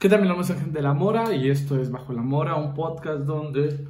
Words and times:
¿Qué 0.00 0.08
tal? 0.08 0.22
Mi 0.22 0.28
nombre 0.28 0.46
es 0.46 0.50
Agente 0.50 0.78
de 0.78 0.82
la 0.82 0.94
Mora 0.94 1.34
y 1.34 1.50
esto 1.50 1.78
es 1.78 1.90
Bajo 1.90 2.14
la 2.14 2.22
Mora, 2.22 2.54
un 2.54 2.72
podcast 2.72 3.20
donde 3.26 3.84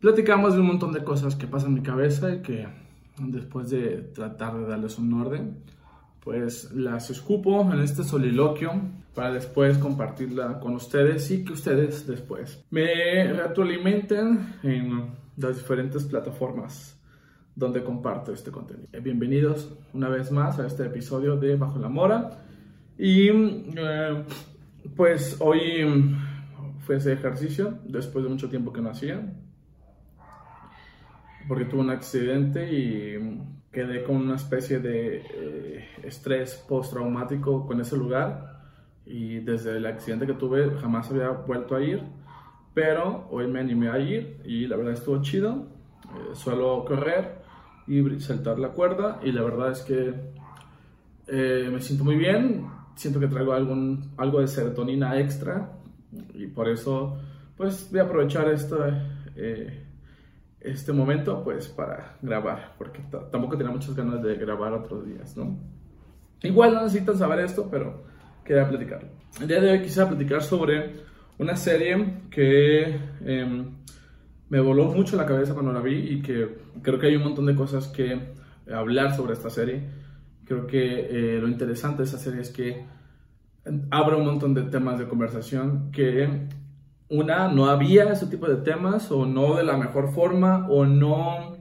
platicamos 0.00 0.54
de 0.54 0.60
un 0.60 0.68
montón 0.68 0.90
de 0.94 1.04
cosas 1.04 1.36
que 1.36 1.46
pasan 1.46 1.68
en 1.68 1.74
mi 1.74 1.82
cabeza 1.82 2.34
y 2.34 2.40
que 2.40 2.66
después 3.18 3.68
de 3.68 4.10
tratar 4.14 4.58
de 4.58 4.66
darles 4.66 4.96
un 4.96 5.12
orden, 5.12 5.58
pues 6.24 6.72
las 6.72 7.10
escupo 7.10 7.60
en 7.70 7.80
este 7.80 8.04
soliloquio 8.04 8.72
para 9.14 9.30
después 9.30 9.76
compartirla 9.76 10.60
con 10.60 10.74
ustedes 10.76 11.30
y 11.30 11.44
que 11.44 11.52
ustedes 11.52 12.06
después 12.06 12.64
me 12.70 13.30
retroalimenten 13.30 14.54
en 14.62 15.10
las 15.36 15.58
diferentes 15.58 16.04
plataformas 16.04 16.98
donde 17.54 17.84
comparto 17.84 18.32
este 18.32 18.50
contenido. 18.50 18.88
Bienvenidos 19.02 19.74
una 19.92 20.08
vez 20.08 20.32
más 20.32 20.58
a 20.58 20.66
este 20.66 20.86
episodio 20.86 21.36
de 21.36 21.56
Bajo 21.56 21.78
la 21.78 21.90
Mora 21.90 22.30
y... 22.96 23.28
Eh, 23.28 24.24
pues 24.96 25.36
hoy 25.40 25.84
mm, 25.84 26.78
fue 26.80 26.96
ese 26.96 27.12
ejercicio 27.12 27.78
después 27.84 28.24
de 28.24 28.30
mucho 28.30 28.48
tiempo 28.48 28.72
que 28.72 28.80
no 28.80 28.90
hacía. 28.90 29.20
Porque 31.46 31.64
tuve 31.64 31.80
un 31.80 31.90
accidente 31.90 32.72
y 32.72 33.18
mm, 33.18 33.70
quedé 33.72 34.02
con 34.04 34.16
una 34.16 34.36
especie 34.36 34.80
de 34.80 35.18
eh, 35.18 35.88
estrés 36.02 36.64
postraumático 36.68 37.66
con 37.66 37.80
ese 37.80 37.96
lugar. 37.96 38.58
Y 39.06 39.40
desde 39.40 39.76
el 39.78 39.86
accidente 39.86 40.26
que 40.26 40.34
tuve 40.34 40.70
jamás 40.80 41.10
había 41.10 41.30
vuelto 41.30 41.76
a 41.76 41.82
ir. 41.82 42.02
Pero 42.74 43.26
hoy 43.30 43.46
me 43.48 43.60
animé 43.60 43.88
a 43.88 43.98
ir 43.98 44.40
y 44.44 44.66
la 44.66 44.76
verdad 44.76 44.92
estuvo 44.92 45.20
chido. 45.22 45.66
Eh, 46.04 46.34
suelo 46.34 46.84
correr 46.84 47.42
y 47.86 48.20
saltar 48.20 48.58
la 48.58 48.68
cuerda 48.70 49.20
y 49.22 49.32
la 49.32 49.42
verdad 49.42 49.72
es 49.72 49.80
que 49.80 50.14
eh, 51.26 51.68
me 51.72 51.80
siento 51.80 52.04
muy 52.04 52.16
bien 52.16 52.77
siento 52.98 53.20
que 53.20 53.28
traigo 53.28 53.52
algún, 53.52 54.12
algo 54.16 54.40
de 54.40 54.48
serotonina 54.48 55.18
extra 55.20 55.70
y 56.34 56.48
por 56.48 56.68
eso 56.68 57.16
pues 57.56 57.88
voy 57.90 58.00
a 58.00 58.04
aprovechar 58.04 58.48
esto, 58.48 58.84
eh, 59.36 59.84
este 60.60 60.92
momento 60.92 61.42
pues 61.44 61.68
para 61.68 62.18
grabar, 62.20 62.74
porque 62.76 63.00
tampoco 63.10 63.56
tenía 63.56 63.72
muchas 63.72 63.94
ganas 63.94 64.22
de 64.22 64.34
grabar 64.34 64.72
otros 64.72 65.06
días, 65.06 65.36
¿no? 65.36 65.56
Igual 66.42 66.74
no 66.74 66.82
necesitan 66.82 67.16
saber 67.16 67.40
esto, 67.40 67.68
pero 67.70 68.04
quería 68.44 68.68
platicarlo. 68.68 69.08
El 69.40 69.48
día 69.48 69.60
de 69.60 69.70
hoy 69.72 69.82
quisiera 69.82 70.08
platicar 70.08 70.42
sobre 70.42 70.94
una 71.38 71.56
serie 71.56 72.22
que 72.30 72.98
em, 73.24 73.70
me 74.48 74.60
voló 74.60 74.86
mucho 74.86 75.16
la 75.16 75.26
cabeza 75.26 75.54
cuando 75.54 75.72
la 75.72 75.80
vi 75.80 76.14
y 76.14 76.22
que 76.22 76.58
creo 76.82 76.98
que 76.98 77.06
hay 77.06 77.16
un 77.16 77.24
montón 77.24 77.46
de 77.46 77.54
cosas 77.54 77.88
que 77.88 78.34
hablar 78.72 79.14
sobre 79.14 79.34
esta 79.34 79.50
serie 79.50 79.82
Creo 80.48 80.66
que 80.66 80.78
eh, 81.10 81.38
lo 81.38 81.46
interesante 81.46 81.98
de 81.98 82.04
esa 82.04 82.16
serie 82.16 82.40
es 82.40 82.48
que 82.48 82.86
abre 83.90 84.16
un 84.16 84.24
montón 84.24 84.54
de 84.54 84.62
temas 84.62 84.98
de 84.98 85.06
conversación 85.06 85.92
que 85.92 86.48
una, 87.10 87.48
no 87.48 87.66
había 87.66 88.04
ese 88.12 88.28
tipo 88.28 88.48
de 88.48 88.56
temas 88.56 89.12
o 89.12 89.26
no 89.26 89.56
de 89.56 89.64
la 89.64 89.76
mejor 89.76 90.10
forma 90.10 90.66
o 90.70 90.86
no 90.86 91.58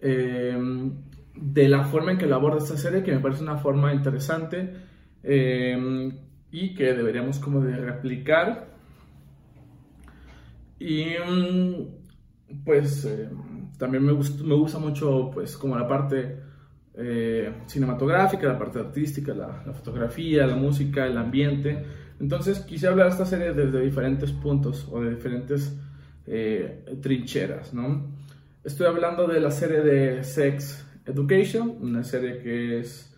em, 0.00 0.94
de 1.32 1.68
la 1.68 1.84
forma 1.84 2.10
en 2.10 2.18
que 2.18 2.26
la 2.26 2.34
aborda 2.34 2.58
esta 2.58 2.76
serie, 2.76 3.04
que 3.04 3.12
me 3.12 3.20
parece 3.20 3.44
una 3.44 3.58
forma 3.58 3.94
interesante 3.94 4.74
em, 5.22 6.10
y 6.50 6.74
que 6.74 6.94
deberíamos 6.94 7.38
como 7.38 7.60
de 7.60 7.76
replicar. 7.76 8.66
Y 10.80 11.04
mm, 11.24 12.64
pues 12.64 13.04
em, 13.04 13.70
también 13.78 14.04
me, 14.04 14.12
me 14.12 14.54
gusta 14.56 14.80
mucho 14.80 15.30
pues 15.32 15.56
como 15.56 15.78
la 15.78 15.86
parte 15.86 16.47
eh, 17.00 17.52
cinematográfica, 17.66 18.48
la 18.48 18.58
parte 18.58 18.80
artística, 18.80 19.32
la, 19.32 19.72
fotografía, 19.72 20.46
la 20.46 20.56
música, 20.56 21.06
el 21.06 21.16
ambiente. 21.16 21.84
Entonces 22.18 22.58
quise 22.60 22.88
hablar 22.88 23.06
de 23.06 23.12
esta 23.12 23.24
serie 23.24 23.52
desde 23.52 23.80
diferentes 23.80 24.32
puntos 24.32 24.88
o 24.90 25.00
de 25.00 25.10
diferentes 25.14 25.78
eh, 26.26 26.84
trincheras, 27.00 27.72
¿no? 27.72 28.18
Estoy 28.64 28.88
hablando 28.88 29.28
de 29.28 29.38
la 29.38 29.52
serie 29.52 29.80
de 29.80 30.24
Sex 30.24 30.84
Education, 31.06 31.76
una 31.80 32.02
serie 32.02 32.38
que 32.38 32.80
es 32.80 33.14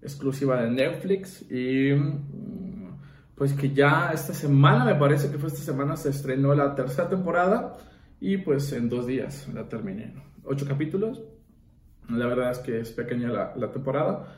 exclusiva 0.00 0.62
de 0.62 0.70
Netflix 0.70 1.42
y 1.50 1.92
mm, 1.92 3.34
pues 3.34 3.52
que 3.54 3.74
ya 3.74 4.12
esta 4.14 4.32
semana, 4.32 4.84
me 4.84 4.94
parece 4.94 5.28
que 5.28 5.38
fue 5.38 5.48
esta 5.48 5.60
semana, 5.60 5.96
se 5.96 6.10
estrenó 6.10 6.54
la 6.54 6.74
tercera 6.76 7.08
temporada 7.08 7.76
y 8.20 8.36
pues 8.36 8.72
en 8.72 8.88
dos 8.88 9.08
días 9.08 9.48
la 9.52 9.68
terminé, 9.68 10.14
Ocho 10.44 10.66
capítulos, 10.66 11.20
la 12.08 12.26
verdad 12.26 12.50
es 12.50 12.58
que 12.58 12.80
es 12.80 12.92
pequeña 12.92 13.30
la, 13.30 13.72
temporada, 13.72 14.36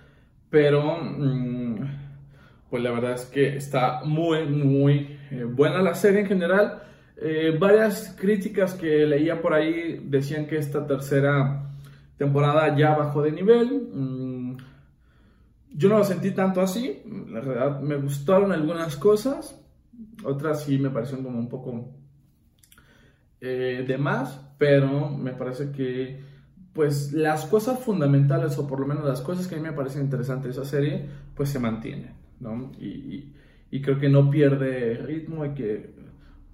pero 0.50 0.98
mm, 0.98 1.76
pues 2.70 2.82
la 2.82 2.90
verdad 2.90 3.12
es 3.12 3.26
que 3.26 3.56
está 3.56 4.02
muy, 4.04 4.46
muy 4.46 5.18
eh, 5.30 5.44
buena 5.44 5.82
la 5.82 5.94
serie 5.94 6.20
en 6.20 6.26
general. 6.26 6.82
Eh, 7.18 7.56
varias 7.58 8.14
críticas 8.18 8.74
que 8.74 9.06
leía 9.06 9.40
por 9.40 9.54
ahí 9.54 10.00
decían 10.04 10.46
que 10.46 10.58
esta 10.58 10.86
tercera 10.86 11.70
temporada 12.16 12.76
ya 12.76 12.94
bajó 12.94 13.22
de 13.22 13.32
nivel. 13.32 13.88
Mm, 13.92 14.56
yo 15.72 15.88
no 15.88 15.98
lo 15.98 16.04
sentí 16.04 16.30
tanto 16.32 16.60
así. 16.60 17.02
La 17.30 17.40
verdad 17.40 17.80
me 17.80 17.96
gustaron 17.96 18.52
algunas 18.52 18.96
cosas. 18.96 19.60
Otras 20.24 20.64
sí 20.64 20.78
me 20.78 20.90
parecieron 20.90 21.24
como 21.24 21.38
un 21.38 21.48
poco 21.48 21.94
eh, 23.40 23.84
de 23.86 23.98
más. 23.98 24.40
Pero 24.58 25.10
me 25.10 25.32
parece 25.32 25.70
que 25.70 26.20
pues 26.76 27.14
las 27.14 27.46
cosas 27.46 27.80
fundamentales, 27.80 28.58
o 28.58 28.66
por 28.66 28.78
lo 28.78 28.86
menos 28.86 29.06
las 29.06 29.22
cosas 29.22 29.48
que 29.48 29.54
a 29.54 29.58
mí 29.58 29.64
me 29.64 29.72
parecen 29.72 30.02
interesantes 30.02 30.54
de 30.54 30.62
esa 30.62 30.70
serie, 30.70 31.06
pues 31.34 31.48
se 31.48 31.58
mantienen, 31.58 32.12
¿no? 32.38 32.70
Y, 32.78 33.32
creo 33.82 33.98
que 33.98 34.08
no 34.08 34.30
pierde 34.30 34.94
ritmo 34.94 35.44
y 35.44 35.50
que 35.50 35.90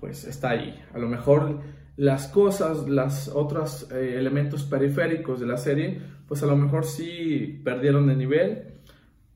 pues 0.00 0.24
está 0.24 0.50
ahí. 0.50 0.76
A 0.92 0.98
lo 0.98 1.08
mejor 1.08 1.60
las 1.96 2.26
cosas, 2.26 2.88
los 2.88 3.28
otros 3.28 3.88
eh, 3.92 4.16
elementos 4.18 4.64
periféricos 4.64 5.38
de 5.38 5.46
la 5.46 5.56
serie, 5.56 6.00
pues 6.26 6.42
a 6.42 6.46
lo 6.46 6.56
mejor 6.56 6.84
sí 6.84 7.60
perdieron 7.62 8.08
de 8.08 8.16
nivel, 8.16 8.64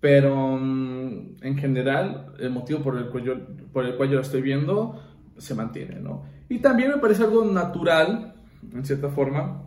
pero 0.00 0.56
mm, 0.56 1.36
en 1.42 1.58
general 1.58 2.32
el 2.40 2.50
motivo 2.50 2.80
por 2.80 2.98
el, 2.98 3.06
cual 3.06 3.22
yo, 3.22 3.34
por 3.72 3.84
el 3.84 3.96
cual 3.96 4.08
yo 4.08 4.16
lo 4.16 4.22
estoy 4.22 4.42
viendo 4.42 5.00
se 5.38 5.54
mantiene, 5.54 6.00
¿no? 6.00 6.24
Y 6.48 6.58
también 6.58 6.90
me 6.90 6.98
parece 6.98 7.22
algo 7.22 7.44
natural, 7.44 8.34
en 8.72 8.84
cierta 8.84 9.10
forma, 9.10 9.65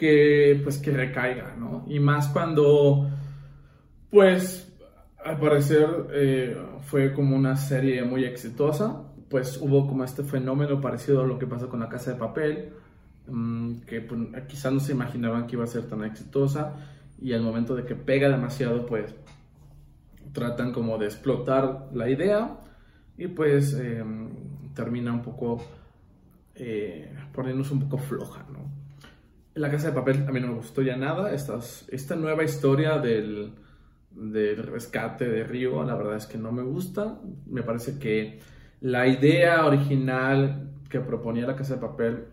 que 0.00 0.58
pues 0.64 0.78
que 0.78 0.92
recaiga, 0.92 1.54
¿no? 1.58 1.84
Y 1.86 2.00
más 2.00 2.28
cuando 2.28 3.06
pues 4.08 4.66
al 5.22 5.38
parecer 5.38 5.86
eh, 6.14 6.56
fue 6.86 7.12
como 7.12 7.36
una 7.36 7.54
serie 7.56 8.02
muy 8.02 8.24
exitosa, 8.24 9.02
pues 9.28 9.58
hubo 9.60 9.86
como 9.86 10.02
este 10.02 10.22
fenómeno 10.24 10.80
parecido 10.80 11.20
a 11.20 11.26
lo 11.26 11.38
que 11.38 11.46
pasó 11.46 11.68
con 11.68 11.80
la 11.80 11.90
casa 11.90 12.14
de 12.14 12.18
papel, 12.18 12.70
mm, 13.28 13.80
que 13.80 14.00
pues, 14.00 14.20
quizás 14.48 14.72
no 14.72 14.80
se 14.80 14.92
imaginaban 14.92 15.46
que 15.46 15.56
iba 15.56 15.64
a 15.64 15.66
ser 15.66 15.86
tan 15.86 16.02
exitosa 16.02 16.76
y 17.20 17.34
al 17.34 17.42
momento 17.42 17.76
de 17.76 17.84
que 17.84 17.94
pega 17.94 18.30
demasiado 18.30 18.86
pues 18.86 19.14
tratan 20.32 20.72
como 20.72 20.96
de 20.96 21.08
explotar 21.08 21.90
la 21.92 22.08
idea 22.08 22.56
y 23.18 23.28
pues 23.28 23.74
em, 23.74 24.30
termina 24.74 25.12
un 25.12 25.20
poco 25.20 25.62
eh, 26.54 27.14
poniéndose 27.34 27.74
un 27.74 27.80
poco 27.80 27.98
floja, 27.98 28.46
¿no? 28.50 28.79
La 29.54 29.70
Casa 29.70 29.88
de 29.88 29.94
Papel 29.94 30.24
a 30.28 30.32
mí 30.32 30.40
no 30.40 30.48
me 30.48 30.54
gustó 30.54 30.82
ya 30.82 30.96
nada. 30.96 31.32
Esta, 31.32 31.58
esta 31.88 32.16
nueva 32.16 32.44
historia 32.44 32.98
del, 32.98 33.52
del 34.10 34.62
rescate 34.62 35.28
de 35.28 35.44
Río, 35.44 35.82
la 35.82 35.94
verdad 35.96 36.16
es 36.16 36.26
que 36.26 36.38
no 36.38 36.52
me 36.52 36.62
gusta. 36.62 37.18
Me 37.46 37.62
parece 37.62 37.98
que 37.98 38.40
la 38.80 39.08
idea 39.08 39.66
original 39.66 40.70
que 40.88 41.00
proponía 41.00 41.46
la 41.46 41.56
Casa 41.56 41.74
de 41.74 41.80
Papel, 41.80 42.24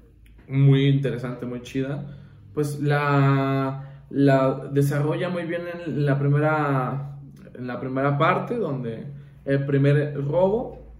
muy 0.47 0.87
interesante, 0.87 1.45
muy 1.45 1.61
chida, 1.61 2.05
pues 2.53 2.79
la, 2.79 4.05
la 4.09 4.69
desarrolla 4.71 5.29
muy 5.29 5.43
bien 5.43 5.63
en 5.73 6.05
la 6.05 6.17
primera, 6.17 7.19
en 7.53 7.67
la 7.67 7.79
primera 7.79 8.17
parte, 8.17 8.55
donde 8.55 9.05
el 9.45 9.65
primer 9.65 10.15
robo, 10.15 10.93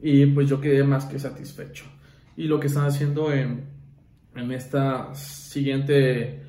y 0.00 0.26
pues 0.26 0.48
yo 0.48 0.60
quedé 0.60 0.82
más 0.84 1.06
que 1.06 1.18
satisfecho. 1.18 1.84
Y 2.36 2.48
lo 2.48 2.60
que 2.60 2.66
están 2.66 2.86
haciendo 2.86 3.32
en 3.32 3.75
en 4.36 4.52
esta 4.52 5.14
siguiente 5.14 6.42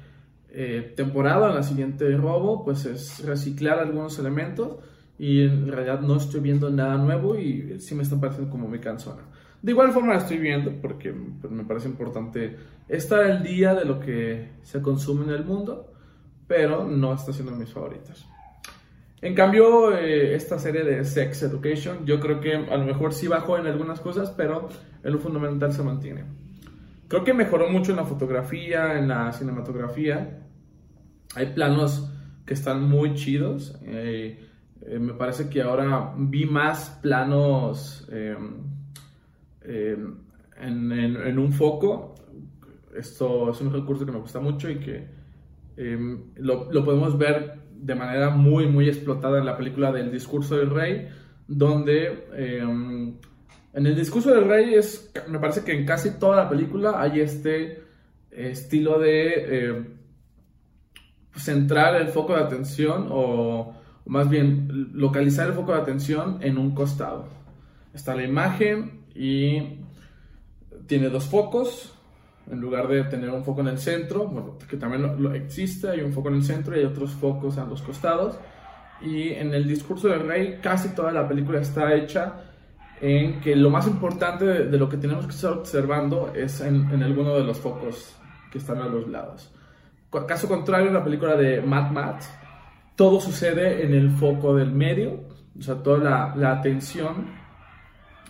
eh, 0.49 0.93
temporada, 0.95 1.49
en 1.49 1.55
la 1.55 1.63
siguiente 1.63 2.09
robo, 2.17 2.63
pues 2.63 2.85
es 2.85 3.25
reciclar 3.25 3.79
algunos 3.79 4.17
elementos 4.19 4.77
y 5.19 5.43
en 5.43 5.71
realidad 5.71 6.01
no 6.01 6.17
estoy 6.17 6.41
viendo 6.41 6.69
nada 6.69 6.97
nuevo 6.97 7.37
y 7.37 7.79
sí 7.79 7.95
me 7.95 8.03
está 8.03 8.19
pareciendo 8.19 8.51
como 8.51 8.67
muy 8.67 8.79
cansona. 8.79 9.23
De 9.61 9.71
igual 9.71 9.91
forma 9.91 10.13
la 10.13 10.19
estoy 10.19 10.37
viendo 10.37 10.71
porque 10.81 11.13
pues, 11.41 11.51
me 11.51 11.63
parece 11.63 11.87
importante 11.87 12.55
estar 12.87 13.23
al 13.23 13.43
día 13.43 13.73
de 13.73 13.85
lo 13.85 13.99
que 13.99 14.51
se 14.61 14.81
consume 14.81 15.25
en 15.25 15.31
el 15.31 15.45
mundo, 15.45 15.91
pero 16.47 16.85
no 16.85 17.13
está 17.13 17.33
siendo 17.33 17.53
mis 17.53 17.71
favoritas. 17.71 18.25
En 19.19 19.33
cambio, 19.33 19.97
eh, 19.97 20.35
esta 20.35 20.59
serie 20.59 20.83
de 20.83 21.03
Sex 21.03 21.41
Education, 21.41 22.05
yo 22.05 22.19
creo 22.19 22.39
que 22.39 22.53
a 22.53 22.77
lo 22.77 22.85
mejor 22.85 23.13
sí 23.13 23.27
bajó 23.27 23.57
en 23.57 23.65
algunas 23.65 23.99
cosas, 23.99 24.29
pero 24.29 24.69
en 25.03 25.11
lo 25.11 25.17
fundamental 25.17 25.73
se 25.73 25.81
mantiene. 25.81 26.23
Creo 27.07 27.23
que 27.23 27.33
mejoró 27.33 27.69
mucho 27.69 27.91
en 27.91 27.97
la 27.97 28.05
fotografía, 28.05 28.97
en 28.97 29.07
la 29.07 29.31
cinematografía. 29.31 30.47
Hay 31.35 31.47
planos 31.53 32.11
que 32.45 32.53
están 32.53 32.83
muy 32.83 33.13
chidos. 33.13 33.79
Eh, 33.83 34.47
Eh, 34.87 34.99
me 34.99 35.13
parece 35.13 35.49
que 35.49 35.61
ahora 35.61 36.13
vi 36.17 36.45
más 36.45 36.99
planos 37.01 38.07
em, 38.11 38.63
em, 39.61 40.17
en, 40.59 41.39
un 41.39 41.51
foco. 41.51 42.15
Esto 42.95 43.51
es 43.51 43.61
un 43.61 43.73
recurso 43.73 44.05
que 44.05 44.11
me 44.11 44.19
gusta 44.19 44.39
mucho 44.39 44.69
y 44.69 44.79
que 44.79 45.07
em, 45.75 46.31
lo, 46.37 46.71
lo, 46.71 46.85
podemos 46.85 47.17
ver 47.17 47.59
de 47.71 47.95
manera 47.95 48.29
muy, 48.29 48.67
muy 48.67 48.87
explotada 48.87 49.39
en 49.39 49.45
la 49.45 49.57
película 49.57 49.91
del 49.91 50.11
discurso 50.11 50.57
del 50.57 50.69
rey, 50.69 51.09
donde 51.47 52.27
en 53.77 53.85
el 53.85 53.95
discurso 53.95 54.33
del 54.33 54.45
rey 54.45 54.73
es, 54.73 55.11
me 55.27 55.37
parece 55.37 55.63
que 55.63 55.71
en 55.71 55.85
casi 55.85 56.17
toda 56.17 56.35
la 56.35 56.49
película 56.49 56.99
hay 56.99 57.21
este 57.21 57.83
estilo 58.31 58.97
de 58.97 59.85
centrar 61.35 61.95
el 62.01 62.07
foco 62.07 62.33
de 62.33 62.41
atención 62.41 63.07
o, 63.11 63.75
más 64.07 64.27
bien 64.31 64.89
localizar 64.93 65.49
el 65.49 65.53
foco 65.53 65.73
de 65.73 65.81
atención 65.81 66.39
en 66.41 66.57
un 66.57 66.73
costado. 66.73 67.27
Está 67.93 68.15
la 68.15 68.23
imagen 68.23 69.03
y 69.13 69.77
tiene 70.87 71.09
dos 71.09 71.25
focos 71.25 71.93
en 72.49 72.59
lugar 72.59 72.87
de 72.87 73.03
tener 73.03 73.29
un 73.29 73.43
foco 73.43 73.61
en 73.61 73.67
el 73.67 73.77
centro, 73.77 74.25
bueno, 74.25 74.57
que 74.67 74.77
también 74.77 75.21
lo, 75.21 75.35
existe, 75.35 75.87
hay 75.87 76.01
un 76.01 76.13
foco 76.13 76.29
en 76.29 76.35
el 76.35 76.43
centro 76.43 76.75
y 76.75 76.79
hay 76.79 76.85
otros 76.85 77.11
focos 77.11 77.59
a 77.59 77.65
los 77.65 77.83
costados. 77.83 78.39
Y 79.01 79.33
en 79.33 79.53
el 79.53 79.67
discurso 79.67 80.07
del 80.07 80.21
rey 80.21 80.57
casi 80.63 80.89
toda 80.95 81.11
la 81.11 81.27
película 81.27 81.59
está 81.59 81.93
hecha 81.93 82.46
en 83.01 83.39
que 83.41 83.55
lo 83.55 83.69
más 83.69 83.87
importante 83.87 84.45
de, 84.45 84.77
lo 84.77 84.89
que 84.89 84.97
tenemos 84.97 85.25
que 85.25 85.31
estar 85.31 85.51
observando 85.53 86.31
es 86.35 86.61
en, 86.61 87.03
alguno 87.03 87.35
de 87.35 87.43
los 87.43 87.59
focos 87.59 88.15
que 88.51 88.57
están 88.57 88.81
a 88.81 88.87
los 88.87 89.07
lados. 89.07 89.51
Caso 90.27 90.47
contrario, 90.47 90.87
en 90.87 90.93
la 90.93 91.03
película 91.03 91.35
de 91.35 91.61
Mad 91.61 91.91
Max, 91.91 92.29
todo 92.95 93.19
sucede 93.19 93.85
en 93.85 93.93
el 93.93 94.09
foco 94.09 94.55
del 94.55 94.71
medio, 94.71 95.21
o 95.57 95.61
sea, 95.61 95.75
toda 95.75 95.99
la, 95.99 96.35
la 96.35 96.53
atención 96.53 97.27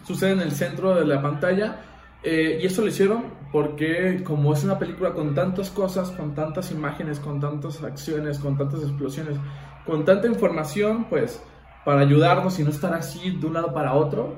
sucede 0.03 0.31
en 0.31 0.41
el 0.41 0.51
centro 0.51 0.95
de 0.95 1.05
la 1.05 1.21
pantalla. 1.21 1.81
Eh, 2.23 2.59
y 2.61 2.65
eso 2.65 2.81
lo 2.81 2.87
hicieron 2.87 3.25
porque 3.51 4.23
como 4.23 4.53
es 4.53 4.63
una 4.63 4.79
película 4.79 5.13
con 5.13 5.35
tantas 5.35 5.69
cosas, 5.69 6.11
con 6.11 6.33
tantas 6.33 6.71
imágenes, 6.71 7.19
con 7.19 7.39
tantas 7.39 7.83
acciones, 7.83 8.39
con 8.39 8.57
tantas 8.57 8.81
explosiones, 8.81 9.37
con 9.85 10.03
tanta 10.03 10.27
información, 10.27 11.05
pues 11.09 11.41
para 11.85 12.01
ayudarnos 12.01 12.59
y 12.59 12.63
no 12.63 12.71
estar 12.71 12.93
así 12.93 13.31
de 13.31 13.47
un 13.47 13.53
lado 13.53 13.73
para 13.73 13.93
otro, 13.93 14.35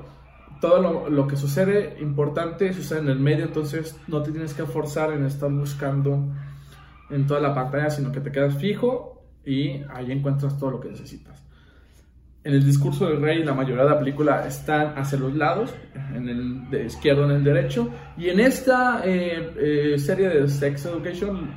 todo 0.60 0.80
lo, 0.80 1.08
lo, 1.08 1.26
que 1.26 1.36
sucede 1.36 1.96
importante 2.00 2.72
sucede 2.72 3.00
en 3.00 3.08
el 3.08 3.18
medio, 3.18 3.44
entonces 3.44 3.98
no 4.08 4.22
te 4.22 4.30
tienes 4.30 4.54
que 4.54 4.64
forzar 4.64 5.12
en 5.12 5.24
estar 5.24 5.50
buscando 5.50 6.28
en 7.10 7.26
toda 7.26 7.40
la 7.40 7.54
pantalla, 7.54 7.90
sino 7.90 8.12
que 8.12 8.20
te 8.20 8.30
quedas 8.30 8.56
fijo 8.56 9.22
y 9.44 9.82
ahí 9.92 10.12
encuentras 10.12 10.58
todo 10.58 10.72
lo 10.72 10.80
que 10.80 10.90
necesitas. 10.90 11.42
En 12.42 12.54
el 12.54 12.64
discurso 12.64 13.06
del 13.06 13.20
rey, 13.20 13.44
la 13.44 13.52
mayoría 13.52 13.84
de 13.84 13.90
la 13.90 13.98
película 13.98 14.46
están 14.46 14.96
hacia 14.96 15.18
los 15.18 15.34
lados, 15.34 15.74
en 16.14 16.26
el 16.26 16.70
de 16.70 16.86
izquierdo 16.86 17.24
en 17.26 17.32
el 17.32 17.44
derecho, 17.44 17.90
y 18.16 18.30
en 18.30 18.40
esta 18.40 19.02
eh, 19.04 19.52
eh, 19.58 19.98
serie 19.98 20.28
de 20.30 20.48
Sex 20.48 20.86
Education 20.86 21.50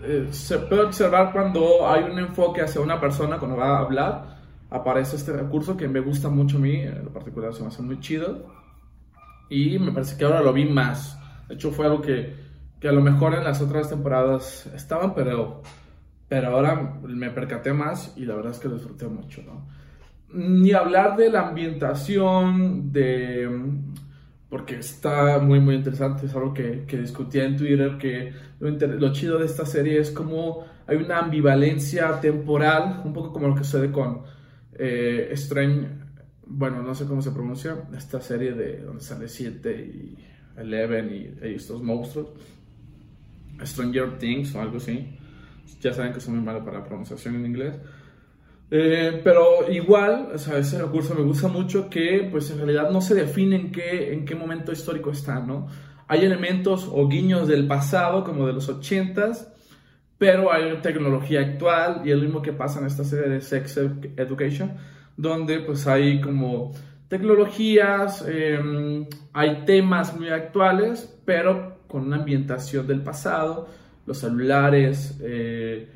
eh, 0.00 0.28
se 0.30 0.58
puede 0.58 0.82
observar 0.82 1.32
cuando 1.32 1.88
hay 1.88 2.04
un 2.04 2.18
enfoque 2.20 2.62
hacia 2.62 2.80
una 2.80 3.00
persona 3.00 3.36
cuando 3.38 3.56
va 3.56 3.78
a 3.78 3.80
hablar, 3.80 4.37
aparece 4.70 5.16
este 5.16 5.32
recurso 5.32 5.76
que 5.76 5.88
me 5.88 6.00
gusta 6.00 6.28
mucho 6.28 6.58
a 6.58 6.60
mí, 6.60 6.76
en 6.76 7.04
lo 7.04 7.12
particular 7.12 7.54
se 7.54 7.62
me 7.62 7.68
hace 7.68 7.82
muy 7.82 8.00
chido, 8.00 8.46
y 9.48 9.78
me 9.78 9.92
parece 9.92 10.16
que 10.16 10.24
ahora 10.24 10.42
lo 10.42 10.52
vi 10.52 10.64
más. 10.66 11.18
De 11.48 11.54
hecho, 11.54 11.70
fue 11.70 11.86
algo 11.86 12.02
que 12.02 12.48
que 12.80 12.88
a 12.88 12.92
lo 12.92 13.00
mejor 13.00 13.34
en 13.34 13.44
las 13.44 13.60
otras 13.60 13.88
temporadas 13.88 14.66
estaban, 14.74 15.14
pero, 15.14 15.62
pero 16.28 16.48
ahora 16.48 16.98
me 17.02 17.30
percaté 17.30 17.72
más 17.72 18.12
y 18.16 18.24
la 18.24 18.36
verdad 18.36 18.52
es 18.52 18.58
que 18.58 18.68
lo 18.68 18.76
disfruté 18.76 19.06
mucho, 19.08 19.42
¿no? 19.42 19.66
Ni 20.32 20.72
hablar 20.72 21.16
de 21.16 21.30
la 21.30 21.48
ambientación, 21.48 22.92
de... 22.92 23.48
porque 24.48 24.76
está 24.76 25.38
muy, 25.38 25.58
muy 25.58 25.74
interesante, 25.76 26.26
es 26.26 26.34
algo 26.34 26.52
que, 26.52 26.84
que 26.86 26.98
discutía 26.98 27.44
en 27.44 27.56
Twitter, 27.56 27.96
que 27.98 28.32
lo, 28.60 29.12
chido 29.12 29.38
de 29.38 29.46
esta 29.46 29.64
serie 29.64 29.98
es 29.98 30.10
como 30.10 30.66
hay 30.86 30.96
una 30.96 31.18
ambivalencia 31.18 32.20
temporal, 32.20 33.02
un 33.04 33.12
poco 33.12 33.32
como 33.32 33.48
lo 33.48 33.54
que 33.54 33.64
sucede 33.64 33.90
con 33.90 34.22
eh, 34.78 35.28
Strange, 35.32 35.88
bueno, 36.46 36.82
no 36.82 36.94
sé 36.94 37.06
cómo 37.06 37.20
se 37.20 37.30
pronuncia, 37.32 37.88
esta 37.96 38.20
serie 38.20 38.52
de 38.52 38.78
donde 38.82 39.02
sale 39.02 39.28
7 39.28 39.72
y 39.76 40.16
Eleven 40.56 41.10
y, 41.12 41.46
y 41.46 41.54
estos 41.54 41.82
monstruos 41.82 42.28
Stranger 43.64 44.18
Things 44.18 44.54
o 44.54 44.60
algo 44.60 44.78
así. 44.78 45.06
Ya 45.80 45.92
saben 45.92 46.12
que 46.12 46.20
soy 46.20 46.34
muy 46.34 46.44
malo 46.44 46.64
para 46.64 46.78
la 46.78 46.84
pronunciación 46.84 47.36
en 47.36 47.46
inglés. 47.46 47.74
Eh, 48.70 49.20
pero 49.24 49.70
igual, 49.70 50.30
o 50.34 50.38
sea, 50.38 50.58
ese 50.58 50.80
recurso 50.80 51.14
me 51.14 51.22
gusta 51.22 51.48
mucho 51.48 51.88
que 51.88 52.28
pues 52.30 52.50
en 52.50 52.58
realidad 52.58 52.90
no 52.90 53.00
se 53.00 53.14
define 53.14 53.56
en 53.56 53.72
qué, 53.72 54.12
en 54.12 54.26
qué 54.26 54.34
momento 54.34 54.72
histórico 54.72 55.10
está, 55.10 55.40
¿no? 55.40 55.68
Hay 56.06 56.24
elementos 56.24 56.88
o 56.90 57.08
guiños 57.08 57.48
del 57.48 57.66
pasado, 57.66 58.24
como 58.24 58.46
de 58.46 58.52
los 58.52 58.68
80s, 58.68 59.48
pero 60.18 60.52
hay 60.52 60.76
tecnología 60.82 61.40
actual 61.40 62.02
y 62.04 62.10
es 62.10 62.16
lo 62.16 62.24
mismo 62.24 62.42
que 62.42 62.52
pasa 62.52 62.80
en 62.80 62.86
esta 62.86 63.04
serie 63.04 63.28
de 63.28 63.40
Sex 63.40 63.76
Education, 64.16 64.72
donde 65.16 65.60
pues 65.60 65.86
hay 65.86 66.20
como 66.20 66.72
tecnologías, 67.08 68.24
em, 68.28 69.06
hay 69.32 69.64
temas 69.64 70.16
muy 70.18 70.28
actuales, 70.28 71.18
pero 71.24 71.78
con 71.86 72.06
una 72.06 72.16
ambientación 72.16 72.86
del 72.86 73.02
pasado. 73.02 73.68
Los 74.06 74.18
celulares 74.18 75.18
eh, 75.22 75.88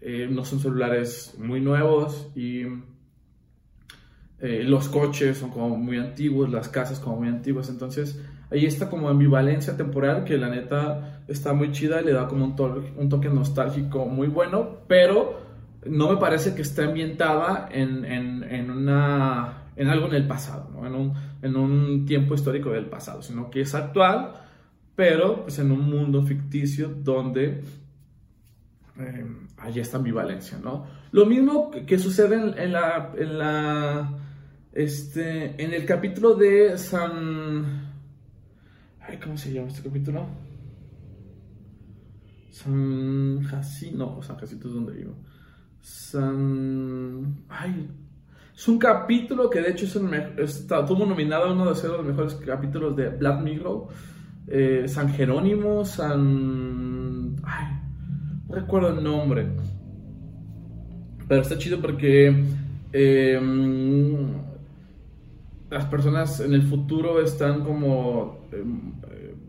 eh, 0.00 0.28
no 0.30 0.44
son 0.44 0.60
celulares 0.60 1.34
muy 1.38 1.60
nuevos 1.60 2.30
y 2.34 2.62
eh, 4.40 4.62
los 4.64 4.88
coches 4.88 5.38
son 5.38 5.50
como 5.50 5.76
muy 5.76 5.98
antiguos, 5.98 6.50
las 6.50 6.68
casas 6.68 7.00
como 7.00 7.16
muy 7.16 7.28
antiguas. 7.28 7.68
Entonces 7.68 8.20
ahí 8.50 8.66
está 8.66 8.88
como 8.88 9.08
ambivalencia 9.08 9.76
temporal 9.76 10.24
que 10.24 10.38
la 10.38 10.48
neta 10.48 11.09
está 11.30 11.52
muy 11.52 11.72
chida 11.72 12.02
y 12.02 12.04
le 12.04 12.12
da 12.12 12.28
como 12.28 12.44
un, 12.44 13.08
toque 13.08 13.28
nostálgico 13.28 14.06
muy 14.06 14.28
bueno, 14.28 14.80
pero 14.86 15.40
no 15.86 16.10
me 16.10 16.16
parece 16.18 16.54
que 16.54 16.62
esté 16.62 16.84
ambientada 16.84 17.68
en, 17.70 18.04
en, 18.04 18.42
en, 18.42 18.70
una, 18.70 19.64
en 19.76 19.88
algo 19.88 20.08
en 20.08 20.14
el 20.14 20.26
pasado, 20.26 20.68
¿no? 20.72 20.86
en, 20.86 20.94
un, 20.94 21.12
en 21.42 21.56
un 21.56 22.04
tiempo 22.04 22.34
histórico 22.34 22.70
del 22.70 22.86
pasado, 22.86 23.22
sino 23.22 23.50
que 23.50 23.62
es 23.62 23.74
actual 23.74 24.32
pero 25.00 25.44
pues 25.44 25.58
en 25.58 25.72
un 25.72 25.88
mundo 25.88 26.22
ficticio 26.22 26.90
donde 26.90 27.62
eh, 28.98 29.26
hay 29.56 29.80
esta 29.80 29.96
ambivalencia, 29.96 30.58
¿no? 30.62 30.84
Lo 31.12 31.24
mismo 31.24 31.70
que, 31.70 31.98
sucede 31.98 32.34
en, 32.34 32.72
la, 32.72 33.10
en 33.16 33.38
la, 33.38 34.12
este, 34.74 35.64
en 35.64 35.72
el 35.72 35.86
capítulo 35.86 36.34
de 36.34 36.76
San, 36.76 37.94
ay, 39.00 39.16
¿cómo 39.16 39.38
se 39.38 39.54
llama 39.54 39.68
este 39.68 39.88
capítulo? 39.88 40.26
San 42.50 43.42
Jacinto, 43.42 43.98
no, 43.98 44.22
San 44.22 44.36
Jacinto 44.36 44.68
es 44.68 44.74
donde 44.74 44.92
vivo. 44.92 45.14
San, 45.80 47.44
ay, 47.48 47.88
es 48.54 48.68
un 48.68 48.78
capítulo 48.78 49.48
que 49.48 49.60
de 49.60 49.70
hecho 49.70 49.86
es 49.86 49.96
el 49.96 50.38
está, 50.38 50.84
tuvo 50.84 51.06
nominado 51.06 51.52
uno 51.52 51.72
de 51.72 51.88
los 51.88 52.04
mejores 52.04 52.34
capítulos 52.34 52.94
de 52.94 53.08
Black 53.08 53.40
Mirror 53.42 53.88
eh, 54.52 54.88
San 54.88 55.08
Jerónimo, 55.10 55.84
San... 55.84 57.36
Ay, 57.44 57.66
no 58.48 58.54
recuerdo 58.56 58.88
el 58.98 59.04
nombre. 59.04 59.46
Pero 61.28 61.42
está 61.42 61.56
chido 61.56 61.80
porque 61.80 62.44
em, 62.92 64.26
las 65.70 65.84
personas 65.86 66.40
en 66.40 66.54
el 66.54 66.62
futuro 66.62 67.22
están 67.22 67.62
como 67.62 68.48
em, 68.50 68.92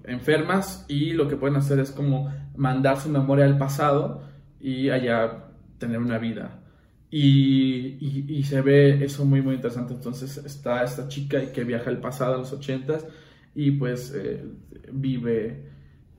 enfermas 0.05 0.86
y 0.88 1.13
lo 1.13 1.27
que 1.27 1.36
pueden 1.36 1.55
hacer 1.55 1.79
es 1.79 1.91
como 1.91 2.34
mandar 2.55 2.98
su 3.00 3.10
memoria 3.10 3.46
al 3.46 3.58
pasado 3.58 4.24
y 4.60 4.89
allá 4.89 5.46
tener 5.77 6.00
una 6.00 6.17
vida. 6.17 6.60
Y, 7.10 8.43
se 8.43 8.62
ve 8.62 9.03
eso 9.03 9.25
muy 9.25 9.41
muy 9.41 9.55
interesante. 9.55 9.93
Entonces 9.93 10.38
está 10.38 10.84
esta 10.84 11.08
chica 11.08 11.51
que 11.51 11.63
viaja 11.63 11.89
al 11.89 12.00
pasado 12.00 12.36
a 12.36 12.38
los 12.38 12.53
ochentas 12.53 13.05
y 13.53 13.72
pues 13.72 14.13
eh, 14.15 14.46
vive 14.91 15.70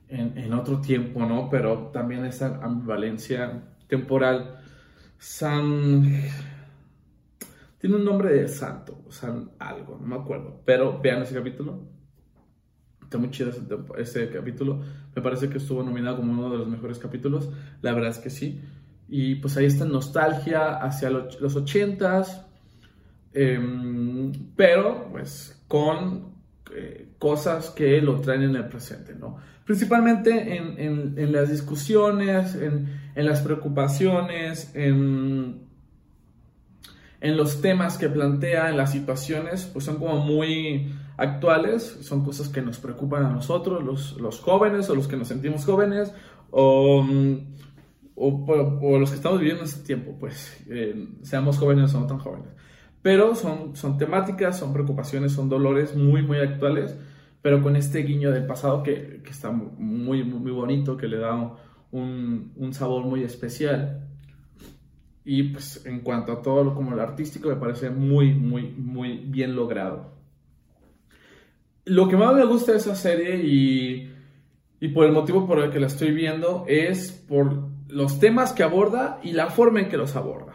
en, 0.09 0.53
otro 0.53 0.81
tiempo, 0.81 1.25
¿no? 1.25 1.49
Pero 1.51 1.91
también 1.93 2.25
esa 2.27 2.61
ambivalencia 2.63 3.63
temporal. 3.89 4.59
San... 5.19 6.03
Tiene 7.79 7.97
un 7.97 8.05
nombre 8.05 8.33
de 8.33 8.47
santo, 8.49 9.05
San 9.09 9.51
algo, 9.59 9.99
no 10.01 10.07
me 10.07 10.17
acuerdo. 10.17 10.61
Pero 10.65 11.01
vean 11.01 11.23
ese 11.23 11.35
capítulo. 11.35 11.81
Está 13.13 13.21
muy 13.21 13.31
chido 13.31 13.53
ese, 13.99 14.31
capítulo. 14.31 14.81
Me 15.15 15.21
parece 15.21 15.51
que 15.51 15.59
estuvo 15.59 15.83
nominado 15.83 16.17
como 16.17 16.33
uno 16.33 16.51
de 16.51 16.57
los 16.57 16.67
mejores 16.67 16.99
capítulos. 16.99 17.51
La 17.83 17.93
verdad 17.93 18.09
es 18.09 18.17
que 18.17 18.31
sí. 18.31 18.63
Y 19.07 19.35
pues 19.35 19.55
ahí 19.59 19.67
está 19.67 19.85
nostalgia 19.85 20.77
hacia 20.77 21.11
los 21.11 21.55
ochentas. 21.55 22.47
Em, 23.35 24.33
pero 24.57 25.09
pues 25.11 25.63
con 25.69 26.33
eh, 26.75 27.09
cosas 27.19 27.69
que 27.69 28.01
lo 28.01 28.19
traen 28.23 28.45
en 28.45 28.57
el 28.57 28.67
presente, 28.69 29.15
¿no? 29.15 29.37
Principalmente 29.67 30.57
en, 30.57 31.19
en, 31.19 31.33
las 31.33 31.51
discusiones, 31.51 32.55
en, 32.55 32.99
en, 33.15 33.27
las 33.27 33.43
preocupaciones, 33.43 34.75
en, 34.75 35.67
en 37.21 37.37
los 37.37 37.61
temas 37.61 37.99
que 37.99 38.09
plantea, 38.09 38.71
en 38.71 38.79
las 38.79 38.91
situaciones, 38.91 39.69
pues 39.71 39.85
son 39.85 39.99
como 39.99 40.17
muy 40.25 40.95
actuales, 41.17 41.99
son 42.03 42.25
cosas 42.25 42.49
que 42.49 42.63
nos 42.63 42.79
preocupan 42.79 43.25
a 43.25 43.31
nosotros, 43.31 43.83
los, 43.83 44.21
los 44.21 44.41
jóvenes 44.41 44.89
o 44.91 44.95
los 44.95 45.09
que 45.09 45.17
nos 45.17 45.29
sentimos 45.29 45.65
jóvenes, 45.65 46.13
o, 46.51 47.05
o, 48.15 48.99
los 48.99 49.11
que 49.11 49.17
estamos 49.17 49.39
viviendo 49.39 49.63
en 49.63 49.69
este 49.69 49.85
tiempo, 49.85 50.17
pues 50.19 50.65
eh, 50.69 51.09
seamos 51.23 51.59
jóvenes 51.59 51.95
o 51.95 52.01
no 52.01 52.07
tan 52.07 52.19
jóvenes. 52.19 52.49
Pero 53.03 53.35
son, 53.35 53.75
son 53.75 53.99
temáticas, 53.99 54.59
son 54.59 54.73
preocupaciones, 54.73 55.33
son 55.33 55.49
dolores 55.49 55.97
muy, 55.97 56.23
muy 56.23 56.39
actuales, 56.39 56.97
pero 57.41 57.63
con 57.63 57.75
este 57.75 58.01
guiño 58.01 58.31
del 58.31 58.47
pasado 58.47 58.83
que, 58.83 59.21
que 59.25 59.31
está 59.31 59.51
muy, 59.51 60.23
muy 60.23 60.53
bonito, 60.53 60.97
que 60.97 61.09
le 61.09 61.19
da 61.19 61.35
un, 61.91 62.53
un 62.57 62.75
sabor 62.75 63.05
muy 63.05 63.25
especial. 63.25 64.09
Y 65.25 65.45
pues 65.45 65.85
en 65.87 66.01
cuanto 66.01 66.33
a 66.33 66.43
todo 66.43 66.65
lo 66.65 66.75
como 66.75 66.93
lo 66.93 67.03
artístico 67.03 67.49
me 67.49 67.57
parece 67.57 67.91
muy, 67.91 68.35
muy, 68.35 68.71
muy 68.71 69.19
bien 69.19 69.55
logrado. 69.57 70.22
Lo 71.85 72.09
que 72.09 72.17
más 72.17 72.35
me 72.35 72.45
gusta 72.45 72.73
de 72.73 72.79
esa 72.79 72.95
serie 72.95 73.37
y, 73.37 74.13
y 74.81 74.89
por 74.89 75.07
el 75.07 75.13
motivo 75.13 75.47
por 75.47 75.59
el 75.59 75.71
que 75.71 75.81
la 75.81 75.89
estoy 75.89 76.13
viendo 76.13 76.65
es 76.69 77.11
por 77.13 77.71
los 77.89 78.19
temas 78.19 78.53
que 78.53 78.63
aborda 78.63 79.21
y 79.23 79.33
la 79.33 79.51
forma 79.51 79.81
en 79.81 79.89
que 79.89 79.97
los 79.97 80.17
aborda. 80.17 80.55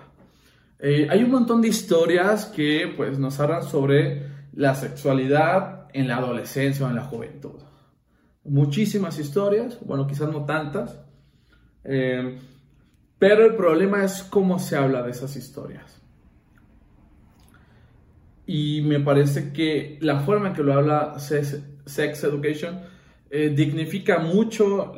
Eh, 0.80 1.08
hay 1.10 1.24
un 1.24 1.32
montón 1.32 1.62
de 1.62 1.70
historias 1.70 2.46
que 2.46 2.94
pues 2.96 3.18
nos 3.18 3.40
hablan 3.40 3.64
sobre 3.64 4.28
la 4.54 4.76
sexualidad 4.76 5.88
en 5.94 6.08
la 6.08 6.18
adolescencia 6.18 6.86
o 6.86 6.90
en 6.90 6.96
la 6.96 7.04
juventud. 7.04 7.62
Muchísimas 8.44 9.20
historias, 9.20 9.80
bueno, 9.86 10.08
quizás 10.08 10.32
no 10.32 10.46
tantas, 10.46 11.00
eh, 11.84 12.40
pero 13.20 13.46
el 13.46 13.56
problema 13.56 14.04
es 14.04 14.24
cómo 14.24 14.60
se 14.60 14.78
habla 14.78 15.04
de 15.04 15.12
esas 15.12 15.36
historias. 15.36 15.97
Y 18.48 18.82
me 18.82 19.00
parece 19.00 19.52
que 19.52 20.00
la 20.02 20.22
forma 20.22 20.48
en 20.48 20.54
que 20.54 20.64
lo 20.64 20.74
habla 20.74 21.20
Sex, 21.20 22.24
Education 22.24 22.80
eh, 23.30 23.54
dignifica 23.56 24.20
mucho 24.20 24.94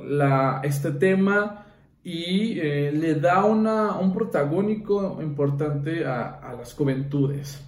este 0.63 0.91
tema 0.91 1.65
y 2.03 2.59
eh, 2.59 2.91
le 2.91 3.15
da 3.15 3.43
una, 3.43 3.97
un 3.97 4.13
protagónico 4.13 5.19
importante 5.21 6.05
a, 6.05 6.35
a, 6.35 6.53
las 6.53 6.73
juventudes. 6.73 7.61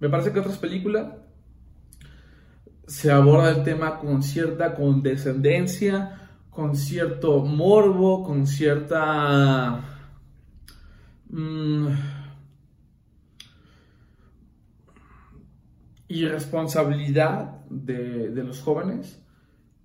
Me 0.00 0.08
parece 0.08 0.32
que 0.32 0.40
otras 0.40 0.58
películas 0.58 1.06
se 2.86 3.10
aborda 3.10 3.50
el 3.50 3.64
tema 3.64 3.98
con 3.98 4.22
cierta 4.22 4.74
condescendencia, 4.74 6.20
con 6.50 6.76
cierto 6.76 7.40
morbo, 7.40 8.22
con 8.22 8.46
cierta... 8.46 9.80
Mm, 11.30 11.88
irresponsabilidad 16.08 17.64
de, 17.70 18.30
de, 18.30 18.44
los 18.44 18.60
jóvenes, 18.60 19.22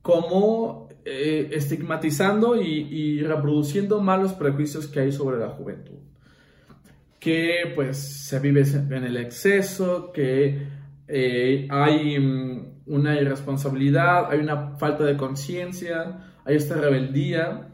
como 0.01 0.89
eh, 1.05 1.49
estigmatizando 1.53 2.61
y, 2.61 3.21
reproduciendo 3.21 4.01
malos 4.01 4.33
prejuicios 4.33 4.88
que 4.88 4.99
hay 4.99 5.11
sobre 5.11 5.39
la 5.39 5.49
juventud. 5.49 5.97
Que 7.19 7.71
pues 7.75 7.97
se 7.97 8.39
vive 8.39 8.61
en 8.61 9.03
el 9.03 9.17
exceso, 9.17 10.11
que 10.11 10.67
eh, 11.07 11.67
hay 11.69 12.19
mm, 12.19 12.83
una 12.88 13.19
irresponsabilidad, 13.19 14.29
hay 14.31 14.39
una 14.39 14.77
falta 14.77 15.03
de 15.03 15.17
conciencia, 15.17 16.35
hay 16.45 16.55
esta 16.55 16.75
rebeldía. 16.75 17.69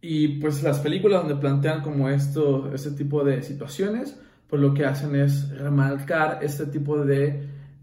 Y 0.00 0.38
pues 0.38 0.62
las 0.62 0.78
películas 0.80 1.22
donde 1.22 1.40
plantean 1.40 1.82
como 1.82 2.08
esto, 2.08 2.72
este 2.72 2.92
tipo 2.92 3.24
de 3.24 3.42
situaciones, 3.42 4.18
pues 4.48 4.62
lo 4.62 4.72
que 4.74 4.84
hacen 4.84 5.16
es 5.16 5.48
remarcar 5.50 6.38
este 6.42 6.66
tipo 6.66 7.04
de 7.04 7.26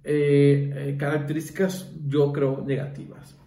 eh, 0.04 0.74
eh, 0.76 0.96
características, 0.98 1.92
yo 2.08 2.32
creo, 2.32 2.64
negativas. 2.66 3.38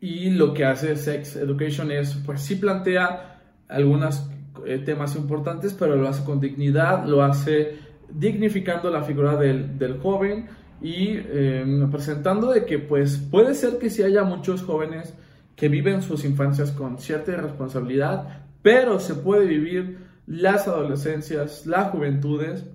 Y 0.00 0.30
lo 0.30 0.52
que 0.52 0.64
hace 0.64 0.96
Sex 0.96 1.36
Education 1.36 1.90
es, 1.90 2.14
pues 2.24 2.42
sí 2.42 2.56
plantea 2.56 3.40
algunos 3.68 4.28
eh, 4.64 4.78
temas 4.78 5.16
importantes, 5.16 5.74
pero 5.74 5.96
lo 5.96 6.08
hace 6.08 6.24
con 6.24 6.40
dignidad, 6.40 7.06
lo 7.06 7.22
hace 7.22 7.78
dignificando 8.08 8.90
la 8.90 9.02
figura 9.02 9.36
del, 9.36 9.78
del 9.78 9.98
joven 9.98 10.46
y 10.80 11.16
em, 11.16 11.90
presentando 11.90 12.52
de 12.52 12.64
que 12.64 12.78
pues 12.78 13.18
puede 13.18 13.54
ser 13.54 13.78
que 13.78 13.90
sí 13.90 14.02
haya 14.02 14.22
muchos 14.22 14.62
jóvenes 14.62 15.14
que 15.56 15.68
viven 15.68 16.02
sus 16.02 16.24
infancias 16.24 16.70
con 16.70 16.98
cierta 16.98 17.32
irresponsabilidad, 17.32 18.44
pero 18.62 19.00
se 19.00 19.14
puede 19.14 19.46
vivir 19.46 20.05
las 20.26 20.66
adolescencias, 20.66 21.66
las 21.66 21.90
juventudes 21.90 22.66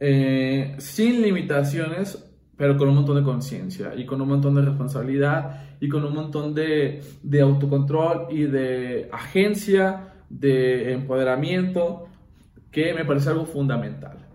eh, 0.00 0.74
sin 0.78 1.22
limitaciones, 1.22 2.28
pero 2.56 2.76
con 2.76 2.88
un 2.88 2.96
montón 2.96 3.16
de 3.16 3.22
conciencia 3.22 3.94
y 3.94 4.04
con 4.04 4.20
un 4.20 4.28
montón 4.28 4.54
de 4.54 4.62
responsabilidad 4.62 5.76
y 5.80 5.88
con 5.88 6.04
un 6.04 6.14
montón 6.14 6.54
de, 6.54 7.02
de 7.22 7.40
autocontrol 7.40 8.26
y 8.30 8.44
de 8.44 9.08
agencia, 9.12 10.14
de 10.28 10.92
empoderamiento, 10.92 12.08
que 12.70 12.94
me 12.94 13.04
parece 13.04 13.30
algo 13.30 13.44
fundamental. 13.44 14.26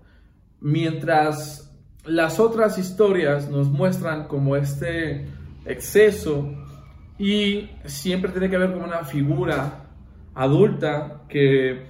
Mientras 0.61 1.75
las 2.05 2.39
otras 2.39 2.77
historias 2.77 3.49
nos 3.49 3.67
muestran 3.69 4.27
como 4.27 4.55
este 4.55 5.27
exceso 5.65 6.49
y 7.19 7.69
siempre 7.85 8.31
tiene 8.31 8.49
que 8.49 8.55
haber 8.55 8.73
como 8.73 8.85
una 8.85 9.03
figura 9.03 9.86
adulta 10.37 11.23
que 11.27 11.87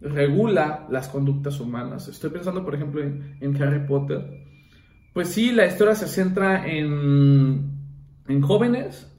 regula 0.00 0.86
las 0.90 1.08
conductas 1.08 1.60
humanas. 1.60 2.08
Estoy 2.08 2.30
pensando, 2.30 2.64
por 2.64 2.74
ejemplo, 2.74 3.02
en, 3.02 3.62
Harry 3.62 3.86
Potter. 3.86 4.22
Pues 5.12 5.28
sí, 5.28 5.52
la 5.52 5.66
historia 5.66 5.94
se 5.94 6.06
centra 6.06 6.66
en, 6.66 7.70
en 8.28 8.42
jóvenes, 8.42 9.10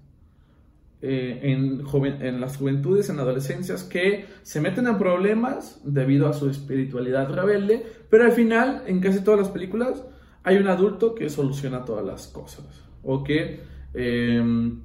eh, 1.01 1.39
en, 1.43 1.83
en 2.21 2.41
las 2.41 2.57
juventudes, 2.57 3.09
en 3.09 3.19
adolescencias, 3.19 3.83
que 3.83 4.25
se 4.41 4.61
meten 4.61 4.87
en 4.87 4.97
problemas 4.97 5.81
debido 5.83 6.27
a 6.27 6.33
su 6.33 6.49
espiritualidad 6.49 7.29
rebelde, 7.29 7.85
pero 8.09 8.23
al 8.23 8.31
final, 8.31 8.83
en 8.87 9.01
casi 9.01 9.21
todas 9.21 9.39
las 9.41 9.49
películas, 9.49 10.03
hay 10.43 10.57
un 10.57 10.67
adulto 10.67 11.13
que 11.13 11.29
soluciona 11.29 11.83
todas 11.83 12.05
las 12.05 12.27
cosas 12.27 12.85
o 13.03 13.23
que 13.23 13.61
em, 13.93 14.81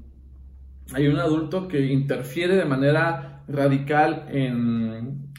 hay 0.93 1.07
un 1.07 1.19
adulto 1.19 1.69
que 1.69 1.87
interfiere 1.87 2.57
de 2.57 2.65
manera 2.65 3.30
radical 3.53 4.27
en, 4.29 5.33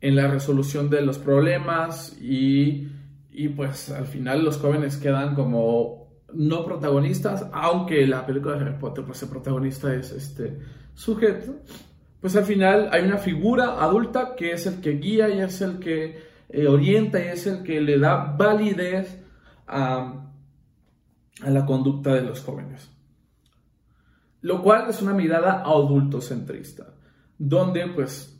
en 0.00 0.16
la 0.16 0.28
resolución 0.28 0.90
de 0.90 1.02
los 1.02 1.18
problemas 1.18 2.16
y, 2.20 2.88
y, 3.30 3.48
pues 3.48 3.90
al 3.90 4.06
final 4.06 4.44
los 4.44 4.58
jóvenes 4.58 4.96
quedan 4.96 5.34
como 5.34 6.08
no 6.32 6.64
protagonistas, 6.64 7.46
aunque 7.52 8.06
la 8.06 8.24
película 8.24 8.54
de 8.54 8.64
Harry 8.64 8.78
Potter 8.78 9.04
pues 9.04 9.22
el 9.22 9.28
protagonista 9.28 9.94
es 9.94 10.12
este 10.12 10.58
sujeto, 10.94 11.56
pues 12.20 12.36
al 12.36 12.44
final 12.44 12.88
hay 12.92 13.04
una 13.04 13.18
figura 13.18 13.82
adulta 13.82 14.34
que 14.36 14.52
es 14.52 14.66
el 14.66 14.80
que 14.80 14.92
guía 14.92 15.28
y 15.28 15.40
es 15.40 15.60
el 15.60 15.78
que 15.78 16.18
eh, 16.48 16.66
orienta 16.66 17.18
y 17.18 17.28
es 17.28 17.46
el 17.46 17.62
que 17.62 17.80
le 17.80 17.98
da 17.98 18.34
validez 18.36 19.22
a, 19.66 20.26
la 21.46 21.64
conducta 21.64 22.14
de 22.14 22.22
los 22.22 22.40
jóvenes. 22.42 22.90
Lo 24.42 24.62
cual 24.62 24.90
es 24.90 25.00
una 25.00 25.14
mirada 25.14 25.62
adultocentrista, 25.62 26.94
donde 27.40 27.86
pues 27.88 28.38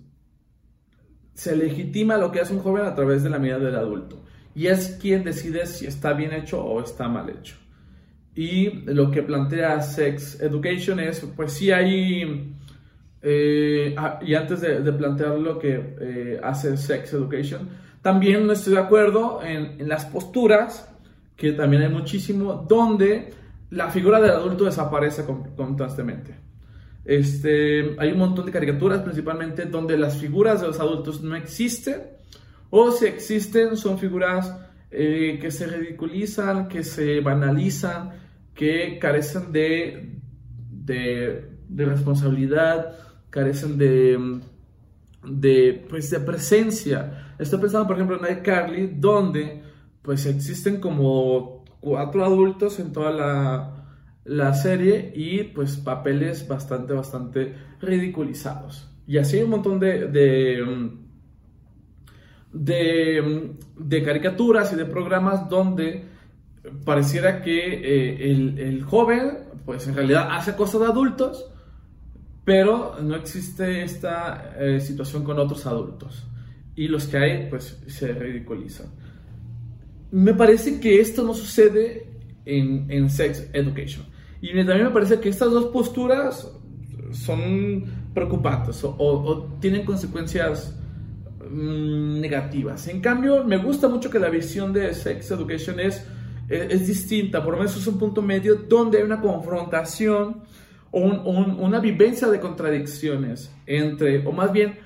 se 1.33 1.57
legitima 1.57 2.19
lo 2.19 2.31
que 2.31 2.41
hace 2.41 2.53
un 2.53 2.61
joven 2.61 2.85
a 2.85 2.95
través 2.95 3.23
de 3.23 3.31
la 3.31 3.39
mirada 3.39 3.65
del 3.65 3.77
adulto. 3.77 4.23
Y 4.55 4.67
es 4.67 4.99
quien 5.01 5.25
decide 5.25 5.67
si 5.67 5.87
está 5.87 6.13
bien 6.13 6.35
hecho 6.35 6.63
o 6.63 6.83
está 6.83 7.09
mal 7.09 7.31
hecho. 7.31 7.57
Y 8.35 8.71
lo 8.85 9.11
que 9.11 9.23
plantea 9.23 9.81
Sex 9.81 10.41
Education 10.41 11.01
es, 11.01 11.21
pues 11.35 11.55
sí 11.55 11.73
hay, 11.73 12.55
eh, 13.23 13.95
ah, 13.97 14.21
y 14.21 14.35
antes 14.35 14.61
de, 14.61 14.93
plantear 14.93 15.39
lo 15.39 15.59
que 15.59 15.97
eh, 16.01 16.41
hace 16.43 16.77
Sex 16.77 17.15
Education, 17.15 17.71
también 18.03 18.47
no 18.47 18.53
estoy 18.53 18.75
de 18.75 18.81
acuerdo 18.81 19.43
en, 19.43 19.81
en 19.81 19.89
las 19.89 20.05
posturas 20.05 20.95
que 21.37 21.53
también 21.53 21.85
hay 21.85 21.89
muchísimo, 21.89 22.67
donde 22.69 23.33
la 23.71 23.89
figura 23.89 24.21
del 24.21 24.33
adulto 24.33 24.65
desaparece 24.65 25.25
constantemente. 25.57 26.50
Este, 27.11 27.97
hay 27.99 28.13
un 28.13 28.19
montón 28.19 28.47
de 28.47 28.53
caricaturas 28.53 29.01
principalmente 29.01 29.65
donde 29.65 29.99
las 29.99 30.19
figuras 30.19 30.61
de 30.61 30.69
los 30.69 30.79
adultos 30.79 31.21
no 31.23 31.35
existen 31.35 32.03
o 32.71 32.93
si 32.93 33.07
existen 33.07 33.77
son 33.77 33.99
figuras 33.99 34.57
eh, 34.93 35.37
que 35.43 35.51
se 35.51 35.67
ridiculizan, 35.67 36.69
que 36.69 36.85
se 36.85 37.19
banalizan, 37.19 38.13
que 38.55 39.01
carecen 39.01 39.51
de, 39.51 40.21
de, 40.71 41.85
responsabilidad, 41.85 42.97
carecen 43.29 43.77
de, 43.77 44.41
de, 45.25 45.85
pues, 45.89 46.11
de 46.11 46.21
presencia. 46.21 47.35
Estoy 47.41 47.59
pensando 47.59 47.89
por 47.89 47.97
ejemplo 47.97 48.25
en 48.25 48.39
iCarly 48.39 48.87
donde 48.87 49.65
pues 50.01 50.27
existen 50.27 50.81
como 50.81 51.65
cuatro 51.81 52.25
adultos 52.25 52.79
en 52.79 52.93
toda 52.93 53.11
la, 53.11 53.80
serie 54.55 55.13
y 55.15 55.45
pues 55.45 55.77
papeles 55.77 56.47
bastante, 56.47 56.93
bastante 56.93 57.55
ridiculizados. 57.81 58.89
Y 59.07 59.19
así 59.19 59.39
hay 59.39 59.43
un 59.43 59.51
montón 59.51 59.81
de, 59.81 60.07
de, 62.53 63.57
de 63.77 64.03
caricaturas 64.03 64.73
y 64.73 64.77
de 64.77 64.85
programas 64.85 65.49
donde 65.49 66.05
pareciera 66.85 67.43
que 67.43 67.59
eh, 67.59 68.31
el, 68.31 68.59
el, 68.59 68.83
joven, 68.83 69.39
pues 69.65 69.89
en 69.89 69.95
realidad 69.95 70.29
hace 70.31 70.55
cosas 70.55 70.83
de 70.83 70.87
adultos, 70.89 71.51
pero 72.45 72.97
no 73.03 73.17
existe 73.17 73.83
esta 73.83 74.55
eh, 74.59 74.81
situación 74.81 75.25
con 75.25 75.39
otros 75.39 75.67
adultos. 75.67 76.27
Y 76.77 76.89
los 76.89 77.07
que 77.07 77.19
hay, 77.19 77.51
pues 77.51 77.83
se 77.87 78.13
ridiculizan. 78.13 78.87
Me 80.13 80.35
parece 80.35 80.81
que 80.81 81.01
esto 81.01 81.23
no 81.25 81.35
sucede 81.35 82.10
en, 82.45 83.11
Sex 83.11 83.49
Education. 83.53 84.07
Y 84.41 84.49
también 84.65 84.85
me 84.85 84.91
parece 84.91 85.21
que 85.21 85.29
estas 85.29 85.51
dos 85.51 85.67
posturas 85.67 86.51
son 87.13 87.85
preocupantes 88.15 88.83
o, 88.85 88.95
o 88.99 89.45
tienen 89.61 89.85
consecuencias 89.85 90.77
mm, 91.51 92.21
negativas. 92.21 92.89
En 92.89 93.01
cambio, 93.01 93.45
me 93.45 93.59
gusta 93.59 93.89
mucho 93.89 94.11
que 94.11 94.19
la 94.19 94.31
visión 94.31 94.73
de 94.73 94.95
Sex 94.95 95.31
Education 95.31 95.81
es 95.81 96.07
es, 96.51 96.87
distinta, 96.87 97.43
por 97.43 97.53
lo 97.53 97.59
menos 97.59 97.77
es 97.77 97.87
un 97.87 97.99
punto 97.99 98.21
medio 98.21 98.57
donde 98.57 98.99
hay 98.99 99.05
una 99.05 99.21
confrontación 99.21 100.43
o 100.91 100.99
una 101.01 101.79
vivencia 101.79 102.27
de 102.29 102.41
contradicciones 102.41 103.55
entre, 103.65 104.27
o 104.27 104.33
más 104.33 104.51
bien 104.51 104.77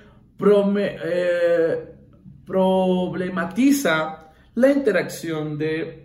eh, 0.46 1.94
problematiza 2.44 4.30
la 4.54 4.70
interacción 4.70 5.56
de 5.56 6.03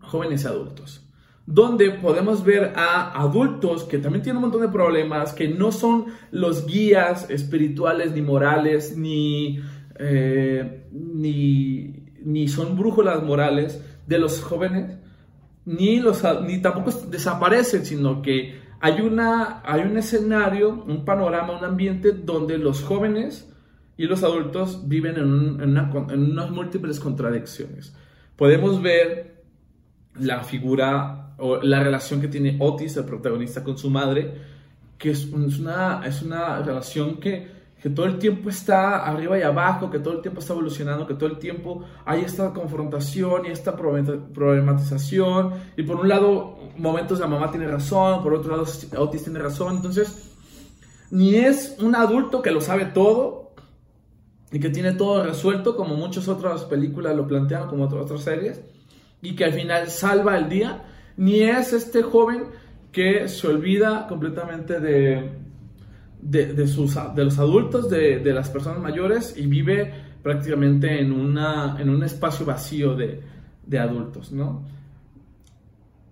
jóvenes 0.00 0.46
adultos 0.46 1.06
donde 1.46 1.90
podemos 1.90 2.44
ver 2.44 2.72
a 2.76 3.20
adultos 3.20 3.82
que 3.82 3.98
también 3.98 4.22
tienen 4.22 4.36
un 4.36 4.42
montón 4.42 4.60
de 4.60 4.68
problemas, 4.68 5.32
que 5.32 5.48
no 5.48 5.72
son 5.72 6.06
los 6.30 6.64
guías 6.64 7.28
espirituales, 7.28 8.12
ni 8.12 8.22
morales, 8.22 8.96
ni, 8.96 9.60
eh, 9.98 10.86
ni, 10.92 12.04
ni 12.22 12.46
son 12.46 12.76
brújulas 12.76 13.24
morales, 13.24 13.82
de 14.06 14.18
los 14.18 14.40
jóvenes, 14.40 14.96
ni, 15.64 15.98
los, 15.98 16.22
ni 16.42 16.62
tampoco 16.62 16.92
desaparecen, 17.08 17.84
sino 17.84 18.22
que 18.22 18.60
hay, 18.80 19.00
una, 19.00 19.60
hay 19.64 19.82
un 19.82 19.96
escenario, 19.96 20.84
un 20.86 21.04
panorama, 21.04 21.58
un 21.58 21.64
ambiente 21.64 22.12
donde 22.12 22.58
los 22.58 22.82
jóvenes 22.82 23.52
y 23.96 24.04
los 24.04 24.22
adultos 24.22 24.88
viven 24.88 25.16
en, 25.16 25.60
en, 25.60 26.30
unas 26.32 26.50
múltiples 26.50 27.00
contradicciones. 27.00 27.94
Podemos 28.36 28.80
ver 28.80 29.29
la 30.14 30.42
figura 30.44 31.34
o 31.38 31.56
la 31.62 31.82
relación 31.82 32.20
que 32.20 32.28
tiene 32.28 32.56
Otis, 32.60 32.96
el 32.96 33.04
protagonista, 33.04 33.64
con 33.64 33.78
su 33.78 33.90
madre, 33.90 34.34
que 34.98 35.10
es, 35.10 35.26
una, 35.26 36.02
es 36.04 36.22
una 36.22 36.58
relación 36.62 37.18
que 37.18 37.60
que 37.82 37.88
todo 37.88 38.06
el 38.06 38.18
tiempo 38.18 38.50
está 38.50 39.06
arriba 39.06 39.38
y 39.38 39.42
abajo, 39.42 39.90
que 39.90 39.98
todo 39.98 40.14
el 40.14 40.20
tiempo 40.20 40.40
está 40.40 40.52
evolucionando, 40.52 41.06
que 41.06 41.14
todo 41.14 41.30
el 41.30 41.38
tiempo 41.38 41.82
hay 42.04 42.20
esta 42.22 42.52
confrontación 42.52 43.46
y 43.46 43.48
esta 43.48 43.74
problematización. 43.74 45.54
Y 45.78 45.82
por 45.84 45.96
un 45.96 46.08
lado, 46.08 46.58
momentos 46.76 47.20
la 47.20 47.26
mamá 47.26 47.50
tiene 47.50 47.66
razón, 47.66 48.22
por 48.22 48.34
otro 48.34 48.50
lado, 48.50 48.66
Otis 48.98 49.24
tiene 49.24 49.38
razón. 49.38 49.76
Entonces, 49.76 50.30
ni 51.10 51.36
es 51.36 51.76
un 51.80 51.94
adulto 51.94 52.42
que 52.42 52.50
lo 52.50 52.60
sabe 52.60 52.84
todo 52.84 53.54
y 54.52 54.60
que 54.60 54.68
tiene 54.68 54.92
todo 54.92 55.24
resuelto, 55.24 55.74
como 55.74 55.94
muchas 55.94 56.28
otras 56.28 56.64
películas 56.64 57.16
lo 57.16 57.26
plantean, 57.26 57.66
como 57.68 57.84
otras 57.84 58.20
series, 58.20 58.60
y 59.22 59.34
que 59.34 59.44
al 59.44 59.52
final 59.52 59.88
salva 59.88 60.38
el 60.38 60.48
día, 60.48 60.82
ni 61.16 61.40
es 61.40 61.72
este 61.72 62.02
joven 62.02 62.44
que 62.92 63.28
se 63.28 63.46
olvida 63.46 64.06
completamente 64.08 64.80
de, 64.80 65.30
de, 66.20 66.66
sus, 66.66 66.96
de 67.14 67.24
los 67.24 67.38
adultos, 67.38 67.88
de, 67.88 68.18
de, 68.18 68.32
las 68.32 68.48
personas 68.50 68.80
mayores 68.80 69.34
y 69.36 69.46
vive 69.46 69.92
prácticamente 70.22 71.00
en, 71.00 71.12
una, 71.12 71.76
en 71.78 71.88
un 71.88 72.02
espacio 72.02 72.44
vacío 72.44 72.94
de, 72.94 73.20
de 73.66 73.78
adultos, 73.78 74.32
¿no? 74.32 74.64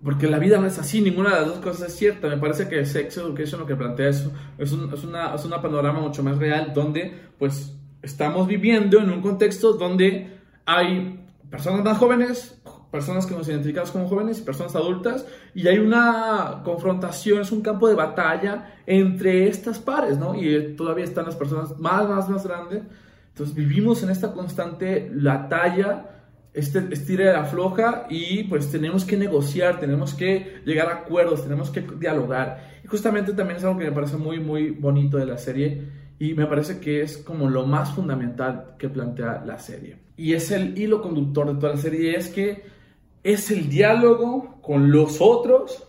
Porque 0.03 0.27
la 0.27 0.39
vida 0.39 0.57
no 0.59 0.65
es 0.65 0.79
así, 0.79 1.01
ninguna 1.01 1.35
de 1.35 1.41
las 1.41 1.47
dos 1.47 1.57
cosas 1.59 1.89
es 1.89 1.97
cierta. 1.97 2.29
Me 2.29 2.37
parece 2.37 2.69
que 2.69 2.85
Sex 2.85 3.17
Education 3.17 3.59
lo 3.59 3.67
que 3.67 3.75
plantea 3.75 4.07
es, 4.07 4.25
es, 4.57 4.71
un, 4.71 4.93
es, 4.93 5.03
una, 5.03 5.35
es 5.35 5.41
panorama 5.41 5.99
mucho 5.99 6.23
más 6.23 6.37
real 6.37 6.71
donde 6.73 7.13
pues 7.37 7.75
estamos 8.01 8.47
viviendo 8.47 8.99
en 8.99 9.09
un 9.09 9.21
contexto 9.21 9.73
donde 9.73 10.39
hay 10.65 11.19
personas 11.49 11.83
más 11.83 11.97
jóvenes, 11.97 12.58
personas 12.91 13.25
que 13.25 13.35
nos 13.35 13.47
identificamos 13.47 13.91
como 13.91 14.07
jóvenes 14.07 14.39
y 14.39 14.43
personas 14.43 14.75
adultas, 14.75 15.25
y 15.53 15.67
hay 15.67 15.79
una 15.79 16.61
confrontación, 16.63 17.41
es 17.41 17.51
un 17.51 17.61
campo 17.61 17.87
de 17.87 17.95
batalla 17.95 18.75
entre 18.85 19.47
estas 19.47 19.79
pares, 19.79 20.17
¿no? 20.17 20.35
Y 20.35 20.75
todavía 20.75 21.05
están 21.05 21.25
las 21.25 21.35
personas 21.35 21.77
más, 21.79 22.09
más, 22.09 22.29
más 22.29 22.45
grandes. 22.45 22.83
Entonces 23.29 23.55
vivimos 23.55 24.01
en 24.03 24.09
esta 24.09 24.33
constante 24.33 25.11
batalla, 25.13 26.09
este 26.53 26.79
estira 26.91 27.27
de 27.27 27.33
la 27.33 27.45
floja, 27.45 28.07
y 28.09 28.43
pues 28.45 28.71
tenemos 28.71 29.05
que 29.05 29.17
negociar, 29.17 29.79
tenemos 29.79 30.15
que 30.15 30.61
llegar 30.65 30.89
a 30.89 30.95
acuerdos, 30.95 31.43
tenemos 31.43 31.69
que 31.69 31.81
dialogar. 31.81 32.79
Y 32.83 32.87
justamente 32.87 33.33
también 33.33 33.57
es 33.57 33.63
algo 33.63 33.77
que 33.77 33.85
me 33.85 33.91
parece 33.91 34.17
muy, 34.17 34.39
muy 34.39 34.71
bonito 34.71 35.17
de 35.17 35.27
la 35.27 35.37
serie, 35.37 35.99
y 36.17 36.33
me 36.33 36.47
parece 36.47 36.79
que 36.79 37.01
es 37.01 37.17
como 37.17 37.49
lo 37.49 37.65
más 37.65 37.93
fundamental 37.93 38.75
que 38.77 38.89
plantea 38.89 39.43
la 39.45 39.59
serie. 39.59 39.99
Y 40.17 40.33
es 40.33 40.51
el 40.51 40.77
hilo 40.77 41.01
conductor 41.01 41.47
de 41.47 41.59
toda 41.61 41.75
la 41.75 41.79
serie, 41.79 42.17
es 42.17 42.27
que 42.27 42.78
es 43.23 43.51
el 43.51 43.69
diálogo 43.69 44.59
con 44.61 44.91
los 44.91 45.17
otros 45.19 45.85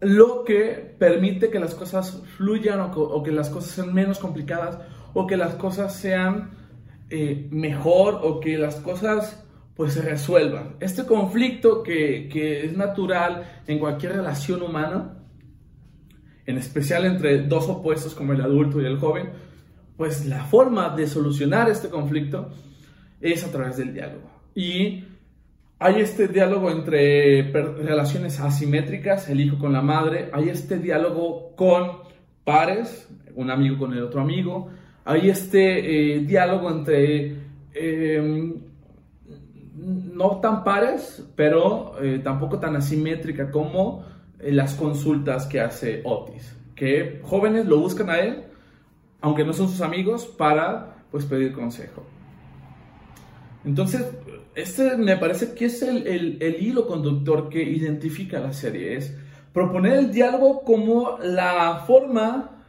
lo 0.00 0.44
que 0.44 0.94
permite 0.98 1.50
que 1.50 1.58
las 1.58 1.74
cosas 1.74 2.22
fluyan 2.36 2.80
o, 2.80 3.22
que 3.22 3.32
las 3.32 3.48
cosas 3.48 3.70
sean 3.70 3.94
menos 3.94 4.18
complicadas 4.18 4.78
o 5.14 5.26
que 5.26 5.36
las 5.36 5.54
cosas 5.54 5.96
sean 5.96 6.50
eh, 7.10 7.48
mejor 7.50 8.20
o 8.22 8.40
que 8.40 8.58
las 8.58 8.76
cosas 8.76 9.42
pues 9.74 9.94
se 9.94 10.02
resuelvan. 10.02 10.76
Este 10.80 11.04
conflicto 11.04 11.82
que, 11.82 12.28
que 12.30 12.66
es 12.66 12.76
natural 12.76 13.62
en 13.66 13.78
cualquier 13.78 14.12
relación 14.12 14.62
humana, 14.62 15.18
en 16.46 16.58
especial 16.58 17.06
entre 17.06 17.42
dos 17.42 17.68
opuestos 17.68 18.14
como 18.14 18.34
el 18.34 18.40
adulto 18.40 18.80
y 18.80 18.86
el 18.86 18.98
joven, 18.98 19.30
pues 19.96 20.26
la 20.26 20.44
forma 20.44 20.94
de 20.94 21.06
solucionar 21.06 21.70
este 21.70 21.88
conflicto 21.88 22.50
es 23.20 23.44
a 23.44 23.50
través 23.50 23.78
del 23.78 23.94
diálogo. 23.94 24.30
Y 24.54 25.04
hay 25.78 26.00
este 26.00 26.28
diálogo 26.28 26.70
entre 26.70 27.42
relaciones 27.52 28.40
asimétricas, 28.40 29.28
el 29.28 29.40
hijo 29.40 29.58
con 29.58 29.72
la 29.72 29.82
madre, 29.82 30.30
hay 30.32 30.48
este 30.48 30.78
diálogo 30.78 31.54
con 31.56 31.98
pares, 32.44 33.08
un 33.34 33.50
amigo 33.50 33.78
con 33.78 33.92
el 33.92 34.02
otro 34.02 34.20
amigo, 34.20 34.70
hay 35.04 35.28
este 35.28 36.16
eh, 36.16 36.20
diálogo 36.20 36.70
entre 36.70 37.36
em, 37.74 38.54
no 39.74 40.40
tan 40.40 40.62
pares, 40.64 41.26
pero 41.34 42.00
eh, 42.02 42.20
tampoco 42.22 42.58
tan 42.58 42.76
asimétrica 42.76 43.50
como 43.50 44.04
eh, 44.38 44.52
las 44.52 44.74
consultas 44.74 45.46
que 45.46 45.60
hace 45.60 46.00
Otis, 46.04 46.56
que 46.74 47.20
jóvenes 47.24 47.66
lo 47.66 47.80
buscan 47.80 48.10
a 48.10 48.18
él, 48.18 48.44
aunque 49.20 49.44
no 49.44 49.52
son 49.52 49.68
sus 49.68 49.80
amigos, 49.80 50.26
para 50.26 51.04
pues 51.10 51.24
pedir 51.26 51.52
consejo. 51.52 52.04
Entonces, 53.64 54.06
este 54.54 54.96
me 54.96 55.16
parece 55.16 55.54
que 55.54 55.66
es 55.66 55.82
el, 55.82 56.06
el, 56.06 56.62
hilo 56.62 56.86
conductor 56.86 57.48
que 57.48 57.62
identifica 57.62 58.40
la 58.40 58.52
serie, 58.52 58.96
es 58.96 59.16
proponer 59.52 59.94
el 59.94 60.12
diálogo 60.12 60.62
como 60.62 61.18
la 61.22 61.84
forma, 61.86 62.64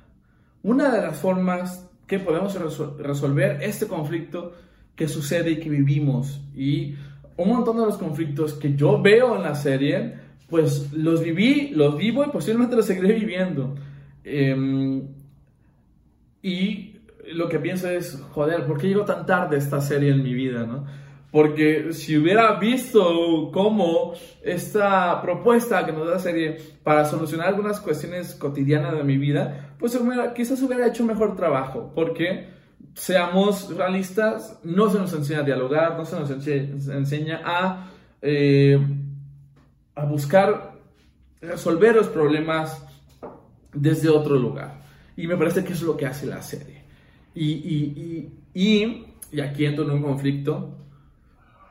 una 0.63 0.91
de 0.91 1.01
las 1.01 1.17
formas 1.17 1.87
que 2.07 2.19
podemos 2.19 2.55
resolver 2.99 3.59
este 3.61 3.87
conflicto 3.87 4.53
que 4.95 5.07
sucede 5.07 5.51
y 5.51 5.59
que 5.59 5.69
vivimos. 5.69 6.41
Y 6.55 6.95
un 7.37 7.49
montón 7.49 7.77
de 7.77 7.85
los 7.85 7.97
conflictos 7.97 8.53
que 8.53 8.75
yo 8.75 9.01
veo 9.01 9.35
en 9.35 9.43
la 9.43 9.55
serie, 9.55 10.15
pues 10.49 10.91
los 10.93 11.21
viví, 11.23 11.69
los 11.69 11.97
vivo 11.97 12.23
y 12.23 12.29
posiblemente 12.29 12.75
los 12.75 12.85
seguiré 12.85 13.13
viviendo. 13.13 13.75
Em, 14.23 15.07
y 16.41 16.95
lo 17.33 17.49
que 17.49 17.59
pienso 17.59 17.89
es, 17.89 18.21
joder, 18.31 18.65
¿por 18.65 18.79
qué 18.79 18.87
llegó 18.87 19.05
tan 19.05 19.25
tarde 19.25 19.57
esta 19.57 19.81
serie 19.81 20.11
en 20.11 20.23
mi 20.23 20.33
vida? 20.33 20.65
¿no? 20.65 20.85
Porque 21.31 21.91
si 21.91 22.17
hubiera 22.17 22.53
visto 22.59 23.49
cómo 23.51 24.13
esta 24.41 25.21
propuesta 25.21 25.85
que 25.85 25.91
nos 25.91 26.07
da 26.07 26.13
la 26.13 26.19
serie 26.19 26.57
para 26.81 27.05
solucionar 27.05 27.47
algunas 27.47 27.81
cuestiones 27.81 28.35
cotidianas 28.35 28.95
de 28.95 29.03
mi 29.03 29.17
vida, 29.17 29.75
pues 29.77 29.99
quizás 30.33 30.61
hubiera 30.61 30.87
hecho 30.87 31.03
mejor 31.03 31.35
trabajo. 31.35 31.91
Porque, 31.93 32.47
seamos 32.93 33.75
realistas, 33.75 34.59
no 34.63 34.89
se 34.89 34.97
nos 34.97 35.13
enseña 35.13 35.39
a 35.39 35.43
dialogar, 35.43 35.97
no 35.97 36.05
se 36.05 36.19
nos 36.19 36.29
enseña 36.87 37.41
a, 37.43 37.91
eh, 38.21 38.79
a 39.95 40.05
buscar 40.05 40.75
resolver 41.41 41.95
los 41.95 42.07
problemas 42.07 42.81
desde 43.73 44.09
otro 44.09 44.37
lugar. 44.37 44.81
Y 45.17 45.27
me 45.27 45.37
parece 45.37 45.63
que 45.63 45.73
es 45.73 45.81
lo 45.81 45.95
que 45.97 46.05
hace 46.05 46.25
la 46.25 46.41
serie. 46.41 46.83
Y, 47.33 47.51
y, 47.51 48.31
y, 48.53 49.05
y 49.31 49.41
aquí 49.41 49.65
entro 49.65 49.83
en 49.83 49.91
un 49.91 50.01
conflicto 50.01 50.84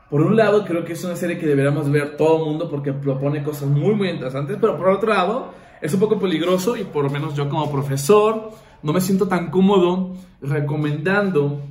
por 0.09 0.21
un 0.21 0.35
lado, 0.35 0.65
creo 0.65 0.85
que 0.85 0.93
es 0.93 1.03
una 1.03 1.15
serie 1.15 1.37
que 1.37 1.47
deberíamos 1.47 1.89
ver 1.89 2.15
todo 2.15 2.39
el 2.39 2.45
mundo 2.45 2.69
porque 2.69 2.93
propone 2.93 3.43
cosas 3.43 3.69
muy, 3.69 3.95
muy 3.95 4.09
interesantes, 4.09 4.57
pero 4.59 4.77
por 4.77 4.89
otro 4.89 5.09
lado, 5.09 5.53
es 5.81 5.93
un 5.93 5.99
poco 5.99 6.19
peligroso 6.19 6.75
y 6.77 6.83
por 6.83 7.03
lo 7.05 7.09
menos 7.09 7.35
yo 7.35 7.49
como 7.49 7.71
profesor 7.71 8.51
no 8.83 8.93
me 8.93 9.01
siento 9.01 9.27
tan 9.27 9.49
cómodo 9.49 10.15
recomendando 10.41 11.61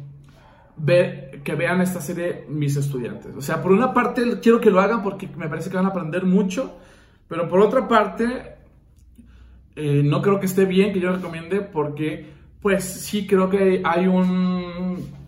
ver, 0.77 1.40
que 1.44 1.55
vean 1.55 1.81
esta 1.81 2.01
serie 2.01 2.44
mis 2.49 2.77
estudiantes. 2.77 3.33
O 3.37 3.40
sea, 3.40 3.62
por 3.62 3.73
una 3.73 3.92
parte 3.94 4.40
quiero 4.40 4.61
que 4.61 4.70
lo 4.70 4.81
hagan 4.81 5.03
porque 5.03 5.29
me 5.37 5.49
parece 5.49 5.70
que 5.70 5.77
van 5.77 5.87
a 5.87 5.90
aprender 5.90 6.25
mucho, 6.25 6.77
pero 7.29 7.49
por 7.49 7.61
otra 7.61 7.87
parte 7.87 8.57
eh, 9.77 10.03
no 10.05 10.23
creo 10.23 10.40
que 10.40 10.47
esté 10.47 10.64
bien 10.64 10.92
que 10.92 11.01
yo 11.01 11.12
recomiende 11.12 11.61
porque 11.61 12.33
pues 12.61 12.85
sí 12.85 13.27
creo 13.27 13.49
que 13.51 13.83
hay 13.85 14.07
un... 14.07 15.24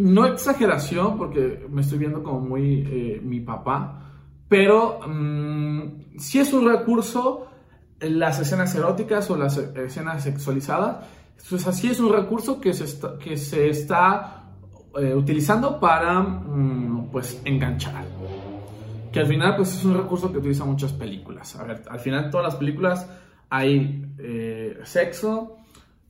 No 0.00 0.26
exageración, 0.26 1.18
porque 1.18 1.66
me 1.68 1.82
estoy 1.82 1.98
viendo 1.98 2.22
como 2.22 2.40
muy 2.40 2.86
eh, 2.90 3.20
mi 3.22 3.40
papá, 3.40 4.14
pero 4.48 5.00
mm, 5.06 6.16
sí 6.18 6.38
es 6.38 6.54
un 6.54 6.66
recurso 6.66 7.46
las 8.00 8.40
escenas 8.40 8.74
eróticas 8.74 9.30
o 9.30 9.36
las 9.36 9.58
escenas 9.58 10.24
sexualizadas. 10.24 11.06
Pues 11.50 11.66
así 11.66 11.90
es 11.90 12.00
un 12.00 12.14
recurso 12.14 12.58
que 12.60 12.72
se 12.72 12.84
está, 12.84 13.18
que 13.18 13.36
se 13.36 13.68
está 13.68 14.44
eh, 14.98 15.14
utilizando 15.14 15.78
para 15.78 16.20
mm, 16.20 17.10
pues 17.12 17.42
enganchar. 17.44 18.02
Que 19.12 19.20
al 19.20 19.26
final 19.26 19.56
pues 19.56 19.74
es 19.74 19.84
un 19.84 19.98
recurso 19.98 20.32
que 20.32 20.38
utilizan 20.38 20.68
muchas 20.68 20.94
películas. 20.94 21.56
A 21.56 21.64
ver, 21.64 21.82
al 21.90 22.00
final 22.00 22.30
todas 22.30 22.46
las 22.46 22.56
películas 22.56 23.06
hay 23.50 24.14
eh, 24.18 24.78
sexo, 24.84 25.58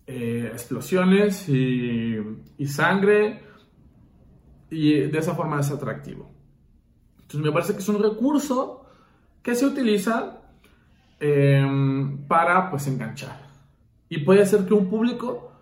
eh, 0.07 0.49
explosiones 0.53 1.49
y, 1.49 2.19
y 2.57 2.67
sangre 2.69 3.50
y 4.71 5.01
de 5.01 5.19
esa 5.19 5.35
forma 5.35 5.61
es 5.61 5.71
atractivo. 5.71 6.31
Entonces 7.23 7.41
me 7.41 7.53
parece 7.53 7.73
que 7.75 7.81
es 7.81 7.89
un 7.89 8.03
recurso 8.03 8.87
que 9.43 9.55
se 9.55 9.67
utiliza 9.67 10.41
Em, 11.23 12.17
para 12.27 12.71
pues 12.71 12.87
enganchar. 12.87 13.43
Y 14.09 14.21
puede 14.21 14.47
ser 14.47 14.65
que 14.65 14.73
un 14.73 14.89
público 14.89 15.53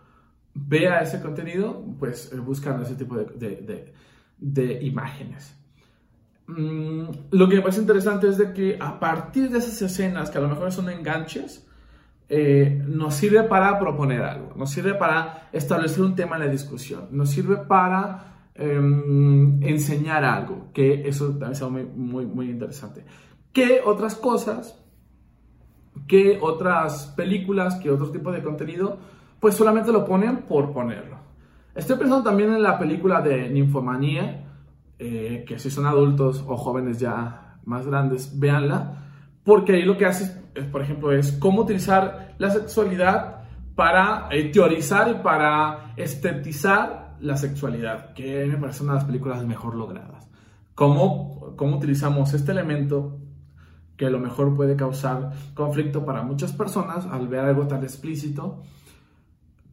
vea 0.54 1.00
ese 1.00 1.20
contenido 1.20 1.84
pues 1.98 2.32
eh, 2.32 2.36
buscando 2.36 2.84
ese 2.84 2.94
tipo 2.94 3.16
de, 3.16 3.92
de, 4.38 4.82
imágenes. 4.84 5.56
Mm, 6.46 7.08
lo 7.32 7.48
que 7.48 7.56
me 7.56 7.62
parece 7.62 7.80
interesante 7.80 8.28
es 8.28 8.38
de 8.38 8.52
que 8.52 8.78
a 8.80 9.00
partir 9.00 9.50
de 9.50 9.58
esas 9.58 9.82
escenas, 9.82 10.30
que 10.30 10.38
a 10.38 10.42
lo 10.42 10.48
mejor 10.48 10.70
son 10.70 10.90
enganches, 10.90 11.66
eh, 12.28 12.80
nos 12.86 13.14
sirve 13.14 13.42
para 13.42 13.80
proponer 13.80 14.22
algo, 14.22 14.52
nos 14.54 14.70
sirve 14.70 14.94
para 14.94 15.48
establecer 15.52 16.02
un 16.04 16.14
tema 16.14 16.36
en 16.36 16.42
la 16.42 16.48
discusión, 16.48 17.08
nos 17.10 17.30
sirve 17.30 17.56
para 17.56 18.38
em, 18.58 19.62
enseñar 19.62 20.24
algo, 20.24 20.66
que 20.74 21.08
eso 21.08 21.30
también 21.38 21.52
es 21.52 21.62
muy, 21.70 21.84
muy, 21.84 22.26
muy 22.26 22.50
interesante. 22.50 23.04
¿Qué 23.52 23.80
otras 23.84 24.14
cosas 24.16 24.78
que 26.06 26.38
otras 26.40 27.12
películas, 27.16 27.76
que 27.76 27.90
otro 27.90 28.10
tipo 28.10 28.30
de 28.30 28.42
contenido, 28.42 28.98
pues 29.40 29.54
solamente 29.54 29.92
lo 29.92 30.04
ponen 30.04 30.38
por 30.42 30.72
ponerlo. 30.72 31.18
Estoy 31.74 31.96
pensando 31.96 32.24
también 32.24 32.52
en 32.52 32.62
la 32.62 32.78
película 32.78 33.20
de 33.20 33.48
Ninfomanía, 33.50 34.44
eh, 34.98 35.44
que 35.46 35.58
si 35.58 35.70
son 35.70 35.86
adultos 35.86 36.44
o 36.46 36.56
jóvenes 36.56 36.98
ya 36.98 37.60
más 37.64 37.86
grandes, 37.86 38.38
véanla, 38.38 39.04
porque 39.44 39.74
ahí 39.74 39.82
lo 39.82 39.96
que 39.96 40.06
hace, 40.06 40.42
por 40.72 40.82
ejemplo, 40.82 41.12
es 41.12 41.32
cómo 41.32 41.62
utilizar 41.62 42.34
la 42.38 42.50
sexualidad 42.50 43.42
para 43.74 44.28
eh, 44.30 44.50
teorizar 44.50 45.08
y 45.08 45.22
para 45.22 45.92
estetizar 45.96 47.07
la 47.20 47.37
sexualidad, 47.37 48.12
que 48.14 48.46
me 48.46 48.57
parece 48.57 48.83
una 48.83 48.92
de 48.92 48.98
las 48.98 49.07
películas 49.07 49.44
mejor 49.44 49.74
logradas. 49.74 50.28
Cómo, 50.74 51.54
cómo 51.57 51.76
utilizamos 51.76 52.33
este 52.35 52.52
elemento 52.52 53.18
que 53.96 54.07
a 54.07 54.11
lo 54.11 54.20
mejor 54.20 54.54
puede 54.54 54.76
causar 54.76 55.33
conflicto 55.54 56.04
para 56.04 56.22
muchas 56.22 56.52
personas 56.52 57.04
al 57.07 57.26
ver 57.26 57.40
algo 57.40 57.66
tan 57.66 57.83
explícito, 57.83 58.62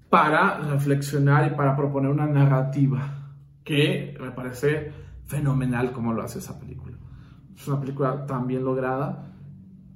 para 0.09 0.57
reflexionar 0.59 1.51
y 1.51 1.55
para 1.55 1.75
proponer 1.75 2.09
una 2.09 2.25
narrativa 2.25 3.33
que 3.63 4.17
me 4.19 4.31
parece 4.31 4.91
fenomenal 5.25 5.91
como 5.91 6.13
lo 6.13 6.23
hace 6.23 6.39
esa 6.39 6.59
película. 6.59 6.97
Es 7.55 7.67
una 7.67 7.79
película 7.79 8.25
tan 8.25 8.47
bien 8.47 8.63
lograda 8.63 9.31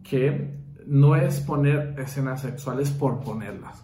que 0.03 0.59
no 0.85 1.15
es 1.15 1.39
poner 1.41 1.95
escenas 1.99 2.41
sexuales 2.41 2.91
por 2.91 3.19
ponerlas, 3.21 3.83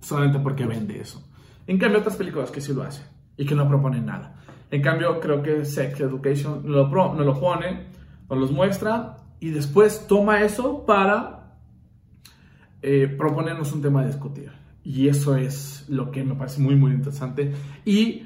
solamente 0.00 0.38
porque 0.38 0.66
vende 0.66 1.00
eso. 1.00 1.29
En 1.70 1.78
cambio, 1.78 2.00
otras 2.00 2.16
películas 2.16 2.50
que 2.50 2.60
sí 2.60 2.74
lo 2.74 2.82
hacen 2.82 3.04
y 3.36 3.46
que 3.46 3.54
no 3.54 3.68
proponen 3.68 4.04
nada. 4.04 4.34
En 4.72 4.82
cambio, 4.82 5.20
creo 5.20 5.40
que 5.40 5.64
Sex 5.64 6.00
Education 6.00 6.62
lo, 6.64 6.88
no 6.88 7.22
lo 7.22 7.38
pone, 7.38 7.86
no 8.28 8.34
los 8.34 8.50
muestra 8.50 9.18
y 9.38 9.50
después 9.50 10.08
toma 10.08 10.42
eso 10.42 10.84
para 10.84 11.54
eh, 12.82 13.06
proponernos 13.06 13.72
un 13.72 13.82
tema 13.82 14.00
a 14.00 14.06
discutir. 14.06 14.50
Y 14.82 15.06
eso 15.06 15.36
es 15.36 15.84
lo 15.88 16.10
que 16.10 16.24
me 16.24 16.34
parece 16.34 16.60
muy, 16.60 16.74
muy 16.74 16.90
interesante. 16.90 17.52
Y 17.84 18.24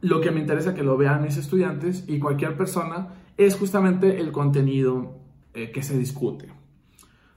lo 0.00 0.20
que 0.20 0.32
me 0.32 0.40
interesa 0.40 0.74
que 0.74 0.82
lo 0.82 0.96
vean 0.96 1.22
mis 1.22 1.36
estudiantes 1.36 2.06
y 2.08 2.18
cualquier 2.18 2.56
persona 2.56 3.10
es 3.36 3.54
justamente 3.54 4.18
el 4.18 4.32
contenido 4.32 5.16
eh, 5.54 5.70
que 5.70 5.84
se 5.84 5.96
discute. 5.96 6.48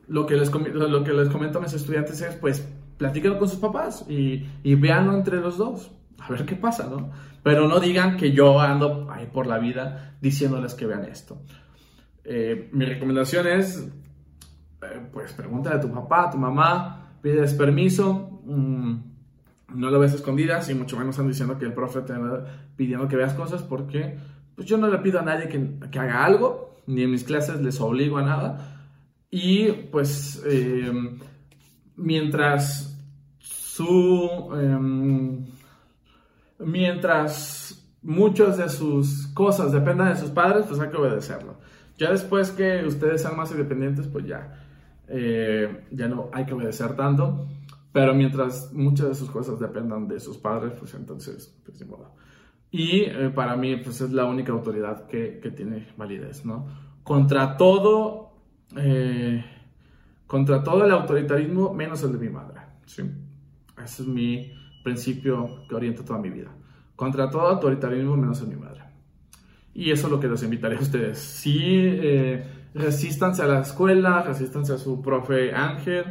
Lo 0.07 0.25
que, 0.25 0.35
les, 0.35 0.51
lo 0.51 1.03
que 1.03 1.13
les 1.13 1.29
comento 1.29 1.59
a 1.59 1.61
mis 1.61 1.73
estudiantes 1.73 2.19
es, 2.21 2.35
pues, 2.37 2.67
platíquenlo 2.97 3.39
con 3.39 3.49
sus 3.49 3.59
papás 3.59 4.05
y, 4.09 4.45
y 4.63 4.73
entre 4.73 5.37
los 5.37 5.57
dos. 5.57 5.91
A 6.19 6.29
ver 6.29 6.45
qué 6.45 6.55
pasa, 6.55 6.87
¿no? 6.89 7.11
Pero 7.43 7.67
no 7.67 7.79
digan 7.79 8.17
que 8.17 8.31
yo 8.31 8.59
ando 8.59 9.07
ahí 9.11 9.27
por 9.27 9.47
la 9.47 9.59
vida 9.59 10.15
diciéndoles 10.21 10.73
que 10.73 10.85
vean 10.87 11.05
esto. 11.05 11.41
Eh, 12.23 12.69
mi 12.71 12.85
recomendación 12.85 13.45
es, 13.47 13.87
eh, 14.81 15.07
pues 15.13 15.33
pregúntale 15.33 15.75
a 15.75 15.81
tu 15.81 15.91
papá, 15.91 16.23
a 16.23 16.31
tu 16.31 16.37
mamá, 16.37 17.17
pides 17.21 17.53
permiso, 17.53 18.41
mm, 18.45 18.95
no 19.75 19.91
lo 19.91 19.99
ves 19.99 20.13
escondidas 20.13 20.69
y 20.69 20.73
mucho 20.73 20.97
menos 20.97 21.15
están 21.15 21.27
diciendo 21.27 21.57
que 21.57 21.65
el 21.65 21.73
profe 21.73 22.01
te 22.01 22.13
pidiendo 22.75 23.07
que 23.07 23.15
veas 23.15 23.33
cosas 23.33 23.61
porque 23.61 24.17
pues 24.55 24.67
yo 24.67 24.77
no 24.77 24.87
le 24.87 24.97
pido 24.99 25.19
a 25.19 25.23
nadie 25.23 25.47
que, 25.47 25.99
haga 25.99 26.25
algo, 26.25 26.77
ni 26.87 27.03
en 27.03 27.11
mis 27.11 27.23
clases 27.23 27.61
les 27.61 27.79
obligo 27.81 28.17
a 28.17 28.23
nada. 28.23 28.87
Y 29.29 29.71
pues 29.91 30.41
em, 30.45 31.19
mientras 31.95 32.97
su... 33.39 34.49
Em, 34.59 35.45
mientras 36.59 37.85
muchas 38.01 38.57
de 38.57 38.69
sus 38.69 39.27
cosas 39.27 39.71
dependan 39.71 40.09
de 40.09 40.19
sus 40.19 40.29
padres, 40.29 40.65
pues 40.67 40.79
hay 40.79 40.89
que 40.89 40.97
obedecerlo. 40.97 41.57
Ya 41.97 42.11
después 42.11 42.51
que 42.51 42.85
ustedes 42.85 43.21
sean 43.21 43.35
más 43.35 43.51
independientes, 43.51 44.07
pues 44.07 44.25
ya, 44.25 44.63
eh, 45.07 45.85
ya 45.91 46.07
no 46.07 46.29
hay 46.33 46.45
que 46.45 46.53
obedecer 46.53 46.95
tanto. 46.95 47.47
Pero 47.91 48.13
mientras 48.13 48.73
muchas 48.73 49.07
de 49.07 49.15
sus 49.15 49.31
cosas 49.31 49.59
dependan 49.59 50.07
de 50.07 50.19
sus 50.19 50.37
padres, 50.37 50.73
pues 50.77 50.93
entonces, 50.93 51.57
pues 51.63 51.79
de 51.79 51.85
modo. 51.85 52.13
Y 52.69 53.03
eh, 53.03 53.31
para 53.33 53.55
mí, 53.55 53.77
pues 53.77 54.01
es 54.01 54.11
la 54.11 54.25
única 54.25 54.51
autoridad 54.51 55.07
que, 55.07 55.39
que 55.41 55.51
tiene 55.51 55.87
validez, 55.95 56.45
¿no? 56.45 56.67
Contra 57.03 57.55
todo, 57.55 58.33
eh, 58.75 59.45
contra 60.27 60.63
todo 60.63 60.85
el 60.85 60.91
autoritarismo, 60.91 61.73
menos 61.73 62.03
el 62.03 62.13
de 62.13 62.17
mi 62.17 62.29
madre, 62.29 62.61
¿sí? 62.85 63.03
Ese 63.83 64.03
es 64.03 64.07
mi 64.07 64.51
principio 64.83 65.65
que 65.67 65.75
orienta 65.75 66.03
toda 66.03 66.19
mi 66.19 66.29
vida. 66.29 66.51
Contra 66.95 67.29
todo 67.29 67.47
autoritarismo, 67.47 68.15
menos 68.15 68.41
el 68.41 68.49
de 68.49 68.55
mi 68.55 68.61
madre. 68.61 68.83
Y 69.73 69.91
eso 69.91 70.07
es 70.07 70.11
lo 70.11 70.19
que 70.19 70.27
los 70.27 70.41
invitaré 70.43 70.77
a 70.77 70.79
ustedes. 70.79 71.19
Sí, 71.19 71.59
eh, 71.61 72.45
resístanse 72.73 73.41
a 73.41 73.47
la 73.47 73.59
escuela, 73.59 74.21
resístanse 74.21 74.73
a 74.73 74.77
su 74.77 75.01
profe 75.01 75.53
Ángel, 75.53 76.05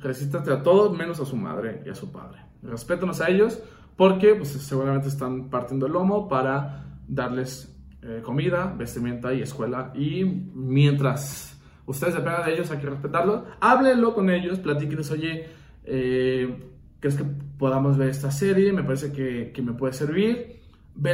resístanse 0.00 0.52
a 0.52 0.62
todos 0.62 0.96
menos 0.96 1.20
a 1.20 1.24
su 1.24 1.36
madre 1.36 1.82
y 1.86 1.90
a 1.90 1.94
su 1.94 2.10
padre. 2.10 2.40
Respétanos 2.62 3.20
a 3.20 3.28
ellos 3.28 3.62
porque 3.96 4.34
pues, 4.34 4.48
seguramente 4.50 5.08
están 5.08 5.48
partiendo 5.48 5.86
el 5.86 5.92
lomo 5.92 6.28
para 6.28 6.98
darles 7.06 7.72
eh, 8.02 8.20
comida, 8.24 8.74
vestimenta 8.76 9.32
y 9.32 9.42
escuela. 9.42 9.92
Y 9.94 10.24
mientras 10.24 11.53
ustedes 11.86 12.14
dependan 12.14 12.46
de 12.46 12.54
ellos, 12.54 12.70
hay 12.70 12.78
que 12.78 12.90
respetarlos. 12.90 13.42
Háblenlo 13.60 14.14
con 14.14 14.30
ellos, 14.30 14.58
platíquenles, 14.58 15.10
oye, 15.10 15.48
eh, 15.84 16.70
¿crees 17.00 17.16
que 17.16 17.24
podamos 17.58 17.96
ver 17.96 18.08
esta 18.08 18.30
serie? 18.30 18.72
Me 18.72 18.82
parece 18.82 19.12
que, 19.12 19.52
que 19.52 19.62
me 19.62 19.72
puede 19.72 19.92
servir 19.92 20.64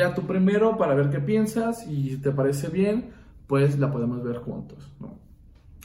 a 0.04 0.14
tú 0.14 0.26
primero 0.26 0.76
para 0.76 0.94
ver 0.94 1.10
qué 1.10 1.20
piensas 1.20 1.86
y 1.86 2.10
si 2.10 2.16
te 2.18 2.30
parece 2.30 2.68
bien, 2.68 3.10
pues 3.46 3.78
la 3.78 3.90
podemos 3.90 4.22
ver 4.22 4.36
juntos. 4.36 4.92
¿no? 5.00 5.18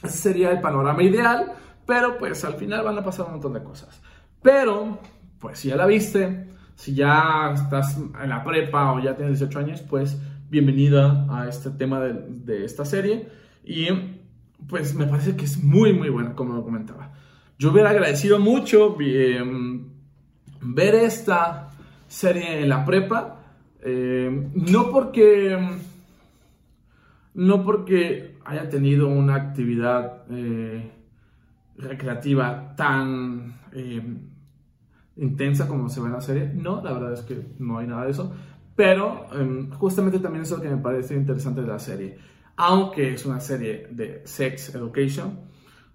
Ese 0.02 0.18
sería 0.18 0.50
el 0.50 0.60
panorama 0.60 1.02
ideal, 1.02 1.52
pero 1.86 2.18
pues 2.18 2.44
al 2.44 2.54
final 2.54 2.84
van 2.84 2.98
a 2.98 3.04
pasar 3.04 3.26
un 3.26 3.32
montón 3.32 3.54
de 3.54 3.62
cosas. 3.62 4.00
Pero, 4.42 4.98
pues 5.40 5.58
si 5.58 5.68
ya 5.68 5.76
la 5.76 5.86
viste, 5.86 6.48
si 6.74 6.94
ya 6.94 7.52
estás 7.54 7.96
en 7.96 8.28
la 8.28 8.44
prepa 8.44 8.92
o 8.92 9.00
ya 9.00 9.16
tienes 9.16 9.38
18 9.38 9.58
años, 9.58 9.82
pues 9.82 10.20
bienvenida 10.48 11.26
a 11.28 11.48
este 11.48 11.70
tema 11.70 12.00
de, 12.00 12.12
de 12.28 12.64
esta 12.64 12.84
serie. 12.84 13.28
Y 13.64 13.88
pues 14.68 14.94
me 14.94 15.06
parece 15.06 15.36
que 15.36 15.44
es 15.44 15.62
muy, 15.62 15.92
muy 15.92 16.08
buena, 16.08 16.34
como 16.34 16.54
lo 16.54 16.64
comentaba. 16.64 17.12
Yo 17.58 17.72
hubiera 17.72 17.90
agradecido 17.90 18.38
mucho 18.38 18.96
eh, 19.00 19.42
ver 20.60 20.94
esta 20.94 21.70
serie 22.08 22.62
en 22.62 22.68
la 22.68 22.84
prepa 22.84 23.36
eh, 23.88 24.50
no 24.54 24.90
porque. 24.90 25.56
No 27.34 27.62
porque 27.62 28.38
haya 28.44 28.68
tenido 28.68 29.08
una 29.08 29.36
actividad 29.36 30.24
eh, 30.30 30.90
recreativa 31.76 32.74
tan. 32.74 33.60
Eh, 33.72 34.02
intensa 35.18 35.68
como 35.68 35.88
se 35.88 36.00
ve 36.00 36.06
en 36.06 36.12
la 36.12 36.20
serie. 36.20 36.50
No, 36.52 36.82
la 36.82 36.92
verdad 36.92 37.12
es 37.12 37.22
que 37.22 37.40
no 37.60 37.78
hay 37.78 37.86
nada 37.86 38.06
de 38.06 38.10
eso. 38.10 38.34
Pero 38.74 39.28
em, 39.32 39.70
justamente 39.70 40.18
también 40.18 40.42
es 40.42 40.50
lo 40.50 40.60
que 40.60 40.68
me 40.68 40.78
parece 40.78 41.14
interesante 41.14 41.60
de 41.60 41.68
la 41.68 41.78
serie. 41.78 42.18
Aunque 42.56 43.12
es 43.12 43.26
una 43.26 43.40
serie 43.40 43.88
de 43.90 44.22
sex 44.24 44.74
education, 44.74 45.40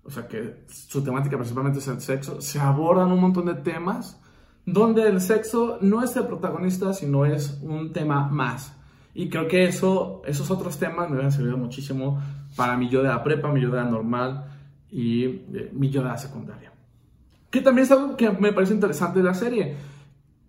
o 0.03 0.11
sea 0.11 0.27
que 0.27 0.65
su 0.67 1.03
temática 1.03 1.37
principalmente 1.37 1.79
es 1.79 1.87
el 1.87 2.01
sexo, 2.01 2.41
se 2.41 2.59
abordan 2.59 3.11
un 3.11 3.19
montón 3.19 3.45
de 3.45 3.55
temas 3.55 4.19
donde 4.65 5.07
el 5.07 5.19
sexo 5.21 5.79
no 5.81 6.03
es 6.03 6.15
el 6.15 6.25
protagonista, 6.25 6.93
sino 6.93 7.25
es 7.25 7.59
un 7.61 7.91
tema 7.91 8.27
más. 8.27 8.75
Y 9.13 9.29
creo 9.29 9.47
que 9.47 9.65
eso, 9.65 10.21
esos 10.25 10.49
otros 10.51 10.77
temas 10.77 11.09
me 11.09 11.21
han 11.21 11.31
servido 11.31 11.57
muchísimo 11.57 12.21
para 12.55 12.77
mi 12.77 12.89
yo 12.89 13.01
de 13.01 13.09
la 13.09 13.23
prepa, 13.23 13.51
mi 13.51 13.61
yo 13.61 13.69
de 13.69 13.77
la 13.77 13.85
normal 13.85 14.45
y 14.89 15.25
eh, 15.25 15.69
mi 15.73 15.89
yo 15.89 16.01
de 16.01 16.09
la 16.09 16.17
secundaria. 16.17 16.71
Que 17.49 17.61
también 17.61 17.85
es 17.85 17.91
algo 17.91 18.15
que 18.15 18.29
me 18.29 18.53
parece 18.53 18.73
interesante 18.73 19.19
de 19.19 19.25
la 19.25 19.33
serie. 19.33 19.75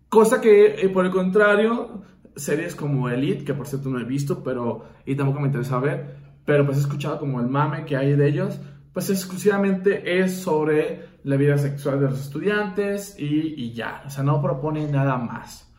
Cosa 0.09 0.40
que, 0.40 0.66
eh, 0.66 0.88
por 0.90 1.05
el 1.05 1.11
contrario, 1.11 2.03
series 2.37 2.75
como 2.75 3.09
Elite, 3.09 3.45
que 3.45 3.55
por 3.55 3.66
cierto 3.66 3.88
no 3.88 3.99
he 3.99 4.05
visto, 4.05 4.42
pero 4.42 4.85
y 5.05 5.14
tampoco 5.14 5.40
me 5.40 5.47
interesa 5.47 5.79
ver, 5.79 6.16
pero 6.45 6.64
pues 6.64 6.79
he 6.79 6.81
escuchado 6.81 7.18
como 7.18 7.40
el 7.40 7.49
mame 7.49 7.85
que 7.85 7.97
hay 7.97 8.14
de 8.14 8.29
ellos, 8.29 8.61
pues 8.92 9.11
exclusivamente 9.11 10.21
es 10.21 10.37
sobre 10.37 11.07
la 11.25 11.37
vida 11.37 11.57
sexual 11.57 12.01
de 12.01 12.11
los 12.11 12.21
estudiantes 12.21 13.16
y, 13.18 13.55
y 13.57 13.73
ya, 13.73 14.03
o 14.07 14.11
sea, 14.11 14.23
no 14.25 14.40
propone 14.42 14.90
nada 14.90 15.16
más. 15.16 15.73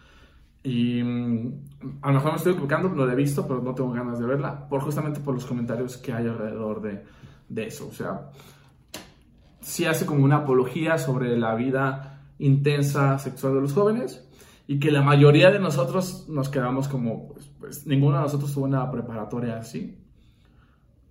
Y 0.63 1.03
mm, 1.03 1.99
a 2.01 2.07
lo 2.07 2.13
mejor 2.15 2.31
me 2.31 2.37
estoy 2.37 2.53
equivocando, 2.53 2.89
no 2.89 3.05
la 3.05 3.13
he 3.13 3.17
visto, 3.17 3.45
pero 3.47 3.61
no 3.61 3.75
tengo 3.75 3.91
ganas 3.91 4.19
de 4.19 4.25
verla, 4.25 4.67
por 4.67 4.81
justamente 4.81 5.19
por 5.19 5.33
los 5.33 5.45
comentarios 5.45 5.97
que 5.97 6.13
hay 6.13 6.27
alrededor 6.27 6.81
de, 6.81 7.03
de 7.49 7.67
eso. 7.67 7.87
O 7.87 7.91
sea, 7.91 8.31
sí 9.59 9.85
hace 9.85 10.05
como 10.05 10.23
una 10.23 10.37
apología 10.37 10.97
sobre 10.97 11.37
la 11.37 11.55
vida 11.55 12.21
intensa 12.39 13.19
sexual 13.19 13.55
de 13.55 13.61
los 13.61 13.73
jóvenes 13.73 14.27
y 14.67 14.79
que 14.79 14.91
la 14.91 15.01
mayoría 15.01 15.51
de 15.51 15.59
nosotros 15.59 16.27
nos 16.29 16.49
quedamos 16.49 16.87
como, 16.87 17.27
pues, 17.27 17.51
pues 17.59 17.87
ninguno 17.87 18.17
de 18.17 18.23
nosotros 18.23 18.53
tuvo 18.53 18.65
una 18.65 18.89
preparatoria 18.89 19.57
así, 19.57 19.97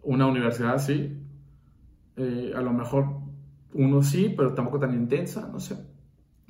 una 0.03 0.27
universidad 0.27 0.75
así, 0.75 1.19
eh, 2.17 2.53
a 2.55 2.61
lo 2.61 2.73
mejor 2.73 3.07
uno 3.75 4.03
sí, 4.03 4.33
pero 4.37 4.55
tampoco 4.55 4.81
tan 4.81 4.95
intensa, 4.95 5.49
no 5.51 5.61
sé. 5.61 5.77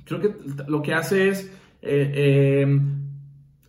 Creo 0.05 0.19
que 0.19 0.35
lo 0.67 0.81
que 0.81 0.93
hace 0.93 1.29
es 1.29 1.51
eh, 1.81 2.65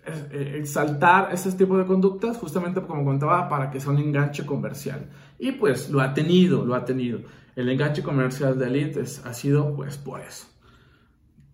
eh, 0.07 0.57
exaltar 0.59 1.33
ese 1.33 1.53
tipo 1.53 1.79
de 1.79 1.85
conductas, 1.85 2.37
justamente 2.37 2.81
como 2.83 3.05
contaba, 3.05 3.49
para 3.49 3.71
que 3.71 3.81
sea 3.81 3.93
un 3.93 3.99
enganche 3.99 4.45
comercial. 4.45 5.09
Y 5.39 5.53
pues 5.53 5.91
lo 5.91 6.01
ha 6.01 6.15
tenido, 6.15 6.65
lo 6.65 6.75
ha 6.75 6.85
tenido. 6.85 7.21
El 7.57 7.69
enganche 7.69 8.03
comercial 8.03 8.59
de 8.59 8.67
Elite 8.67 9.01
ha 9.01 9.33
sido 9.33 9.75
pues 9.77 9.97
por 9.97 10.21
eso. 10.21 10.47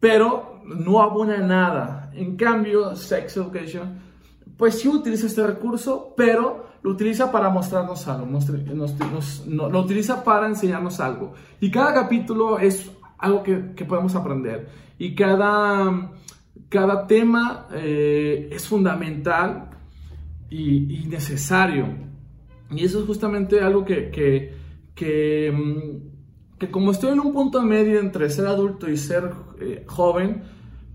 Pero 0.00 0.62
no 0.64 1.02
abona 1.02 1.38
nada. 1.38 2.10
En 2.14 2.36
cambio, 2.36 2.96
Sex 2.96 3.36
Education, 3.36 3.98
pues 4.56 4.80
sí 4.80 4.88
utiliza 4.88 5.26
este 5.26 5.46
recurso, 5.46 6.14
pero 6.16 6.70
lo 6.82 6.90
utiliza 6.90 7.30
para 7.30 7.50
mostrarnos 7.50 8.08
algo, 8.08 8.26
lo 9.46 9.80
utiliza 9.80 10.24
para 10.24 10.46
enseñarnos 10.46 10.98
algo. 11.00 11.34
Y 11.60 11.70
cada 11.70 11.92
capítulo 11.92 12.58
es 12.58 12.90
algo 13.18 13.42
que, 13.42 13.84
podemos 13.84 14.14
aprender. 14.14 14.68
Y 14.98 15.14
cada, 15.14 16.10
cada 16.68 17.06
tema 17.06 17.68
eh, 17.72 18.48
es 18.50 18.66
fundamental 18.66 19.70
y, 20.48 21.04
necesario. 21.06 21.86
Y 22.70 22.84
eso 22.84 23.00
es 23.00 23.06
justamente 23.06 23.60
algo 23.60 23.84
que, 23.84 24.10
que, 24.10 24.54
que, 24.94 25.52
mm, 25.52 26.09
que, 26.60 26.70
como 26.70 26.92
estoy 26.92 27.12
en 27.12 27.20
un 27.20 27.32
punto 27.32 27.60
medio 27.62 27.98
entre 27.98 28.30
ser 28.30 28.46
adulto 28.46 28.88
y 28.88 28.96
ser 28.96 29.32
eh, 29.60 29.84
joven, 29.88 30.42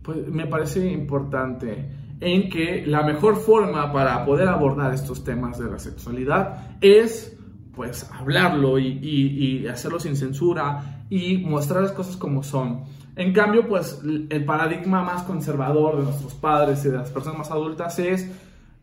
pues 0.02 0.28
me 0.28 0.46
parece 0.46 0.90
importante 0.90 1.90
en 2.22 2.50
que 2.50 2.86
la 2.86 3.04
mejor 3.04 3.36
forma 3.36 3.92
para 3.92 4.24
poder 4.24 4.48
abordar 4.48 4.94
estos 4.94 5.24
temas 5.24 5.58
de 5.58 5.70
la 5.70 5.80
sexualidad 5.80 6.78
es 6.80 7.36
pues 7.74 8.10
hablarlo 8.10 8.80
y, 8.80 9.68
hacerlo 9.68 10.00
sin 10.00 10.16
censura 10.16 11.04
y 11.10 11.40
mostrar 11.40 11.82
las 11.82 11.92
cosas 11.92 12.16
como 12.16 12.42
son. 12.44 12.84
En 13.18 13.34
cambio, 13.34 13.68
pues 13.68 14.02
el 14.30 14.46
paradigma 14.46 15.04
más 15.04 15.24
conservador 15.24 15.98
de 15.98 16.04
nuestros 16.04 16.36
padres 16.36 16.86
y 16.86 16.90
de 16.90 16.98
las 16.98 17.10
personas 17.10 17.40
más 17.40 17.52
adultas 17.52 18.00
es 18.00 18.32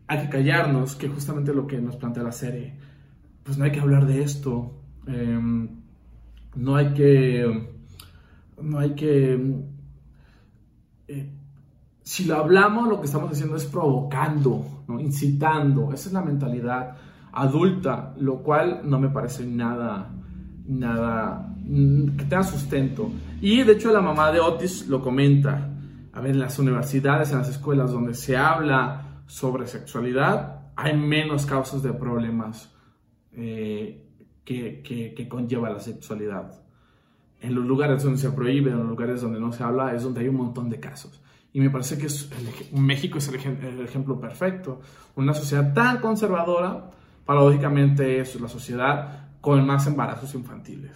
hay 0.08 0.22
que 0.24 0.28
callarnos, 0.28 0.94
que 0.96 1.08
justamente 1.08 1.54
lo 1.54 1.66
que 1.66 1.80
nos 1.80 1.96
plantea 1.96 2.22
la 2.22 2.32
serie. 2.32 2.74
Pues 3.44 3.56
no 3.56 3.64
hay 3.64 3.72
que 3.72 3.80
hablar 3.80 4.06
de 4.06 4.22
esto, 4.22 4.74
em, 5.06 5.81
no 6.54 6.76
hay 6.76 6.92
que, 6.94 7.68
no 8.60 8.78
hay 8.78 8.94
que 8.94 9.62
eh, 11.08 11.30
si 12.02 12.24
lo 12.24 12.36
hablamos, 12.36 12.88
lo 12.88 13.00
que 13.00 13.06
estamos 13.06 13.30
haciendo 13.30 13.56
es 13.56 13.64
provocando, 13.64 14.84
incitando. 14.98 15.92
Esa 15.92 16.08
es 16.08 16.12
la 16.12 16.22
mentalidad 16.22 16.96
adulta, 17.32 18.14
lo 18.18 18.42
cual 18.42 18.82
no 18.84 18.98
me 18.98 19.08
parece 19.08 19.46
nada, 19.46 20.10
nada 20.66 21.54
mm, 21.64 22.16
que 22.16 22.24
tenga 22.24 22.42
sustento. 22.42 23.10
Y 23.40 23.62
de 23.62 23.72
hecho 23.72 23.92
la 23.92 24.00
mamá 24.00 24.32
de 24.32 24.40
Otis 24.40 24.88
lo 24.88 25.00
comenta. 25.00 25.68
A 26.12 26.20
ver, 26.20 26.32
en 26.32 26.40
las 26.40 26.58
universidades, 26.58 27.30
en 27.32 27.38
las 27.38 27.48
escuelas 27.48 27.92
donde 27.92 28.14
se 28.14 28.36
habla 28.36 29.22
sobre 29.26 29.66
sexualidad, 29.66 30.72
hay 30.76 30.96
menos 30.96 31.46
causas 31.46 31.82
de 31.82 31.92
problemas 31.92 32.70
eh, 33.32 34.11
que, 34.44 35.26
conlleva 35.28 35.70
la 35.70 35.80
sexualidad. 35.80 36.60
En 37.40 37.54
los 37.54 37.64
lugares 37.64 38.02
donde 38.02 38.18
se 38.18 38.30
prohíbe, 38.30 38.70
en 38.70 38.78
los 38.78 38.86
lugares 38.86 39.20
donde 39.20 39.40
no 39.40 39.52
se 39.52 39.62
habla, 39.62 39.94
es 39.94 40.02
donde 40.02 40.20
hay 40.20 40.28
un 40.28 40.36
montón 40.36 40.70
de 40.70 40.80
casos. 40.80 41.20
Y 41.52 41.60
me 41.60 41.70
parece 41.70 41.98
que 41.98 42.08
México 42.72 43.18
es 43.18 43.28
el, 43.28 43.80
ejemplo 43.80 44.18
perfecto. 44.18 44.80
Una 45.16 45.34
sociedad 45.34 45.72
tan 45.74 45.98
conservadora, 46.00 46.90
paradójicamente 47.24 48.20
es 48.20 48.40
la 48.40 48.48
sociedad 48.48 49.28
con 49.40 49.66
más 49.66 49.86
embarazos 49.86 50.34
infantiles. 50.34 50.92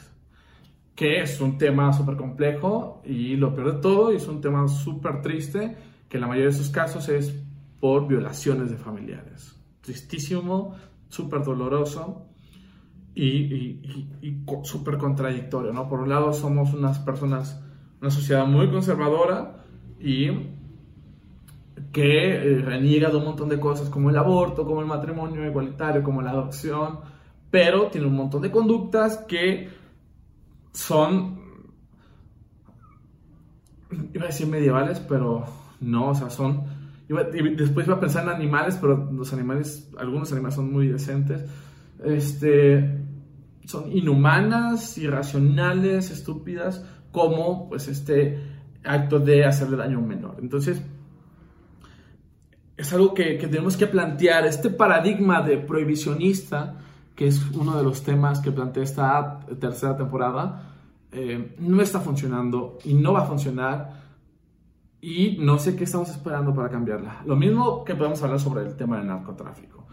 Que 0.94 1.20
es 1.20 1.40
un 1.40 1.58
tema 1.58 1.92
súper 1.92 2.16
complejo 2.16 3.02
y 3.04 3.36
lo 3.36 3.54
peor 3.54 3.74
de 3.74 3.80
todo, 3.80 4.12
es 4.12 4.26
un 4.28 4.40
tema 4.40 4.66
súper 4.66 5.20
triste, 5.20 5.76
que 6.08 6.18
la 6.18 6.26
mayoría 6.26 6.50
de 6.50 6.56
sus 6.56 6.70
casos 6.70 7.08
es 7.10 7.34
por 7.80 8.08
violaciones 8.08 8.70
de 8.70 8.76
familiares. 8.78 9.54
Tristísimo, 9.82 10.74
súper 11.08 11.44
doloroso 11.44 12.26
y, 13.16 13.80
súper 14.62 14.98
contradictorio, 14.98 15.72
¿no? 15.72 15.88
Por 15.88 16.00
un 16.00 16.10
lado 16.10 16.32
somos 16.32 16.74
unas 16.74 16.98
personas, 16.98 17.62
una 18.00 18.10
sociedad 18.10 18.46
muy 18.46 18.70
conservadora, 18.70 19.64
y 19.98 20.30
que 21.92 22.34
eh, 22.34 22.58
reniega 22.58 23.08
de 23.08 23.16
un 23.16 23.24
montón 23.24 23.48
de 23.48 23.58
cosas 23.58 23.88
como 23.88 24.10
el 24.10 24.16
aborto, 24.16 24.66
como 24.66 24.80
el 24.80 24.86
matrimonio 24.86 25.46
igualitario, 25.46 26.02
como 26.02 26.20
la 26.20 26.30
adopción, 26.30 27.00
pero 27.50 27.86
tiene 27.86 28.06
un 28.06 28.16
montón 28.16 28.42
de 28.42 28.50
conductas 28.50 29.18
que 29.26 29.70
son, 30.72 31.40
iba 34.12 34.24
a 34.24 34.26
decir 34.26 34.46
medievales, 34.46 35.00
pero 35.00 35.46
no, 35.80 36.10
o 36.10 36.14
sea, 36.14 36.28
son, 36.28 36.64
después 37.08 37.86
iba 37.86 37.96
a 37.96 38.00
pensar 38.00 38.24
en 38.24 38.30
animales, 38.30 38.76
pero 38.78 39.10
los 39.10 39.32
animales, 39.32 39.90
algunos 39.96 40.30
animales 40.32 40.54
son 40.54 40.70
muy 40.70 40.88
decentes, 40.88 41.46
este, 42.04 43.05
son 43.66 43.92
inhumanas, 43.92 44.96
irracionales, 44.96 46.10
estúpidas, 46.10 46.84
como 47.10 47.68
pues 47.68 47.88
este 47.88 48.40
acto 48.84 49.18
de 49.18 49.44
hacerle 49.44 49.76
daño 49.76 49.98
a 49.98 50.00
un 50.00 50.08
menor. 50.08 50.36
Entonces, 50.40 50.80
es 52.76 52.92
algo 52.92 53.12
que, 53.12 53.34
tenemos 53.38 53.76
que 53.76 53.86
plantear. 53.86 54.46
Este 54.46 54.70
paradigma 54.70 55.42
de 55.42 55.58
prohibicionista, 55.58 56.76
que 57.14 57.26
es 57.26 57.50
uno 57.50 57.76
de 57.76 57.82
los 57.82 58.02
temas 58.02 58.40
que 58.40 58.52
plantea 58.52 58.84
esta 58.84 59.40
tercera 59.58 59.96
temporada, 59.96 60.74
eh, 61.10 61.56
no 61.58 61.82
está 61.82 62.00
funcionando 62.00 62.78
y 62.84 62.94
no 62.94 63.14
va 63.14 63.22
a 63.22 63.26
funcionar. 63.26 64.06
Y 65.00 65.38
no 65.40 65.58
sé 65.58 65.76
qué 65.76 65.84
estamos 65.84 66.10
esperando 66.10 66.54
para 66.54 66.68
cambiarla. 66.68 67.22
Lo 67.26 67.36
mismo 67.36 67.84
que 67.84 67.94
podemos 67.94 68.22
hablar 68.22 68.40
sobre 68.40 68.64
el 68.64 68.76
tema 68.76 68.98
del 68.98 69.08
narcotráfico 69.08 69.85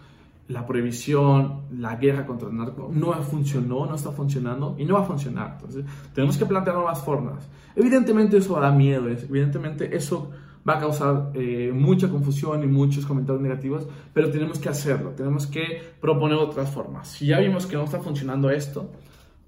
la 0.48 0.66
prohibición, 0.66 1.64
la 1.72 1.96
guerra 1.96 2.26
contra 2.26 2.50
el 2.50 2.58
narco 2.58 2.90
no 2.94 3.14
funcionó, 3.24 3.86
no 3.86 3.96
está 3.96 4.12
funcionando 4.12 4.76
y 4.78 4.86
no 4.86 4.96
va 4.96 5.02
a 5.02 5.06
funcionar. 5.06 5.54
Entonces, 5.54 5.86
tenemos 6.14 6.38
que 6.38 6.46
plantear 6.46 6.76
nuevas 6.76 7.02
formas. 7.04 7.48
Evidentemente 7.76 8.38
eso 8.38 8.60
da 8.60 8.72
miedo, 8.72 9.08
evidentemente 9.08 9.96
eso 9.96 10.32
va 10.68 10.78
a 10.78 10.80
causar 10.80 11.32
eh, 11.34 11.72
mucha 11.74 12.10
confusión 12.10 12.64
y 12.64 12.68
muchos 12.68 13.06
comentarios 13.06 13.42
negativos, 13.42 13.88
pero 14.14 14.30
tenemos 14.32 14.60
que 14.60 14.70
hacerlo, 14.70 15.12
tenemos 15.12 15.48
que 15.48 15.82
proponer 16.00 16.38
otras 16.38 16.70
formas. 16.70 17.10
Si 17.10 17.28
ya 17.28 17.40
vimos 17.40 17.66
que 17.66 17.76
no 17.76 17.84
está 17.84 18.00
funcionando 18.00 18.50
esto, 18.50 18.90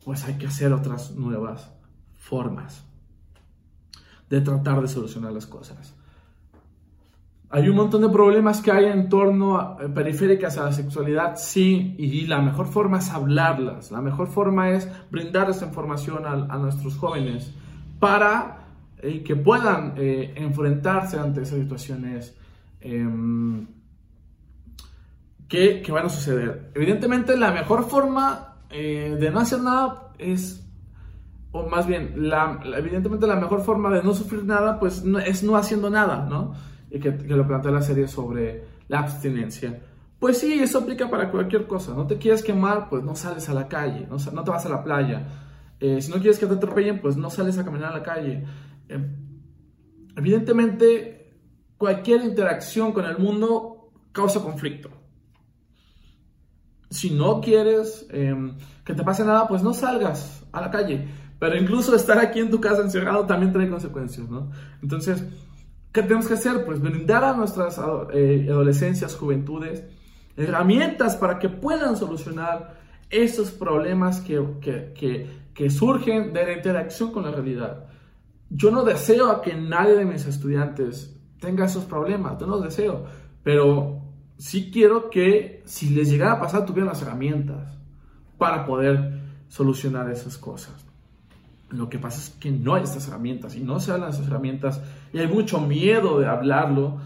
pues 0.03 0.23
hay 0.25 0.36
que 0.36 0.47
hacer 0.47 0.73
otras 0.73 1.12
nuevas 1.15 1.71
formas 2.15 2.86
de 4.29 4.41
tratar 4.41 4.81
de 4.81 4.88
solucionar 4.88 5.31
las 5.31 5.45
cosas. 5.45 5.95
Hay 7.56 7.70
un 7.70 7.78
montón 7.78 8.02
de 8.02 8.10
problemas 8.10 8.60
que 8.60 8.70
hay 8.70 8.84
en 8.84 9.08
torno 9.08 9.58
a, 9.58 9.78
eh, 9.80 9.88
periféricas 9.88 10.58
a 10.58 10.65
la 10.65 10.74
sexualidad, 10.74 11.38
sí, 11.38 11.96
y 11.98 12.28
la 12.28 12.41
mejor 12.41 12.68
forma 12.68 12.98
es 12.98 13.10
hablarlas, 13.12 13.91
la 13.91 14.02
mejor 14.02 14.28
forma 14.28 14.72
es 14.72 14.89
brindar 15.10 15.50
esa 15.50 15.68
información 15.68 16.26
a, 16.26 16.58
nuestros 16.58 16.98
jóvenes 16.98 17.54
para 17.98 18.65
y 19.02 19.20
que 19.20 19.38
puedan 19.38 19.94
eh, 19.96 20.34
enfrentarse 20.36 21.18
ante 21.18 21.44
esas 21.44 21.60
situaciones 21.60 22.36
em, 22.82 23.65
que, 25.48 25.82
que, 25.82 25.91
van 25.94 26.08
a 26.08 26.10
suceder. 26.10 26.72
Evidentemente, 26.76 27.38
la 27.38 27.54
mejor 27.54 27.86
forma 27.86 28.56
eh, 28.70 29.15
de 29.18 29.32
no 29.32 29.39
hacer 29.39 29.62
nada 29.62 30.12
es, 30.18 30.62
o 31.54 31.70
más 31.70 31.88
bien, 31.88 32.15
la, 32.18 32.60
evidentemente 32.78 33.26
la 33.28 33.38
mejor 33.38 33.62
forma 33.62 33.89
de 33.91 34.04
no 34.04 34.13
sufrir 34.13 34.44
nada, 34.44 34.78
pues 34.78 35.06
es 35.26 35.44
no 35.44 35.56
haciendo 35.56 35.89
nada, 35.89 36.28
¿no? 36.30 36.74
Que, 37.01 37.17
que 37.17 37.36
lo 37.36 37.45
plantea 37.45 37.71
la 37.71 37.81
serie 37.81 38.08
sobre 38.08 38.63
la 38.88 38.99
abstinencia. 38.99 39.81
Pues 40.19 40.38
sí, 40.39 40.53
eso 40.53 40.79
aplica 40.79 41.10
para 41.10 41.29
cualquier 41.29 41.67
cosa. 41.67 41.93
No 41.93 42.08
te 42.08 42.17
quieres 42.17 42.41
quemar, 42.41 42.89
pues 42.89 43.03
no 43.03 43.15
sales 43.15 43.49
a 43.49 43.53
la 43.53 43.67
calle, 43.67 44.08
no, 44.10 44.17
no 44.31 44.43
te 44.43 44.51
vas 44.51 44.65
a 44.65 44.69
la 44.69 44.84
playa. 44.84 45.27
Eh, 45.79 46.01
si 46.01 46.10
no 46.10 46.17
quieres 46.17 46.39
que 46.39 46.45
te 46.45 46.53
atropellen, 46.53 47.01
pues 47.01 47.17
no 47.17 47.29
sales 47.29 47.58
a 47.58 47.65
caminar 47.65 47.91
a 47.91 47.97
la 47.97 48.03
calle. 48.03 48.43
Eh, 48.88 49.15
evidentemente, 50.15 51.34
cualquier 51.77 52.23
interacción 52.23 52.93
con 52.93 53.05
el 53.05 53.17
mundo 53.17 53.91
causa 54.12 54.41
conflicto. 54.41 54.89
Si 56.89 57.12
no 57.12 57.41
quieres 57.41 58.08
em, 58.10 58.58
que 58.86 58.93
te 58.93 59.03
pase 59.03 59.25
nada, 59.25 59.47
pues 59.47 59.62
no 59.62 59.73
salgas 59.73 60.45
a 60.53 60.62
la 60.62 60.71
calle. 60.71 61.08
Pero 61.38 61.58
incluso 61.58 61.93
estar 61.93 62.17
aquí 62.17 62.39
en 62.39 62.49
tu 62.49 62.62
casa 62.62 62.81
encerrado 62.81 63.25
también 63.25 63.51
trae 63.51 63.69
consecuencias, 63.69 64.29
¿no? 64.29 64.51
Entonces, 64.81 65.23
¿qué 65.95 66.03
tenemos 66.03 66.27
que 66.27 66.34
hacer? 66.34 66.65
Pues 66.65 66.81
brindar 66.81 67.23
a 67.23 67.34
nuestras 67.34 67.79
eh, 68.13 68.47
adolescencias, 68.49 69.15
juventudes, 69.15 69.86
herramientas 70.36 71.15
para 71.15 71.39
que 71.39 71.47
puedan 71.47 71.95
solucionar 71.95 72.81
esos 73.10 73.51
problemas 73.51 74.19
que, 74.19 74.43
que, 74.60 75.29
que, 75.53 75.69
surgen 75.69 76.34
de 76.34 76.45
la 76.45 76.51
interacción 76.51 77.13
con 77.13 77.23
la 77.23 77.31
realidad. 77.31 77.86
Yo 78.49 78.71
no 78.71 78.84
deseo 78.84 79.31
a 79.31 79.41
que 79.41 79.55
nadie 79.55 79.95
de 79.95 80.03
mis 80.03 80.25
estudiantes 80.25 81.17
tenga 81.39 81.65
esos 81.65 81.86
problemas, 81.86 82.38
yo 82.39 82.45
no 82.45 82.60
deseo, 82.60 83.05
pero 83.41 84.01
sí 84.38 84.69
quiero 84.71 85.10
que 85.10 85.63
si 85.65 85.91
les 85.91 86.10
llegara 86.10 86.34
a 86.34 86.39
pasar 86.41 86.65
tuvieran 86.65 86.89
las 86.89 87.01
herramientas 87.01 87.77
para 88.38 88.65
poder 88.65 89.21
solucionar 89.47 90.12
esas 90.12 90.38
cosas. 90.38 90.85
Lo 91.75 91.89
que 91.89 91.99
pasa 91.99 92.19
es 92.19 92.29
que 92.29 92.51
no 92.51 92.75
hay 92.75 92.83
estas 92.83 93.07
herramientas 93.07 93.55
y 93.55 93.61
no 93.61 93.79
se 93.79 93.91
hablan 93.91 94.11
de 94.11 94.17
esas 94.17 94.27
herramientas 94.27 94.81
y 95.13 95.19
hay 95.19 95.27
mucho 95.27 95.59
miedo 95.59 96.19
de 96.19 96.27
hablarlo 96.27 96.97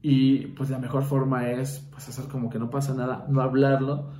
y 0.00 0.46
pues 0.48 0.70
la 0.70 0.78
mejor 0.78 1.04
forma 1.04 1.50
es 1.50 1.86
pues 1.90 2.08
hacer 2.08 2.26
como 2.26 2.50
que 2.50 2.58
no 2.58 2.70
pasa 2.70 2.94
nada, 2.94 3.26
no 3.28 3.40
hablarlo 3.40 4.10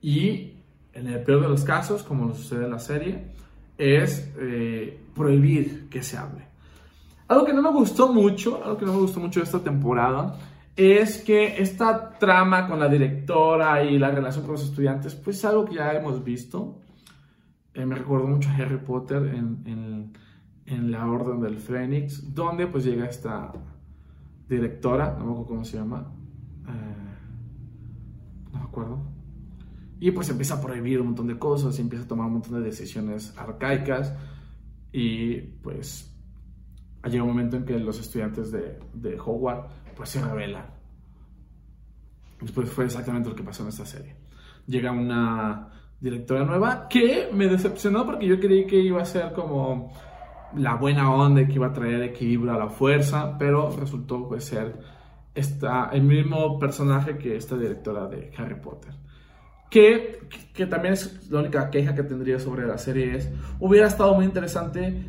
y 0.00 0.52
en 0.92 1.08
el 1.08 1.22
peor 1.22 1.42
de 1.42 1.48
los 1.48 1.64
casos, 1.64 2.02
como 2.02 2.34
sucede 2.34 2.64
en 2.64 2.70
la 2.70 2.78
serie, 2.78 3.32
es 3.76 4.32
eh, 4.38 4.98
prohibir 5.14 5.88
que 5.90 6.02
se 6.02 6.16
hable. 6.16 6.46
Algo 7.28 7.44
que 7.44 7.52
no 7.52 7.60
me 7.60 7.70
gustó 7.70 8.12
mucho, 8.12 8.62
algo 8.64 8.78
que 8.78 8.86
no 8.86 8.94
me 8.94 9.00
gustó 9.00 9.20
mucho 9.20 9.40
de 9.40 9.44
esta 9.44 9.58
temporada, 9.58 10.36
es 10.76 11.18
que 11.18 11.60
esta 11.60 12.18
trama 12.18 12.68
con 12.68 12.78
la 12.78 12.88
directora 12.88 13.82
y 13.82 13.98
la 13.98 14.10
relación 14.10 14.44
con 14.44 14.52
los 14.52 14.64
estudiantes, 14.64 15.14
pues 15.14 15.36
es 15.36 15.44
algo 15.44 15.64
que 15.64 15.74
ya 15.74 15.92
hemos 15.92 16.22
visto. 16.22 16.78
Eh, 17.76 17.84
me 17.84 17.94
recuerdo 17.94 18.26
mucho 18.26 18.48
a 18.48 18.54
Harry 18.54 18.78
Potter 18.78 19.22
en, 19.34 19.60
en, 19.66 20.12
en, 20.64 20.90
la 20.90 21.06
Orden 21.06 21.40
del 21.42 21.58
Fénix, 21.58 22.34
donde 22.34 22.66
pues 22.66 22.84
llega 22.84 23.04
esta 23.04 23.52
directora, 24.48 25.14
no 25.18 25.26
me 25.26 25.32
acuerdo 25.32 25.46
cómo 25.46 25.64
se 25.64 25.76
llama, 25.76 26.10
eh, 26.66 28.50
no 28.50 28.58
me 28.58 28.64
acuerdo, 28.64 29.02
y 30.00 30.10
pues 30.10 30.30
empieza 30.30 30.54
a 30.54 30.60
prohibir 30.62 31.02
un 31.02 31.08
montón 31.08 31.26
de 31.26 31.38
cosas 31.38 31.78
y 31.78 31.82
empieza 31.82 32.06
a 32.06 32.08
tomar 32.08 32.28
un 32.28 32.34
montón 32.34 32.54
de 32.54 32.60
decisiones 32.60 33.36
arcaicas. 33.36 34.14
Y 34.90 35.36
pues 35.62 36.16
llega 37.04 37.24
un 37.24 37.28
momento 37.28 37.58
en 37.58 37.66
que 37.66 37.78
los 37.78 38.00
estudiantes 38.00 38.52
de, 38.52 38.78
de 38.94 39.20
Hogwarts 39.20 39.70
pues 39.94 40.08
se 40.08 40.24
rebelan. 40.24 40.64
Después 42.40 42.70
fue 42.70 42.86
exactamente 42.86 43.28
lo 43.28 43.34
que 43.34 43.42
pasó 43.42 43.64
en 43.64 43.68
esta 43.68 43.84
serie. 43.84 44.16
Llega 44.66 44.92
una 44.92 45.70
directora 46.00 46.44
nueva 46.44 46.88
que 46.88 47.28
me 47.32 47.48
decepcionó 47.48 48.04
porque 48.04 48.26
yo 48.26 48.38
creí 48.38 48.66
que 48.66 48.76
iba 48.76 49.02
a 49.02 49.04
ser 49.04 49.32
como 49.32 49.92
la 50.54 50.74
buena 50.74 51.12
onda 51.12 51.46
que 51.46 51.54
iba 51.54 51.68
a 51.68 51.72
traer 51.72 52.02
equilibrio 52.02 52.52
a 52.52 52.58
la 52.58 52.68
fuerza, 52.68 53.36
pero 53.38 53.74
resultó 53.78 54.28
pues, 54.28 54.44
ser 54.44 54.74
el 55.34 56.02
mismo 56.02 56.58
personaje 56.58 57.18
que 57.18 57.36
esta 57.36 57.56
directora 57.56 58.06
de 58.06 58.32
Harry 58.36 58.60
Potter. 58.60 58.92
Que, 59.70 60.20
que 60.54 60.66
también 60.66 60.94
es 60.94 61.28
la 61.30 61.40
única 61.40 61.70
queja 61.70 61.94
que 61.94 62.04
tendría 62.04 62.38
sobre 62.38 62.66
la 62.66 62.78
serie 62.78 63.16
es, 63.16 63.28
hubiera 63.58 63.88
estado 63.88 64.14
muy 64.14 64.24
interesante 64.24 65.02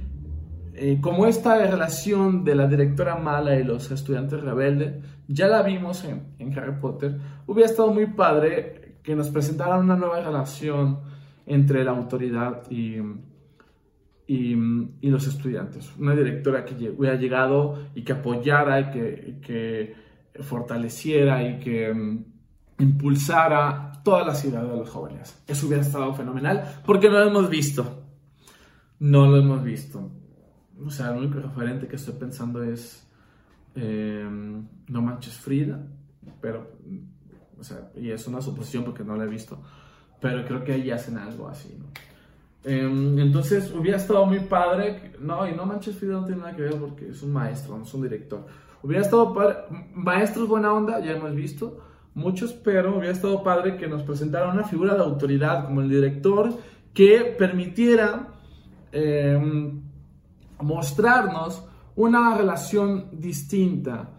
eh, 0.80 1.00
como 1.02 1.26
esta 1.26 1.58
relación 1.58 2.44
de 2.44 2.54
la 2.54 2.68
directora 2.68 3.16
mala 3.16 3.56
y 3.56 3.64
los 3.64 3.90
estudiantes 3.90 4.42
rebeldes, 4.42 5.04
ya 5.28 5.48
la 5.48 5.64
vimos 5.64 6.04
en, 6.04 6.36
en, 6.38 6.58
Harry 6.58 6.80
Potter, 6.80 7.18
hubiera 7.48 7.70
estado 7.70 7.92
muy 7.92 8.06
padre 8.06 8.77
que 9.08 9.16
nos 9.16 9.30
presentaran 9.30 9.86
una 9.86 9.96
nueva 9.96 10.20
relación 10.20 11.00
entre 11.46 11.82
la 11.86 11.92
autoridad 11.92 12.70
y, 12.70 12.98
y, 14.28 14.54
los 15.10 15.26
estudiantes. 15.26 15.96
Una 15.98 16.14
directora 16.14 16.66
que 16.66 16.90
hubiera 16.90 17.16
llegado 17.16 17.88
y 17.96 18.02
que 18.02 18.12
apoyara 18.12 18.82
y 18.82 18.92
que, 18.92 19.40
que 19.42 19.96
fortaleciera 20.44 21.42
y 21.42 21.58
que 21.60 21.94
mm, 21.94 22.26
impulsara 22.80 23.94
toda 24.04 24.26
la 24.26 24.36
ciudad 24.36 24.64
de 24.64 24.76
los 24.76 24.90
jóvenes. 24.90 25.42
Eso 25.48 25.68
hubiera 25.68 25.84
estado 25.84 26.14
fenomenal 26.14 26.82
porque 26.86 27.08
no 27.08 27.20
lo 27.20 27.30
hemos 27.30 27.50
visto. 27.50 28.04
No 29.00 29.26
lo 29.26 29.38
hemos 29.38 29.64
visto. 29.64 30.12
O 30.86 30.90
sea, 30.90 31.12
el 31.12 31.20
único 31.20 31.40
referente 31.40 31.88
que 31.88 31.96
estoy 31.96 32.16
pensando 32.16 32.62
es 32.62 33.10
eh, 33.74 34.28
No 34.90 35.02
Manches 35.02 35.38
Frida, 35.38 35.80
pero, 36.42 36.72
o 37.60 37.64
sea, 37.64 37.90
y 37.96 38.12
es 38.12 38.28
una 38.28 38.42
suposición 38.42 38.84
porque 38.84 39.04
no 39.04 39.16
la 39.16 39.26
he 39.26 39.28
visto, 39.28 39.58
pero 40.20 40.46
creo 40.46 40.64
que 40.64 40.74
ahí 40.74 40.92
hacen 40.92 41.18
algo 41.18 41.48
así, 41.48 41.76
¿no? 41.78 41.86
Em, 42.64 43.18
entonces 43.20 43.72
hubiera 43.72 43.98
estado 43.98 44.26
muy 44.26 44.42
padre, 44.42 45.14
no, 45.22 45.48
y 45.48 45.54
No 45.54 45.66
Manches 45.66 45.96
Frida 45.96 46.14
no 46.14 46.26
tiene 46.26 46.42
nada 46.42 46.56
que 46.56 46.64
ver 46.64 46.76
porque 46.76 47.10
es 47.10 47.24
un 47.24 47.32
maestro, 47.32 47.78
no 47.78 47.84
es 47.84 47.94
un 47.94 48.02
director. 48.02 48.46
Hubiera 48.84 49.04
estado 49.04 49.34
padre, 49.34 49.58
maestros 49.94 50.48
buena 50.50 50.74
onda, 50.74 51.00
ya 51.00 51.12
hemos 51.12 51.34
visto, 51.34 51.80
muchos, 52.14 52.52
pero 52.52 52.98
hubiera 52.98 53.14
estado 53.14 53.42
padre 53.44 53.78
que 53.78 53.88
nos 53.88 54.04
presentara 54.04 54.52
una 54.52 54.64
figura 54.64 54.96
de 54.96 55.02
autoridad 55.02 55.66
como 55.66 55.82
el 55.82 55.90
director 55.90 56.54
que 56.94 57.36
permitiera 57.38 58.28
em, 58.92 59.82
mostrarnos 60.60 61.64
una 61.96 62.36
relación 62.36 63.10
distinta 63.14 64.10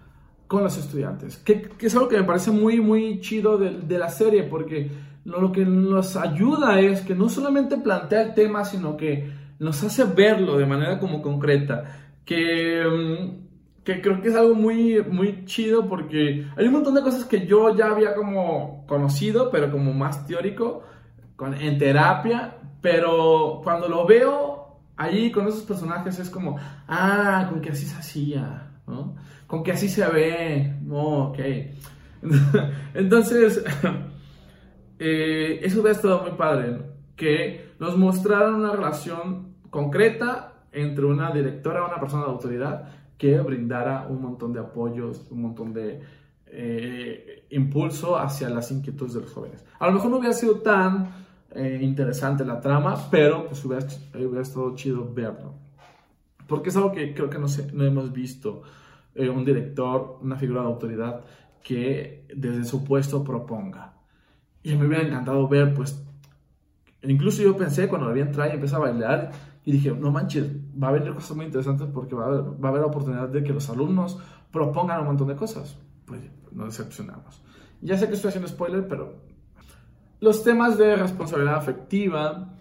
con 0.48 0.64
los 0.64 0.76
estudiantes, 0.78 1.36
que, 1.36 1.70
es 1.78 1.94
algo 1.94 2.08
que 2.08 2.16
me 2.16 2.24
parece 2.24 2.50
muy, 2.50 2.80
muy 2.80 3.20
chido 3.20 3.58
de, 3.58 3.98
la 3.98 4.08
serie, 4.08 4.44
porque 4.44 4.90
lo, 5.24 5.52
que 5.52 5.64
nos 5.64 6.16
ayuda 6.16 6.80
es 6.80 7.02
que 7.02 7.14
no 7.14 7.28
solamente 7.28 7.76
plantea 7.76 8.22
el 8.22 8.34
tema, 8.34 8.64
sino 8.64 8.96
que 8.96 9.30
nos 9.58 9.84
hace 9.84 10.04
verlo 10.04 10.56
de 10.56 10.66
manera 10.66 10.98
como 10.98 11.22
concreta, 11.22 11.84
que... 12.24 12.82
Em, 12.82 13.48
que 13.84 14.02
creo 14.02 14.20
que 14.20 14.28
es 14.28 14.36
algo 14.36 14.54
muy, 14.54 15.02
muy 15.02 15.46
chido 15.46 15.88
porque 15.88 16.46
hay 16.54 16.66
un 16.66 16.72
montón 16.74 16.94
de 16.94 17.00
cosas 17.00 17.24
que 17.24 17.46
yo 17.46 17.74
ya 17.74 17.86
había 17.86 18.14
como 18.14 18.84
conocido, 18.86 19.50
pero 19.50 19.72
como 19.72 19.94
más 19.94 20.26
teórico, 20.26 20.82
con, 21.36 21.54
en 21.54 21.78
terapia, 21.78 22.58
pero 22.82 23.62
cuando 23.64 23.88
lo 23.88 24.06
veo 24.06 24.76
ahí 24.98 25.30
con 25.30 25.48
esos 25.48 25.62
personajes 25.62 26.18
es 26.18 26.28
como, 26.28 26.58
ah, 26.86 27.46
con 27.48 27.62
que 27.62 27.70
así 27.70 27.86
se 27.86 27.96
hacía, 27.96 28.68
Con 29.46 29.62
que 29.62 29.72
así 29.72 29.88
se 29.88 30.06
ve, 30.08 30.76
oh, 30.90 31.30
ok. 31.30 31.38
Entonces, 32.94 33.64
eh, 34.98 35.60
eso 35.62 35.80
hubiera 35.80 35.96
estado 35.96 36.22
muy 36.22 36.32
padre, 36.32 36.78
que 37.16 37.72
nos 37.78 37.96
mostraran 37.96 38.54
una 38.54 38.72
relación 38.72 39.54
concreta 39.70 40.64
entre 40.72 41.04
una 41.04 41.30
directora, 41.30 41.84
una 41.84 42.00
persona 42.00 42.24
de 42.24 42.30
autoridad, 42.30 42.88
que 43.16 43.38
brindara 43.40 44.06
un 44.08 44.22
montón 44.22 44.52
de 44.52 44.60
apoyos, 44.60 45.26
un 45.30 45.42
montón 45.42 45.72
de 45.72 46.00
eh, 46.46 47.46
impulso 47.50 48.16
hacia 48.16 48.48
las 48.48 48.70
inquietudes 48.70 49.14
de 49.14 49.20
los 49.20 49.32
jóvenes. 49.32 49.64
A 49.78 49.86
lo 49.86 49.92
mejor 49.92 50.10
no 50.10 50.18
hubiera 50.18 50.34
sido 50.34 50.60
tan 50.60 51.26
eh, 51.50 51.78
interesante 51.82 52.44
la 52.44 52.60
trama, 52.60 53.08
pero 53.10 53.46
pues 53.46 53.64
hubiera, 53.64 53.86
hubiera, 54.14 54.42
estado 54.42 54.74
chido 54.74 55.12
verlo. 55.12 55.54
Porque 56.46 56.70
es 56.70 56.76
algo 56.76 56.92
que 56.92 57.14
creo 57.14 57.28
que 57.28 57.38
no, 57.38 57.48
sé, 57.48 57.70
no 57.72 57.84
hemos 57.84 58.12
visto. 58.12 58.62
Eh, 59.18 59.28
un 59.28 59.44
director, 59.44 60.20
una 60.22 60.36
figura 60.36 60.60
de 60.60 60.68
autoridad 60.68 61.24
que 61.60 62.24
desde 62.36 62.64
su 62.64 62.84
puesto 62.84 63.24
proponga. 63.24 63.94
Y 64.62 64.76
me 64.76 64.86
hubiera 64.86 65.04
encantado 65.04 65.48
ver, 65.48 65.74
pues, 65.74 66.04
incluso 67.02 67.42
yo 67.42 67.56
pensé 67.56 67.88
cuando 67.88 68.06
la 68.06 68.14
vi 68.14 68.20
entrar 68.20 68.48
y 68.48 68.54
empecé 68.54 68.76
a 68.76 68.78
bailar, 68.78 69.32
y 69.64 69.72
dije, 69.72 69.90
no 69.90 70.12
manches, 70.12 70.46
va 70.80 70.86
a 70.86 70.90
haber 70.90 71.12
cosas 71.12 71.36
muy 71.36 71.46
interesantes 71.46 71.88
porque 71.92 72.14
va 72.14 72.26
a 72.26 72.28
haber, 72.28 72.42
va 72.64 72.68
a 72.68 72.70
haber 72.70 72.84
oportunidad 72.84 73.28
de 73.28 73.42
que 73.42 73.52
los 73.52 73.68
alumnos 73.68 74.20
propongan 74.52 75.00
un 75.00 75.06
montón 75.08 75.26
de 75.26 75.34
cosas. 75.34 75.76
Pues 76.06 76.20
nos 76.52 76.76
decepcionamos. 76.76 77.42
Ya 77.80 77.98
sé 77.98 78.06
que 78.06 78.14
estoy 78.14 78.28
haciendo 78.28 78.48
spoiler, 78.48 78.86
pero 78.86 79.16
los 80.20 80.44
temas 80.44 80.78
de 80.78 80.94
responsabilidad 80.94 81.56
afectiva, 81.56 82.54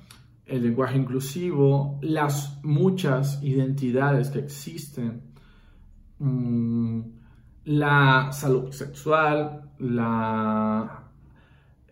el 0.47 0.63
lenguaje 0.63 0.97
inclusivo, 0.97 1.99
las 2.01 2.59
muchas 2.63 3.43
identidades 3.43 4.31
que 4.31 4.39
existen, 4.39 5.27
mm, 6.19 7.01
la 7.65 8.31
salud 8.31 8.71
sexual, 8.71 9.71
la, 9.79 11.03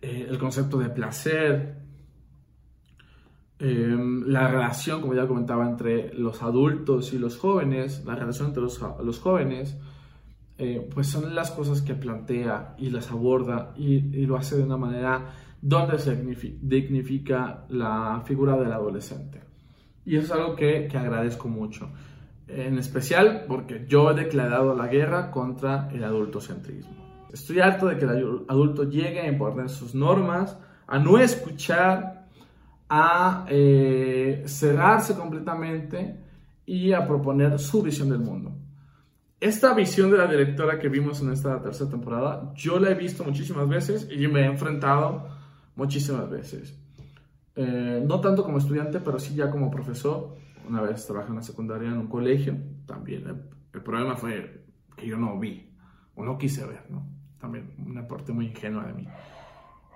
eh, 0.00 0.26
el 0.28 0.38
concepto 0.38 0.78
de 0.78 0.88
placer, 0.90 1.76
em, 3.58 4.24
la 4.26 4.48
relación, 4.48 5.00
como 5.00 5.14
ya 5.14 5.26
comentaba, 5.26 5.68
entre 5.68 6.14
los 6.14 6.42
adultos 6.42 7.12
y 7.12 7.18
los 7.18 7.36
jóvenes, 7.36 8.04
la 8.04 8.14
relación 8.14 8.48
entre 8.48 8.62
los, 8.62 8.80
los 9.02 9.18
jóvenes, 9.20 9.76
eh, 10.58 10.88
pues 10.94 11.08
son 11.08 11.34
las 11.34 11.50
cosas 11.50 11.82
que 11.82 11.94
plantea 11.94 12.74
y 12.78 12.88
las 12.88 13.10
aborda 13.10 13.74
y, 13.76 14.24
lo 14.26 14.36
hace 14.36 14.56
de 14.56 14.62
una 14.62 14.78
manera 14.78 15.32
donde 15.60 15.98
se 15.98 16.16
dignifica 16.16 17.66
la 17.68 18.22
figura 18.24 18.56
del 18.56 18.72
adolescente. 18.72 19.42
Y 20.06 20.16
eso 20.16 20.26
es 20.26 20.40
algo 20.40 20.56
que, 20.56 20.88
que 20.88 20.96
agradezco 20.96 21.48
mucho. 21.48 21.90
En 22.48 22.78
especial 22.78 23.44
porque 23.48 23.86
yo 23.88 24.10
he 24.10 24.14
declarado 24.14 24.74
la 24.74 24.86
guerra 24.86 25.30
contra 25.30 25.88
el 25.92 26.04
adultocentrismo. 26.04 27.26
Estoy 27.32 27.60
harto 27.60 27.86
de 27.86 27.98
que 27.98 28.04
el 28.04 28.44
adulto 28.48 28.84
llegue 28.84 29.20
a 29.20 29.28
imponer 29.28 29.68
sus 29.68 29.94
normas, 29.94 30.56
a 30.86 30.98
no 30.98 31.18
escuchar, 31.18 32.28
a 32.88 33.46
eh, 33.48 34.44
cerrarse 34.46 35.14
completamente 35.14 36.20
y 36.64 36.92
a 36.92 37.06
proponer 37.06 37.58
su 37.58 37.82
visión 37.82 38.08
del 38.10 38.20
mundo 38.20 38.52
esta 39.40 39.74
visión 39.74 40.10
de 40.10 40.18
la 40.18 40.26
directora 40.26 40.78
que 40.78 40.88
vimos 40.88 41.20
en 41.20 41.30
esta 41.30 41.60
tercera 41.60 41.90
temporada, 41.90 42.52
yo 42.54 42.78
la 42.78 42.90
he 42.90 42.94
visto 42.94 43.22
muchísimas 43.22 43.68
veces 43.68 44.08
y 44.10 44.26
me 44.28 44.40
he 44.40 44.46
enfrentado 44.46 45.28
muchísimas 45.74 46.30
veces. 46.30 46.74
Eh, 47.54 48.02
no 48.06 48.20
tanto 48.20 48.42
como 48.42 48.58
estudiante, 48.58 49.00
pero 49.00 49.18
sí 49.18 49.34
ya 49.34 49.50
como 49.50 49.70
profesor. 49.70 50.36
Una 50.68 50.82
vez 50.82 51.06
trabajé 51.06 51.30
en 51.30 51.36
la 51.36 51.42
secundaria 51.42 51.88
en 51.88 51.98
un 51.98 52.08
colegio, 52.08 52.56
también 52.86 53.26
el, 53.72 53.82
problema 53.82 54.16
fue 54.16 54.64
que 54.96 55.06
yo 55.06 55.16
no 55.16 55.38
vi 55.38 55.70
o 56.14 56.24
no 56.24 56.38
quise 56.38 56.64
ver, 56.64 56.86
¿no? 56.90 57.06
También 57.38 57.74
una 57.86 58.08
parte 58.08 58.32
muy 58.32 58.46
ingenua 58.46 58.84
de 58.86 58.94
mí. 58.94 59.06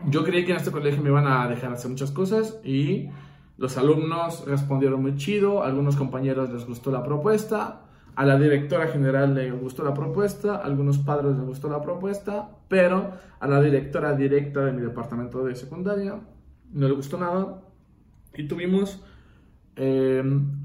Yo 0.08 0.22
creí 0.24 0.44
que 0.44 0.52
en 0.52 0.58
este 0.58 0.70
colegio 0.70 1.02
me 1.02 1.08
iban 1.08 1.26
a 1.26 1.48
dejar 1.48 1.72
hacer 1.72 1.90
muchas 1.90 2.10
cosas 2.10 2.60
y 2.64 3.08
los 3.56 3.76
alumnos 3.76 4.44
respondieron 4.46 5.02
muy 5.02 5.16
chido, 5.16 5.62
a 5.62 5.66
algunos 5.66 5.96
compañeros 5.96 6.50
les 6.50 6.66
gustó 6.66 6.90
la 6.90 7.02
propuesta, 7.02 7.82
a 8.14 8.24
la 8.24 8.38
directora 8.38 8.88
general 8.88 9.34
le 9.34 9.50
gustó 9.50 9.84
la 9.84 9.94
propuesta, 9.94 10.56
a 10.56 10.64
algunos 10.64 10.98
padres 10.98 11.36
les 11.36 11.44
gustó 11.44 11.68
la 11.68 11.80
propuesta, 11.80 12.50
pero 12.68 13.12
a 13.38 13.48
la 13.48 13.60
directora 13.60 14.14
directa 14.14 14.64
de 14.64 14.72
mi 14.72 14.82
departamento 14.82 15.44
de 15.44 15.54
secundaria 15.54 16.20
no 16.72 16.88
le 16.88 16.94
gustó 16.94 17.18
nada. 17.18 17.62
Y 18.34 18.46
tuvimos 18.46 19.02
eh, 19.76 20.22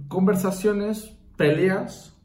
conversaciones, 0.07 1.17
peleas 1.37 2.15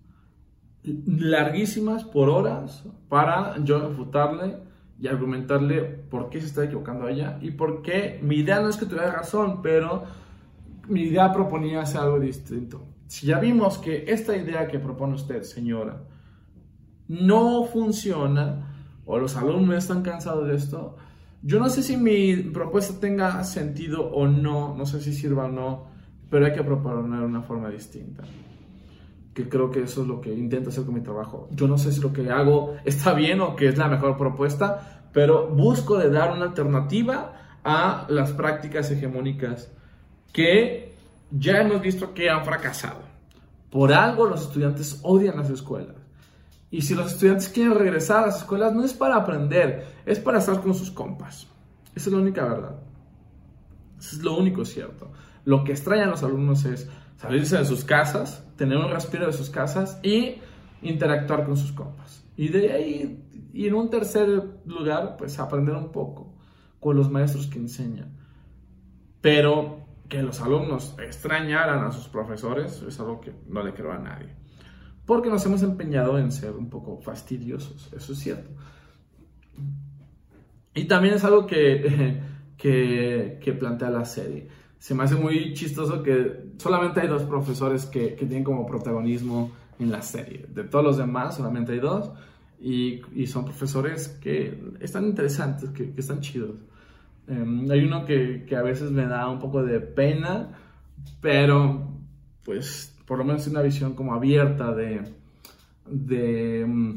larguísimas 0.82 2.04
por 2.04 2.30
horas 2.30 2.84
para 3.08 3.62
yo 3.64 3.88
refutarle 3.88 4.58
y 4.98 5.08
argumentarle 5.08 5.82
por 5.82 6.30
qué 6.30 6.40
se 6.40 6.46
está 6.46 6.64
equivocando 6.64 7.08
ella 7.08 7.38
y 7.40 7.50
por 7.52 7.82
qué 7.82 8.18
mi 8.22 8.36
idea 8.36 8.60
no 8.60 8.68
es 8.68 8.76
que 8.76 8.86
tuviera 8.86 9.10
razón, 9.10 9.62
pero 9.62 10.04
mi 10.88 11.02
idea 11.02 11.32
proponía 11.32 11.82
hacer 11.82 12.00
algo 12.00 12.20
distinto. 12.20 12.86
Si 13.06 13.26
ya 13.26 13.38
vimos 13.38 13.78
que 13.78 14.04
esta 14.08 14.36
idea 14.36 14.68
que 14.68 14.78
propone 14.78 15.14
usted, 15.14 15.42
señora, 15.42 16.02
no 17.08 17.64
funciona, 17.64 18.74
o 19.04 19.18
los 19.18 19.36
alumnos 19.36 19.76
están 19.76 20.02
cansados 20.02 20.46
de 20.46 20.54
esto, 20.54 20.96
yo 21.42 21.58
no 21.58 21.68
sé 21.70 21.82
si 21.82 21.96
mi 21.96 22.36
propuesta 22.36 23.00
tenga 23.00 23.42
sentido 23.44 24.10
o 24.12 24.28
no, 24.28 24.76
no 24.76 24.86
sé 24.86 25.00
si 25.00 25.12
sirva 25.12 25.46
o 25.46 25.50
no, 25.50 25.86
pero 26.30 26.46
hay 26.46 26.52
que 26.52 26.62
proponer 26.62 27.20
una 27.20 27.42
forma 27.42 27.68
distinta. 27.68 28.22
Que 29.34 29.48
creo 29.48 29.70
que 29.70 29.82
eso 29.82 30.02
es 30.02 30.08
lo 30.08 30.20
que 30.20 30.32
intento 30.32 30.70
hacer 30.70 30.84
con 30.84 30.94
mi 30.94 31.00
trabajo. 31.00 31.48
Yo 31.50 31.66
no 31.66 31.76
sé 31.76 31.92
si 31.92 32.00
lo 32.00 32.12
que 32.12 32.30
hago 32.30 32.76
está 32.84 33.12
bien 33.12 33.40
o 33.40 33.56
que 33.56 33.68
es 33.68 33.76
la 33.76 33.88
mejor 33.88 34.16
propuesta, 34.16 35.08
pero 35.12 35.48
busco 35.48 35.98
de 35.98 36.10
dar 36.10 36.32
una 36.32 36.46
alternativa 36.46 37.58
a 37.64 38.06
las 38.08 38.32
prácticas 38.32 38.90
hegemónicas 38.90 39.70
que 40.32 40.94
ya 41.30 41.60
hemos 41.60 41.82
visto 41.82 42.14
que 42.14 42.30
han 42.30 42.44
fracasado. 42.44 43.02
Por 43.70 43.92
algo 43.92 44.26
los 44.26 44.42
estudiantes 44.42 45.00
odian 45.02 45.36
las 45.36 45.50
escuelas. 45.50 45.96
Y 46.70 46.82
si 46.82 46.94
los 46.94 47.12
estudiantes 47.12 47.48
quieren 47.48 47.74
regresar 47.74 48.22
a 48.22 48.26
las 48.26 48.38
escuelas, 48.38 48.72
no 48.72 48.84
es 48.84 48.92
para 48.92 49.16
aprender, 49.16 49.86
es 50.06 50.20
para 50.20 50.38
estar 50.38 50.60
con 50.60 50.74
sus 50.74 50.90
compas. 50.90 51.48
Esa 51.94 52.08
es 52.08 52.12
la 52.12 52.20
única 52.20 52.44
verdad. 52.44 52.76
Eso 53.98 54.16
es 54.16 54.22
lo 54.22 54.36
único 54.36 54.64
cierto. 54.64 55.10
Lo 55.44 55.64
que 55.64 55.72
extrañan 55.72 56.10
los 56.10 56.22
alumnos 56.22 56.64
es 56.64 56.88
salirse 57.16 57.58
de 57.58 57.64
sus 57.64 57.84
casas, 57.84 58.44
tener 58.56 58.78
un 58.78 58.90
respiro 58.90 59.26
de 59.26 59.32
sus 59.32 59.50
casas 59.50 59.98
y 60.02 60.36
interactuar 60.82 61.44
con 61.44 61.56
sus 61.56 61.72
compas. 61.72 62.24
Y 62.36 62.48
de 62.48 62.72
ahí, 62.72 63.50
y 63.52 63.66
en 63.66 63.74
un 63.74 63.90
tercer 63.90 64.28
lugar, 64.64 65.16
pues 65.18 65.38
aprender 65.38 65.74
un 65.74 65.92
poco 65.92 66.34
con 66.78 66.96
los 66.96 67.10
maestros 67.10 67.46
que 67.46 67.58
enseñan. 67.58 68.16
Pero 69.20 69.86
que 70.08 70.22
los 70.22 70.40
alumnos 70.40 70.96
extrañaran 70.98 71.84
a 71.84 71.92
sus 71.92 72.08
profesores 72.08 72.82
es 72.82 72.98
algo 72.98 73.20
que 73.20 73.32
no 73.46 73.62
le 73.62 73.72
creo 73.72 73.92
a 73.92 73.98
nadie. 73.98 74.34
Porque 75.06 75.28
nos 75.28 75.44
hemos 75.46 75.62
empeñado 75.62 76.18
en 76.18 76.32
ser 76.32 76.52
un 76.52 76.70
poco 76.70 76.98
fastidiosos, 77.00 77.92
eso 77.92 78.12
es 78.12 78.18
cierto. 78.18 78.50
Y 80.74 80.84
también 80.84 81.14
es 81.14 81.24
algo 81.24 81.46
que, 81.46 82.20
que, 82.56 83.56
plantea 83.58 83.90
la 83.90 84.04
serie. 84.04 84.48
Se 84.80 84.94
me 84.94 85.04
hace 85.04 85.14
muy 85.14 85.54
chistoso 85.54 86.02
que 86.02 86.54
solamente 86.56 87.00
hay 87.00 87.06
dos 87.06 87.22
profesores 87.22 87.86
que, 87.86 88.16
que, 88.16 88.26
tienen 88.26 88.42
como 88.42 88.66
protagonismo 88.66 89.52
en 89.78 89.92
la 89.92 90.02
serie. 90.02 90.46
De 90.48 90.64
todos 90.64 90.84
los 90.84 90.96
demás, 90.96 91.36
solamente 91.36 91.72
hay 91.72 91.78
dos. 91.78 92.10
Y, 92.58 93.00
y 93.14 93.28
son 93.28 93.44
profesores 93.44 94.08
que 94.20 94.60
están 94.80 95.04
interesantes, 95.04 95.70
que, 95.70 95.92
que 95.92 96.00
están 96.00 96.20
chidos. 96.20 96.56
Em, 97.28 97.70
hay 97.70 97.84
uno 97.84 98.04
que, 98.04 98.44
que, 98.48 98.56
a 98.56 98.62
veces 98.62 98.90
me 98.90 99.06
da 99.06 99.28
un 99.28 99.38
poco 99.38 99.62
de 99.62 99.80
pena, 99.80 100.48
pero 101.20 101.88
pues 102.42 102.96
por 103.06 103.18
lo 103.18 103.24
menos 103.24 103.42
es 103.42 103.48
una 103.48 103.62
visión 103.62 103.94
como 103.94 104.14
abierta 104.14 104.74
de, 104.74 105.02
de, 105.86 106.64
mm, 106.66 106.94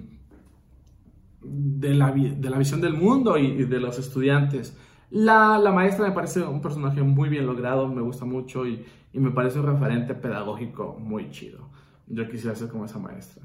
de, 1.41 1.93
la, 1.93 2.11
de 2.11 2.49
la, 2.49 2.57
visión 2.57 2.81
del 2.81 2.93
mundo 2.93 3.37
y, 3.37 3.65
de 3.65 3.79
los 3.79 3.99
estudiantes. 3.99 4.75
La, 5.13 5.59
la, 5.59 5.71
maestra 5.71 6.07
me 6.07 6.11
parece 6.11 6.41
un 6.41 6.59
personaje 6.59 7.03
muy 7.03 7.29
bien 7.29 7.45
logrado, 7.45 7.87
me 7.87 8.01
gusta 8.01 8.25
mucho 8.25 8.65
y, 8.65 8.83
y 9.13 9.19
me 9.19 9.29
parece 9.29 9.59
un 9.59 9.67
referente 9.67 10.15
pedagógico 10.15 10.97
muy 10.99 11.29
chido. 11.29 11.69
Yo 12.07 12.27
quisiera 12.27 12.55
ser 12.55 12.69
como 12.69 12.85
esa 12.85 12.97
maestra. 12.97 13.43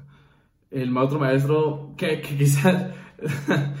El 0.71 0.97
otro 0.97 1.19
maestro 1.19 1.93
que, 1.95 2.21
que 2.21 2.37
quizás 2.37 2.91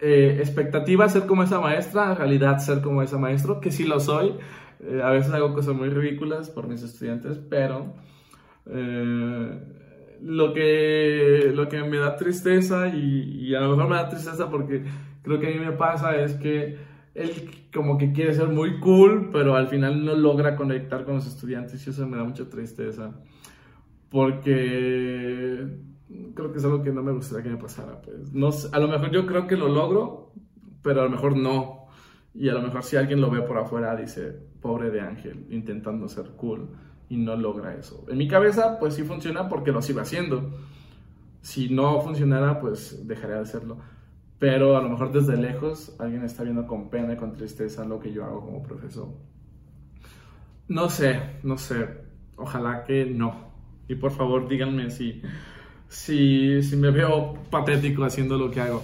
eh, 0.00 0.38
expectativa 0.40 1.08
ser 1.08 1.26
como 1.26 1.44
esa 1.44 1.60
maestra, 1.60 2.10
en 2.10 2.16
realidad 2.16 2.58
ser 2.58 2.82
como 2.82 3.00
esa 3.02 3.16
maestro, 3.16 3.60
que 3.60 3.70
sí 3.70 3.84
lo 3.84 4.00
soy. 4.00 4.34
Eh, 4.80 5.00
a 5.04 5.10
veces 5.10 5.32
hago 5.32 5.54
cosas 5.54 5.76
muy 5.76 5.88
ridículas 5.88 6.50
por 6.50 6.66
mis 6.66 6.82
estudiantes, 6.82 7.38
pero 7.38 7.94
eh, 8.66 9.60
lo, 10.20 10.52
que, 10.52 11.52
lo 11.54 11.68
que 11.68 11.80
me 11.84 11.98
da 11.98 12.16
tristeza, 12.16 12.88
y, 12.88 13.50
y, 13.50 13.54
a 13.54 13.60
lo 13.60 13.76
mejor 13.76 13.88
me 13.88 13.94
da 13.94 14.08
tristeza 14.08 14.50
porque 14.50 14.82
creo 15.24 15.40
que 15.40 15.48
a 15.48 15.50
mí 15.50 15.58
me 15.58 15.72
pasa, 15.72 16.16
es 16.16 16.34
que 16.34 16.76
él 17.14 17.50
como 17.72 17.98
que 17.98 18.12
quiere 18.12 18.34
ser 18.34 18.48
muy 18.48 18.78
cool, 18.78 19.30
pero 19.32 19.56
al 19.56 19.68
final 19.68 20.04
no 20.04 20.14
logra 20.14 20.54
conectar 20.54 21.04
con 21.04 21.16
los 21.16 21.26
estudiantes 21.26 21.84
y 21.86 21.90
eso 21.90 22.06
me 22.06 22.16
da 22.16 22.24
mucha 22.24 22.48
tristeza. 22.48 23.12
Porque 24.10 25.66
creo 26.34 26.52
que 26.52 26.58
es 26.58 26.64
algo 26.64 26.82
que 26.82 26.92
no 26.92 27.02
me 27.02 27.12
gustaría 27.12 27.42
que 27.42 27.50
me 27.50 27.56
pasara. 27.56 28.00
Pues. 28.02 28.32
No, 28.32 28.50
a 28.72 28.78
lo 28.78 28.88
mejor 28.88 29.10
yo 29.10 29.26
creo 29.26 29.46
que 29.46 29.56
lo 29.56 29.68
logro, 29.68 30.32
pero 30.82 31.00
a 31.00 31.04
lo 31.04 31.10
mejor 31.10 31.36
no. 31.36 31.86
Y 32.34 32.48
a 32.48 32.52
lo 32.52 32.62
mejor 32.62 32.82
si 32.84 32.96
alguien 32.96 33.20
lo 33.20 33.30
ve 33.30 33.42
por 33.42 33.58
afuera, 33.58 33.96
dice, 33.96 34.36
pobre 34.60 34.90
de 34.90 35.00
Ángel, 35.00 35.46
intentando 35.50 36.08
ser 36.08 36.30
cool 36.36 36.68
y 37.08 37.16
no 37.16 37.36
logra 37.36 37.74
eso. 37.74 38.04
En 38.08 38.18
mi 38.18 38.28
cabeza, 38.28 38.78
pues 38.78 38.94
sí 38.94 39.02
funciona 39.02 39.48
porque 39.48 39.72
lo 39.72 39.82
sigo 39.82 40.00
haciendo. 40.00 40.50
Si 41.40 41.68
no 41.68 42.00
funcionara, 42.00 42.60
pues 42.60 43.06
dejaría 43.06 43.36
de 43.36 43.42
hacerlo. 43.42 43.78
Pero 44.38 44.76
a 44.76 44.82
lo 44.82 44.88
mejor 44.88 45.12
desde 45.12 45.36
lejos 45.36 45.94
alguien 45.98 46.24
está 46.24 46.42
viendo 46.42 46.66
con 46.66 46.90
pena 46.90 47.14
y 47.14 47.16
con 47.16 47.32
tristeza 47.32 47.84
lo 47.84 48.00
que 48.00 48.12
yo 48.12 48.24
hago 48.24 48.40
como 48.44 48.62
profesor. 48.62 49.08
No 50.68 50.88
sé, 50.88 51.20
no 51.42 51.56
sé. 51.56 51.88
Ojalá 52.36 52.84
que 52.84 53.06
no. 53.06 53.52
Y 53.88 53.94
por 53.94 54.10
favor 54.10 54.48
díganme 54.48 54.90
si 54.90 55.22
si, 55.94 56.62
si 56.62 56.76
me 56.76 56.90
veo 56.90 57.34
patético 57.50 58.04
haciendo 58.04 58.36
lo 58.36 58.50
que 58.50 58.60
hago. 58.60 58.82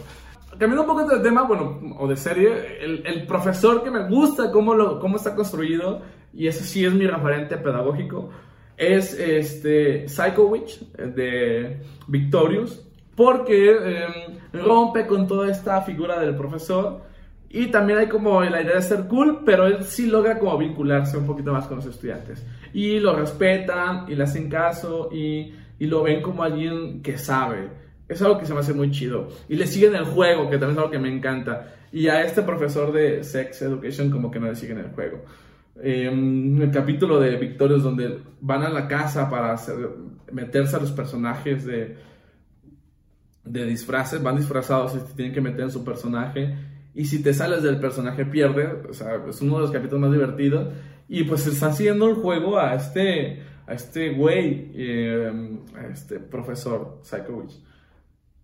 Cambiando 0.50 0.82
un 0.82 0.86
poco 0.86 1.04
de 1.06 1.20
tema, 1.20 1.42
bueno, 1.42 1.96
o 1.98 2.06
de 2.06 2.16
serie, 2.16 2.84
el, 2.84 3.06
el 3.06 3.26
profesor 3.26 3.82
que 3.82 3.90
me 3.90 4.08
gusta 4.08 4.50
cómo, 4.50 4.74
lo, 4.74 5.00
cómo 5.00 5.16
está 5.16 5.34
construido, 5.34 6.02
y 6.32 6.46
ese 6.46 6.64
sí 6.64 6.84
es 6.84 6.92
mi 6.92 7.06
referente 7.06 7.56
pedagógico, 7.56 8.30
es 8.76 9.14
este 9.18 10.08
Psycho 10.08 10.46
Witch 10.46 10.80
de 10.92 11.82
Victorious, 12.06 12.86
porque 13.20 13.70
em, 13.70 14.62
rompe 14.64 15.06
con 15.06 15.26
toda 15.26 15.50
esta 15.50 15.82
figura 15.82 16.18
del 16.18 16.34
profesor 16.34 17.02
Y 17.50 17.66
también 17.66 17.98
hay 17.98 18.08
como 18.08 18.42
la 18.42 18.62
idea 18.62 18.76
de 18.76 18.80
ser 18.80 19.08
cool, 19.08 19.42
pero 19.44 19.66
él 19.66 19.84
sí 19.84 20.06
logra 20.06 20.38
como 20.38 20.56
vincularse 20.56 21.18
un 21.18 21.26
poquito 21.26 21.52
más 21.52 21.66
con 21.66 21.76
los 21.76 21.86
estudiantes. 21.86 22.46
Y 22.72 22.98
lo 22.98 23.14
respetan 23.14 24.06
y 24.08 24.14
le 24.14 24.22
hacen 24.22 24.48
caso 24.48 25.10
y, 25.12 25.52
y 25.78 25.86
lo 25.86 26.02
ven 26.02 26.22
como 26.22 26.44
alguien 26.44 27.02
que 27.02 27.18
sabe. 27.18 27.68
Es 28.08 28.22
algo 28.22 28.38
que 28.38 28.46
se 28.46 28.54
me 28.54 28.60
hace 28.60 28.72
muy 28.72 28.90
chido. 28.90 29.28
Y 29.50 29.56
le 29.56 29.66
siguen 29.66 29.94
el 29.96 30.06
juego, 30.06 30.48
que 30.48 30.56
también 30.56 30.70
es 30.70 30.78
algo 30.78 30.90
que 30.90 30.98
me 30.98 31.14
encanta. 31.14 31.74
Y 31.92 32.08
a 32.08 32.22
este 32.22 32.40
profesor 32.40 32.90
de 32.90 33.22
Sex 33.22 33.60
Education 33.60 34.10
como 34.10 34.30
que 34.30 34.40
no 34.40 34.46
le 34.46 34.54
siguen 34.54 34.78
el 34.78 34.92
juego. 34.92 35.24
En 35.82 36.62
el 36.62 36.70
capítulo 36.70 37.20
de 37.20 37.36
Victorious 37.36 37.82
donde 37.82 38.18
van 38.40 38.62
a 38.62 38.70
la 38.70 38.88
casa 38.88 39.28
para 39.28 39.56
meterse 40.32 40.76
a 40.76 40.80
los 40.80 40.92
personajes 40.92 41.66
de, 41.66 41.96
de 43.44 43.64
disfraces, 43.66 44.22
van 44.22 44.36
disfrazados 44.36 44.94
y 44.94 45.14
tienen 45.14 45.34
que 45.34 45.40
meter 45.40 45.62
en 45.62 45.70
su 45.70 45.84
personaje. 45.84 46.54
Y 46.94 47.04
si 47.04 47.22
te 47.22 47.32
sales 47.32 47.62
del 47.62 47.78
personaje 47.78 48.24
pierde, 48.24 48.66
o 48.88 48.94
sea, 48.94 49.22
es 49.28 49.40
uno 49.40 49.56
de 49.56 49.62
los 49.62 49.70
capítulos 49.70 50.00
más 50.00 50.12
divertidos. 50.12 50.72
Y 51.08 51.24
pues 51.24 51.46
está 51.46 51.72
siguiendo 51.72 52.08
el 52.08 52.16
juego 52.16 52.58
a 52.58 52.74
este 52.74 53.42
a 53.66 53.74
este 53.74 54.10
güey, 54.10 54.72
eh, 54.74 55.58
a 55.76 55.86
este 55.86 56.18
profesor 56.18 56.98
Psychowitch. 57.02 57.56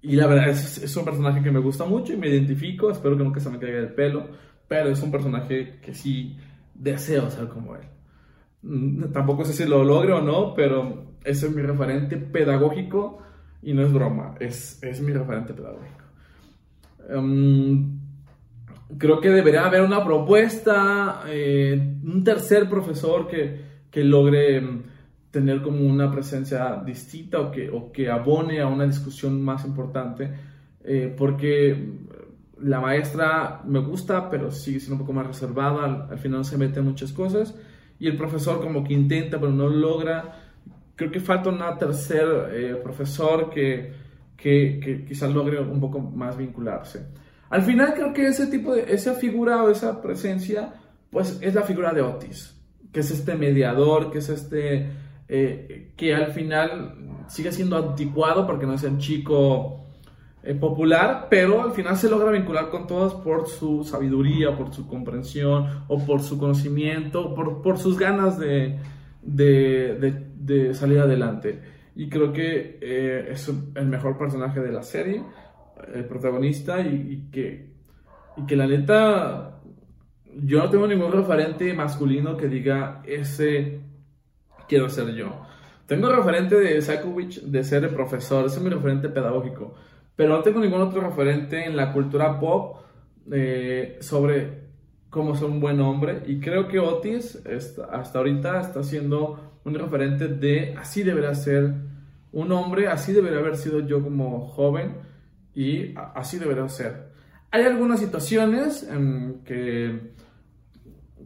Y 0.02 0.14
la 0.14 0.28
verdad 0.28 0.50
es, 0.50 0.78
es, 0.78 0.96
un 0.96 1.04
personaje 1.04 1.42
que 1.42 1.50
me 1.50 1.58
gusta 1.58 1.84
mucho 1.84 2.12
y 2.12 2.16
me 2.16 2.28
identifico, 2.28 2.92
espero 2.92 3.16
que 3.16 3.24
nunca 3.24 3.40
se 3.40 3.50
me 3.50 3.58
caiga 3.58 3.78
el 3.80 3.92
pelo, 3.92 4.28
pero 4.68 4.90
es 4.90 5.02
un 5.02 5.10
personaje 5.10 5.80
que 5.82 5.94
sí 5.94 6.36
deseo 6.74 7.28
ser 7.28 7.48
como 7.48 7.74
él. 7.74 7.82
Mm, 8.62 9.12
tampoco 9.12 9.44
sé 9.44 9.52
si 9.52 9.68
lo 9.68 9.82
logre 9.82 10.12
o 10.12 10.22
no, 10.22 10.54
pero 10.54 11.16
ese 11.24 11.46
es 11.46 11.54
mi 11.54 11.62
referente 11.62 12.16
pedagógico 12.18 13.18
y 13.62 13.72
no 13.72 13.82
es 13.82 13.92
broma, 13.92 14.34
es, 14.40 14.82
es 14.82 15.00
mi 15.00 15.12
referente 15.12 15.54
pedagógico. 15.54 16.04
Um, 17.08 17.98
creo 18.98 19.20
que 19.20 19.30
debería 19.30 19.66
haber 19.66 19.82
una 19.82 20.04
propuesta, 20.04 21.22
eh, 21.28 21.96
un 22.02 22.24
tercer 22.24 22.68
profesor 22.68 23.26
que, 23.26 23.60
que, 23.90 24.04
logre 24.04 24.60
mm, 24.60 24.82
tener 25.30 25.62
como 25.62 25.86
una 25.86 26.10
presencia 26.10 26.82
distinta 26.84 27.40
o 27.40 27.50
que, 27.50 27.68
o 27.68 27.92
que 27.92 28.10
abone 28.10 28.60
a 28.60 28.66
una 28.66 28.86
discusión 28.86 29.42
más 29.42 29.64
importante, 29.64 30.30
eh, 30.84 31.14
porque 31.16 32.06
la 32.62 32.80
maestra 32.80 33.60
me 33.66 33.80
gusta, 33.80 34.30
pero 34.30 34.50
sigue 34.50 34.80
siendo 34.80 34.94
un 34.94 35.00
poco 35.00 35.12
más 35.12 35.26
reservada, 35.26 36.08
al, 36.10 36.18
final 36.18 36.44
se 36.44 36.56
mete 36.56 36.80
en 36.80 36.86
muchas 36.86 37.12
cosas, 37.12 37.54
y 37.98 38.06
el 38.06 38.16
profesor 38.16 38.60
como 38.60 38.84
que 38.84 38.94
intenta, 38.94 39.38
pero 39.38 39.52
no 39.52 39.68
logra. 39.68 40.45
Creo 40.96 41.10
que 41.10 41.20
falta 41.20 41.50
un 41.50 41.60
tercer 41.78 42.26
eh, 42.52 42.74
profesor 42.82 43.50
que, 43.50 43.92
que, 44.36 44.80
que 44.82 45.04
quizás 45.04 45.32
logre 45.32 45.60
un 45.60 45.78
poco 45.78 46.00
más 46.00 46.36
vincularse. 46.36 47.06
Al 47.50 47.62
final 47.62 47.94
creo 47.94 48.12
que 48.12 48.26
ese 48.26 48.46
tipo 48.46 48.74
de, 48.74 48.92
esa 48.92 49.14
figura 49.14 49.62
o 49.62 49.70
esa 49.70 50.00
presencia, 50.02 50.72
pues 51.10 51.38
es 51.40 51.54
la 51.54 51.62
figura 51.62 51.92
de 51.92 52.02
Otis, 52.02 52.58
que 52.92 53.00
es 53.00 53.10
este 53.10 53.34
mediador, 53.34 54.10
que 54.10 54.18
es 54.18 54.28
este, 54.30 54.90
eh, 55.28 55.92
que 55.96 56.14
al 56.14 56.32
final 56.32 56.94
sigue 57.28 57.52
siendo 57.52 57.76
anticuado 57.76 58.46
porque 58.46 58.66
no 58.66 58.74
es 58.74 58.82
el 58.82 58.98
chico 58.98 59.84
eh, 60.42 60.54
popular, 60.54 61.28
pero 61.28 61.62
al 61.62 61.72
final 61.72 61.96
se 61.96 62.08
logra 62.08 62.30
vincular 62.30 62.68
con 62.70 62.86
todos 62.86 63.14
por 63.14 63.48
su 63.48 63.84
sabiduría, 63.84 64.56
por 64.56 64.74
su 64.74 64.86
comprensión 64.86 65.84
o 65.88 65.98
por 66.04 66.22
su 66.22 66.38
conocimiento, 66.38 67.34
por, 67.34 67.62
por 67.62 67.78
sus 67.78 67.98
ganas 67.98 68.38
de, 68.38 68.78
de, 69.26 70.24
de, 70.36 70.74
salir 70.74 71.00
adelante. 71.00 71.60
Y 71.94 72.08
creo 72.08 72.32
que 72.32 72.78
eh, 72.80 73.28
es 73.30 73.48
el 73.48 73.86
mejor 73.86 74.16
personaje 74.18 74.60
de 74.60 74.72
la 74.72 74.82
serie 74.82 75.22
el 75.94 76.04
protagonista 76.04 76.80
y, 76.80 77.28
que, 77.30 77.70
y 78.36 78.46
que 78.46 78.56
la 78.56 78.66
neta, 78.66 79.60
yo 80.42 80.58
no 80.58 80.70
tengo 80.70 80.86
ningún 80.86 81.12
referente 81.12 81.72
masculino 81.74 82.36
que 82.36 82.48
diga, 82.48 83.02
ese 83.06 83.80
quiero 84.68 84.88
ser 84.88 85.14
yo. 85.14 85.42
Tengo 85.86 86.08
referente 86.10 86.56
de 86.56 86.80
Sakovic 86.82 87.42
de 87.42 87.62
ser 87.62 87.84
el 87.84 87.90
profesor, 87.90 88.46
ese 88.46 88.56
es 88.56 88.62
mi 88.62 88.70
referente 88.70 89.08
pedagógico, 89.08 89.74
pero 90.16 90.36
no 90.36 90.42
tengo 90.42 90.60
ningún 90.60 90.80
otro 90.80 91.00
referente 91.00 91.64
en 91.64 91.76
la 91.76 91.92
cultura 91.92 92.40
pop 92.40 92.78
eh, 93.30 93.98
sobre 94.00 94.65
cómo 95.10 95.34
ser 95.34 95.48
un 95.48 95.60
buen 95.60 95.80
hombre 95.80 96.22
y 96.26 96.40
creo 96.40 96.68
que 96.68 96.78
Otis 96.78 97.40
hasta 97.90 98.18
ahorita 98.18 98.60
está 98.60 98.82
siendo 98.82 99.58
un 99.64 99.74
referente 99.74 100.28
de 100.28 100.74
así 100.76 101.02
debería 101.02 101.34
ser 101.34 101.74
un 102.32 102.52
hombre, 102.52 102.88
así 102.88 103.12
debería 103.12 103.38
haber 103.38 103.56
sido 103.56 103.80
yo 103.80 104.02
como 104.02 104.46
joven 104.48 104.94
y 105.54 105.94
así 106.14 106.38
debería 106.38 106.68
ser. 106.68 107.06
Hay 107.50 107.62
algunas 107.62 107.98
situaciones 107.98 108.86
que, 109.44 110.12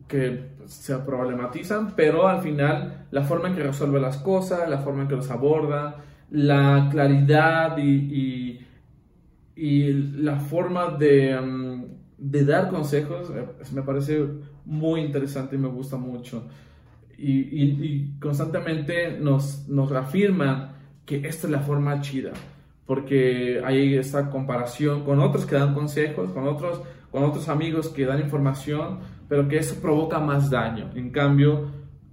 que 0.07 0.51
se 0.67 0.97
problematizan, 0.99 1.97
pero 1.97 2.29
al 2.29 2.41
final 2.41 3.07
la 3.11 3.23
forma 3.25 3.49
en 3.49 3.57
que 3.57 3.65
resuelve 3.65 4.01
las 4.01 4.19
cosas, 4.19 4.69
la 4.69 4.79
forma 4.79 5.03
en 5.03 5.09
que 5.09 5.17
los 5.17 5.31
aborda, 5.31 5.97
la 6.31 6.89
claridad 6.93 7.77
y, 7.79 8.61
y, 9.57 9.93
la 10.23 10.39
forma 10.39 10.91
de, 10.91 11.39
mm, 11.39 11.70
de, 12.21 12.45
dar 12.45 12.69
consejos 12.69 13.31
eh, 13.31 13.47
me 13.73 13.83
parece 13.83 14.25
muy 14.65 15.01
interesante 15.01 15.57
y 15.57 15.59
me 15.59 15.69
gusta 15.69 15.97
mucho. 15.97 16.45
Y, 17.19 18.19
constantemente 18.19 19.19
nos, 19.19 19.69
nos 19.69 19.91
reafirman 19.91 20.73
que 21.05 21.17
esta 21.17 21.47
es 21.47 21.51
la 21.51 21.61
forma 21.61 22.01
chida 22.01 22.33
porque 22.91 23.63
hay 23.65 23.95
esta 23.95 24.31
comparación 24.31 25.05
con 25.05 25.21
otros 25.21 25.47
que 25.47 25.55
dan 25.55 25.75
consejos, 25.75 26.33
con 26.33 26.49
otros, 26.49 26.83
con 27.13 27.23
otros 27.23 27.49
amigos 27.49 27.89
que 27.89 28.05
dan 28.05 28.19
información, 28.19 28.99
pero 29.29 29.47
que 29.47 29.59
eso 29.59 29.77
provoca 29.81 30.19
más 30.19 30.51
daño. 30.51 30.91
En 30.97 31.11
cambio, 31.11 31.69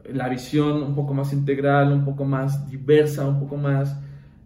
la 0.07 0.29
visión 0.29 0.83
un 0.83 0.93
poco 0.93 1.15
más 1.15 1.33
integral, 1.33 1.91
un 1.91 2.05
poco 2.05 2.25
más 2.25 2.69
diversa, 2.69 3.27
un 3.27 3.39
poco 3.39 3.57
más 3.57 3.99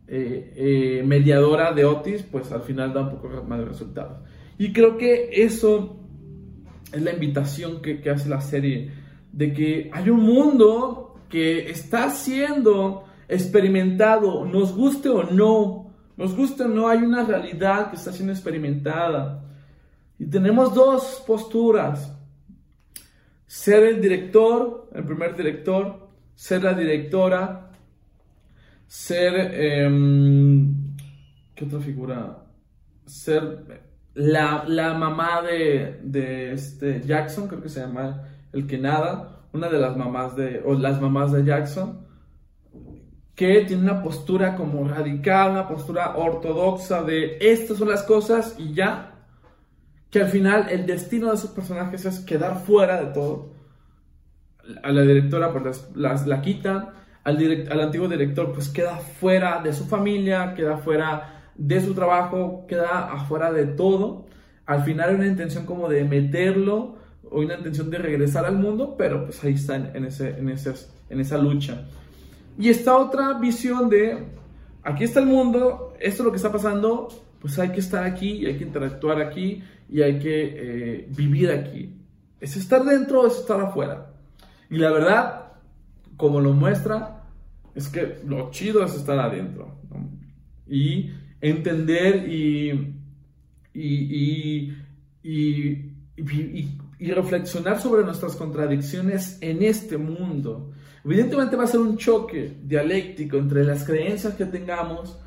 eh, 0.08 0.54
eh, 0.56 1.04
mediadora 1.06 1.74
de 1.74 1.84
Otis, 1.84 2.24
pues 2.24 2.50
al 2.54 2.62
final 2.62 2.94
da 2.94 3.02
un 3.02 3.10
poco 3.10 3.44
más 3.46 3.60
de 3.60 3.66
resultados. 3.66 4.20
Y 4.62 4.72
creo 4.74 4.96
que 4.96 5.30
eso 5.32 5.98
es 6.94 7.02
la 7.02 7.12
invitación 7.12 7.82
que, 7.82 8.08
hace 8.12 8.30
la 8.30 8.42
serie, 8.42 8.92
de 9.32 9.52
que 9.54 9.90
hay 9.92 10.08
un 10.08 10.22
mundo 10.22 11.16
que 11.28 11.68
está 11.72 12.12
siendo 12.12 13.06
experimentado, 13.28 14.46
nos 14.46 14.76
guste 14.76 15.10
o 15.10 15.24
no, 15.24 15.92
nos 16.16 16.36
gusta 16.36 16.66
o 16.66 16.68
no, 16.68 16.88
hay 16.88 17.00
una 17.00 17.24
realidad 17.24 17.90
que 17.90 17.96
está 17.96 18.12
siendo 18.12 18.34
experimentada. 18.34 19.44
Y 20.20 20.28
tenemos 20.28 20.76
dos 20.76 21.24
posturas. 21.26 22.16
Ser 23.48 23.82
el 23.82 24.00
director, 24.00 24.92
el 24.94 25.04
primer 25.06 25.36
director, 25.36 26.08
ser 26.36 26.62
la 26.62 26.76
directora, 26.76 27.72
ser... 28.86 29.34
Em, 29.56 30.94
¿Qué 31.56 31.66
otra 31.66 31.80
figura? 31.80 32.46
Ser 33.08 33.90
la, 34.14 34.66
la 34.68 34.94
mamá 34.94 35.42
de, 35.42 36.00
de, 36.04 36.54
este 36.54 37.02
Jackson, 37.02 37.48
creo 37.48 37.62
que 37.62 37.70
se 37.70 37.82
llama 37.82 38.24
el 38.52 38.68
que 38.68 38.78
nada, 38.78 39.44
una 39.54 39.70
de 39.70 39.80
las 39.80 39.96
mamás 39.96 40.36
de, 40.36 40.62
o 40.66 40.74
las 40.74 41.02
mamás 41.02 41.32
de 41.32 41.44
Jackson 41.44 42.12
que 43.36 43.66
tiene 43.66 43.82
una 43.82 44.04
postura 44.04 44.56
como 44.56 44.88
radical, 44.88 45.52
una 45.52 45.68
postura 45.68 46.16
ortodoxa 46.16 47.02
de 47.02 47.38
estas 47.42 47.78
son 47.78 47.90
las 47.90 48.04
cosas 48.04 48.56
y 48.60 48.74
ya, 48.74 49.14
que 50.12 50.22
al 50.22 50.28
final 50.28 50.68
el 50.70 50.86
destino 50.86 51.30
de 51.30 51.36
esos 51.36 51.50
personajes 51.50 52.06
es 52.06 52.20
quedar 52.20 52.60
fuera 52.60 53.02
de 53.02 53.14
todo. 53.14 53.54
A 54.84 54.92
la 54.92 55.02
directora 55.02 55.52
pues 55.52 55.90
las, 55.96 56.28
la 56.28 56.42
quitan, 56.42 56.90
al, 57.24 57.68
al 57.72 57.82
antiguo 57.82 58.08
director 58.08 58.54
pues 58.54 58.70
queda 58.70 58.98
fuera 58.98 59.60
de 59.62 59.74
su 59.74 59.86
familia, 59.86 60.54
queda 60.54 60.78
fuera 60.78 61.41
de 61.56 61.82
su 61.82 61.94
trabajo, 61.94 62.66
queda 62.68 63.12
afuera 63.12 63.52
de 63.52 63.66
todo. 63.66 64.26
Al 64.66 64.84
final 64.84 65.10
hay 65.10 65.16
una 65.16 65.28
intención 65.28 65.66
como 65.66 65.90
de 65.90 66.04
meterlo 66.04 66.96
o 67.30 67.40
una 67.40 67.56
intención 67.56 67.90
de 67.90 67.98
regresar 67.98 68.46
al 68.46 68.58
mundo, 68.58 68.96
pero 68.98 69.26
pues 69.26 69.44
ahí 69.44 69.54
está 69.54 69.76
en, 69.76 70.06
ese, 70.06 70.30
en, 70.30 70.50
en 70.50 71.20
esa 71.20 71.38
lucha. 71.38 71.86
Y 72.58 72.70
esta 72.70 72.98
otra 72.98 73.40
visión 73.40 73.90
de, 73.90 74.28
aquí 74.84 75.04
está 75.04 75.20
el 75.20 75.28
mundo, 75.28 75.94
esto 76.00 76.24
es 76.24 76.26
lo 76.26 76.32
que 76.32 76.38
está 76.38 76.52
pasando, 76.52 77.08
pues 77.40 77.58
hay 77.60 77.70
que 77.70 77.80
estar 77.80 78.04
aquí, 78.04 78.32
y 78.32 78.46
hay 78.46 78.58
que 78.58 78.66
interactuar 78.66 79.22
aquí 79.22 79.64
y 79.90 80.02
hay 80.02 80.20
que 80.20 80.54
eh, 80.56 81.08
vivir 81.10 81.52
aquí. 81.52 81.98
Es 82.40 82.56
estar 82.56 82.84
dentro, 82.84 83.28
es 83.28 83.38
estar 83.38 83.60
afuera. 83.60 84.14
Y 84.70 84.78
la 84.78 84.92
verdad, 84.92 85.52
como 86.18 86.40
lo 86.40 86.54
muestra, 86.54 87.24
es 87.76 87.90
que 87.90 88.20
lo 88.26 88.52
chido 88.52 88.84
es 88.84 88.96
estar 88.96 89.20
adentro. 89.20 89.76
Y 90.68 91.12
entender 91.42 92.30
y, 92.30 92.96
y, 93.74 94.74
y, 95.24 97.12
reflexionar 97.12 97.82
sobre 97.82 98.04
nuestras 98.04 98.36
contradicciones 98.36 99.40
en 99.42 99.64
este 99.64 99.98
mundo. 99.98 100.72
Evidentemente 101.04 101.56
va 101.56 101.64
a 101.64 101.68
ser 101.68 101.80
un 101.80 101.98
choque 101.98 102.58
dialéctico 102.64 103.38
entre 103.38 103.64
las 103.64 103.84
creencias 103.84 104.36
que 104.36 104.46
tengamos 104.46 105.18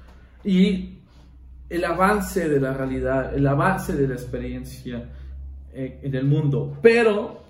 y 0.44 0.98
el 1.68 1.84
avance 1.84 2.48
de 2.48 2.60
la 2.60 2.74
realidad, 2.74 3.34
el 3.34 3.46
avance 3.46 3.94
de 3.94 4.06
la 4.06 4.14
experiencia 4.14 5.10
eh, 5.72 5.98
en 6.02 6.14
el 6.14 6.24
mundo, 6.24 6.78
pero 6.80 7.43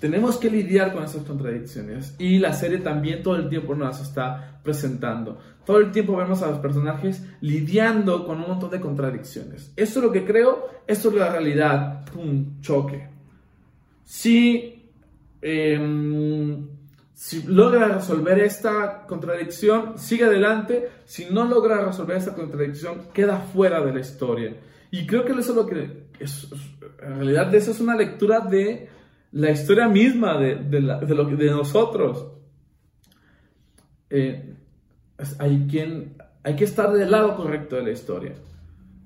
tenemos 0.00 0.36
que 0.36 0.50
lidiar 0.50 0.92
con 0.92 1.02
esas 1.02 1.24
contradicciones 1.24 2.14
y 2.18 2.38
la 2.38 2.52
serie 2.52 2.78
también 2.78 3.22
todo 3.22 3.36
el 3.36 3.48
tiempo 3.48 3.74
nos 3.74 4.00
está 4.00 4.60
presentando. 4.62 5.38
Todo 5.64 5.78
el 5.78 5.90
tiempo 5.90 6.16
vemos 6.16 6.40
a 6.42 6.50
los 6.50 6.60
personajes 6.60 7.22
lidiando 7.40 8.24
con 8.24 8.40
un 8.40 8.48
montón 8.48 8.70
de 8.70 8.80
contradicciones. 8.80 9.72
Esto 9.76 9.98
es 9.98 10.04
lo 10.04 10.12
que 10.12 10.24
creo, 10.24 10.68
esto 10.86 11.08
es 11.08 11.14
la 11.16 11.30
realidad. 11.30 12.04
Un 12.14 12.60
choque. 12.60 13.08
Si, 14.04 14.88
em, 15.42 16.66
si 17.12 17.42
logra 17.42 17.88
resolver 17.88 18.38
esta 18.38 19.04
contradicción, 19.06 19.98
sigue 19.98 20.24
adelante. 20.24 20.88
Si 21.04 21.26
no 21.26 21.44
logra 21.44 21.84
resolver 21.84 22.16
esta 22.16 22.34
contradicción, 22.34 23.08
queda 23.12 23.38
fuera 23.38 23.84
de 23.84 23.92
la 23.92 24.00
historia. 24.00 24.56
Y 24.90 25.06
creo 25.06 25.24
que 25.24 25.32
eso 25.32 25.50
es 25.50 25.56
lo 25.56 25.66
que... 25.66 26.08
Es, 26.20 26.48
en 27.02 27.16
realidad, 27.16 27.54
eso 27.54 27.72
es 27.72 27.80
una 27.80 27.96
lectura 27.96 28.40
de 28.40 28.88
la 29.32 29.50
historia 29.50 29.88
misma 29.88 30.38
de, 30.38 30.56
de, 30.56 30.80
lo, 30.80 31.24
de 31.24 31.50
nosotros. 31.50 32.28
Eh, 34.10 34.54
hay, 35.38 35.66
quien, 35.70 36.16
hay 36.42 36.56
que 36.56 36.64
estar 36.64 36.92
del 36.92 37.10
lado 37.10 37.36
correcto 37.36 37.76
de 37.76 37.82
la 37.82 37.90
historia. 37.90 38.34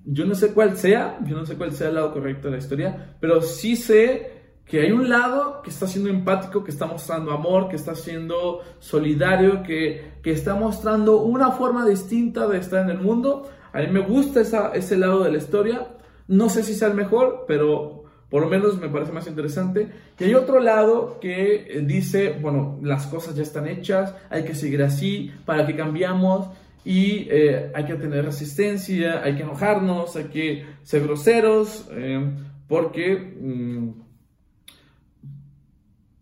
Yo 0.04 0.24
no 0.24 0.34
sé 0.34 0.52
cuál 0.52 0.76
sea, 0.76 1.18
yo 1.24 1.36
no 1.36 1.46
sé 1.46 1.56
cuál 1.56 1.72
sea 1.72 1.88
el 1.88 1.94
lado 1.94 2.12
correcto 2.12 2.48
de 2.48 2.52
la 2.52 2.58
historia, 2.58 3.16
pero 3.20 3.40
sí 3.40 3.76
sé 3.76 4.42
que 4.64 4.80
hay 4.80 4.92
un 4.92 5.08
lado 5.08 5.60
que 5.62 5.70
está 5.70 5.86
siendo 5.86 6.10
empático, 6.10 6.64
que 6.64 6.70
está 6.70 6.86
mostrando 6.86 7.32
amor, 7.32 7.68
que 7.68 7.76
está 7.76 7.94
siendo 7.94 8.60
solidario, 8.78 9.62
que, 9.62 10.12
que 10.22 10.32
está 10.32 10.54
mostrando 10.54 11.22
una 11.22 11.50
forma 11.52 11.86
distinta 11.86 12.46
de 12.46 12.58
estar 12.58 12.82
en 12.82 12.90
el 12.90 12.98
mundo. 12.98 13.50
A 13.72 13.80
mí 13.80 13.88
me 13.88 14.00
gusta 14.00 14.40
esa, 14.40 14.72
ese 14.72 14.96
lado 14.96 15.24
de 15.24 15.32
la 15.32 15.38
historia. 15.38 15.88
No 16.28 16.48
sé 16.48 16.62
si 16.62 16.74
sea 16.74 16.88
el 16.88 16.94
mejor, 16.94 17.44
pero 17.46 18.01
por 18.33 18.41
lo 18.41 18.49
menos 18.49 18.80
me 18.80 18.89
parece 18.89 19.12
más 19.12 19.26
interesante. 19.26 19.91
Y 20.18 20.24
hay 20.24 20.35
otro 20.35 20.59
lado 20.59 21.20
que 21.20 21.66
eh, 21.68 21.83
dice, 21.85 22.39
bueno, 22.41 22.78
las 22.83 23.07
cosas 23.07 23.35
ya 23.35 23.43
están 23.43 23.68
hechas, 23.68 24.14
hay 24.30 24.45
que 24.45 24.55
seguir 24.55 24.83
así, 24.83 25.30
para 25.45 25.66
que 25.66 25.76
cambiamos 25.76 26.49
y 26.83 27.28
eh, 27.30 27.70
hay 27.74 27.85
que 27.85 27.97
tener 27.97 28.24
resistencia, 28.24 29.22
hay 29.22 29.37
que 29.37 29.43
enojarnos, 29.43 30.16
hay 30.16 30.24
que 30.24 30.64
ser 30.83 31.03
groseros, 31.03 31.87
eh, 31.91 32.26
porque 32.68 33.18
mm, 33.39 33.91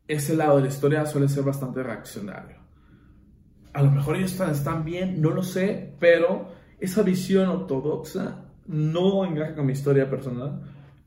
ese 0.08 0.34
lado 0.34 0.56
de 0.56 0.62
la 0.62 0.68
historia 0.68 1.06
suele 1.06 1.28
ser 1.28 1.44
bastante 1.44 1.80
reaccionario. 1.80 2.56
A 3.72 3.82
lo 3.82 3.90
mejor 3.92 4.16
ellos 4.16 4.32
están, 4.32 4.50
están 4.50 4.84
bien, 4.84 5.22
no 5.22 5.30
lo 5.30 5.44
sé, 5.44 5.94
pero 6.00 6.48
esa 6.80 7.04
visión 7.04 7.48
ortodoxa 7.48 8.46
no 8.66 9.24
encaja 9.24 9.54
con 9.54 9.66
mi 9.66 9.74
historia 9.74 10.10
personal 10.10 10.60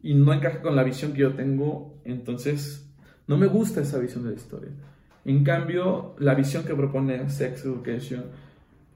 y 0.04 0.14
no 0.14 0.34
encaja 0.34 0.62
con 0.62 0.76
la 0.76 0.84
visión 0.84 1.14
que 1.14 1.22
yo 1.22 1.34
tengo, 1.34 2.00
entonces 2.04 2.94
no 3.26 3.38
me 3.38 3.48
gusta 3.48 3.82
esa 3.82 3.98
visión 3.98 4.24
de 4.26 4.32
la 4.32 4.36
historia. 4.36 4.70
En 5.26 5.44
cambio, 5.44 6.16
la 6.20 6.36
visión 6.36 6.66
que 6.66 6.76
propone 6.76 7.30
Sex 7.30 7.66
Education 7.66 8.26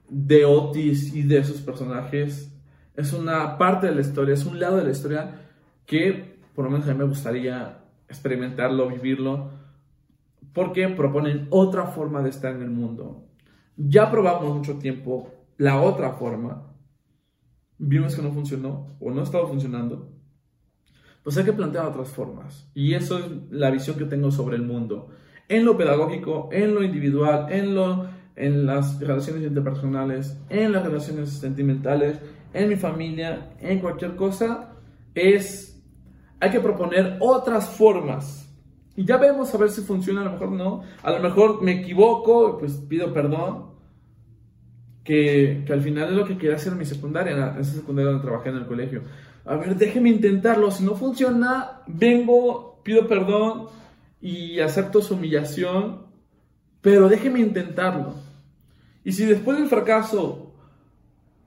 de 0.08 0.44
Otis 0.44 1.14
y 1.14 1.22
de 1.22 1.38
esos 1.38 1.62
personajes 1.62 2.54
es 2.94 3.12
una 3.12 3.56
parte 3.58 3.86
de 3.86 3.94
la 3.94 4.02
historia, 4.02 4.34
es 4.34 4.44
un 4.44 4.60
lado 4.60 4.76
de 4.76 4.84
la 4.84 4.90
historia 4.90 5.40
que 5.86 6.38
por 6.54 6.64
lo 6.64 6.72
menos 6.72 6.88
a 6.88 6.92
mí 6.92 6.98
me 6.98 7.04
gustaría 7.04 7.84
experimentarlo, 8.08 8.88
vivirlo, 8.88 9.50
porque 10.52 10.88
proponen 10.88 11.46
otra 11.50 11.86
forma 11.86 12.20
de 12.20 12.30
estar 12.30 12.52
en 12.52 12.62
el 12.62 12.70
mundo. 12.70 13.28
Ya 13.76 14.10
probamos 14.10 14.56
mucho 14.56 14.76
tiempo 14.78 15.30
la 15.56 15.80
otra 15.80 16.14
forma, 16.14 16.64
vimos 17.78 18.16
que 18.16 18.22
no 18.22 18.32
funcionó 18.32 18.96
o 18.98 19.10
no 19.12 19.22
estaba 19.22 19.46
funcionando, 19.46 20.17
pues 21.22 21.36
hay 21.36 21.44
que 21.44 21.52
plantear 21.52 21.86
otras 21.86 22.08
formas. 22.08 22.68
Y 22.74 22.94
eso 22.94 23.18
es 23.18 23.26
la 23.50 23.70
visión 23.70 23.96
que 23.96 24.04
tengo 24.04 24.30
sobre 24.30 24.56
el 24.56 24.62
mundo. 24.62 25.08
En 25.48 25.64
lo 25.64 25.76
pedagógico, 25.76 26.48
en 26.52 26.74
lo 26.74 26.82
individual, 26.82 27.46
en, 27.50 27.74
lo, 27.74 28.06
en 28.36 28.66
las 28.66 29.00
relaciones 29.00 29.42
interpersonales, 29.42 30.38
en 30.48 30.72
las 30.72 30.84
relaciones 30.84 31.30
sentimentales, 31.30 32.18
en 32.52 32.68
mi 32.68 32.76
familia, 32.76 33.50
en 33.60 33.78
cualquier 33.80 34.16
cosa, 34.16 34.74
es, 35.14 35.82
hay 36.40 36.50
que 36.50 36.60
proponer 36.60 37.16
otras 37.20 37.68
formas. 37.68 38.44
Y 38.96 39.04
ya 39.04 39.16
vemos 39.16 39.54
a 39.54 39.58
ver 39.58 39.70
si 39.70 39.82
funciona, 39.82 40.22
a 40.22 40.24
lo 40.24 40.32
mejor 40.32 40.50
no. 40.50 40.82
A 41.02 41.12
lo 41.12 41.20
mejor 41.20 41.62
me 41.62 41.80
equivoco, 41.80 42.58
pues 42.58 42.72
pido 42.88 43.12
perdón. 43.12 43.68
Que, 45.04 45.62
que 45.66 45.72
al 45.72 45.80
final 45.80 46.10
es 46.10 46.16
lo 46.16 46.26
que 46.26 46.36
quería 46.36 46.56
hacer 46.56 46.72
en 46.72 46.80
mi 46.80 46.84
secundaria, 46.84 47.32
en 47.32 47.60
esa 47.60 47.76
secundaria 47.76 48.10
donde 48.10 48.26
trabajé 48.26 48.50
en 48.50 48.56
el 48.56 48.66
colegio 48.66 49.02
a 49.48 49.56
ver, 49.56 49.76
déjeme 49.76 50.10
intentarlo, 50.10 50.70
si 50.70 50.84
no 50.84 50.94
funciona, 50.94 51.80
vengo, 51.86 52.80
pido 52.84 53.08
perdón 53.08 53.68
y 54.20 54.60
acepto 54.60 55.00
su 55.00 55.14
humillación, 55.14 56.02
pero 56.82 57.08
déjeme 57.08 57.40
intentarlo. 57.40 58.14
Y 59.04 59.12
si 59.12 59.24
después 59.24 59.56
del 59.56 59.68
fracaso 59.68 60.52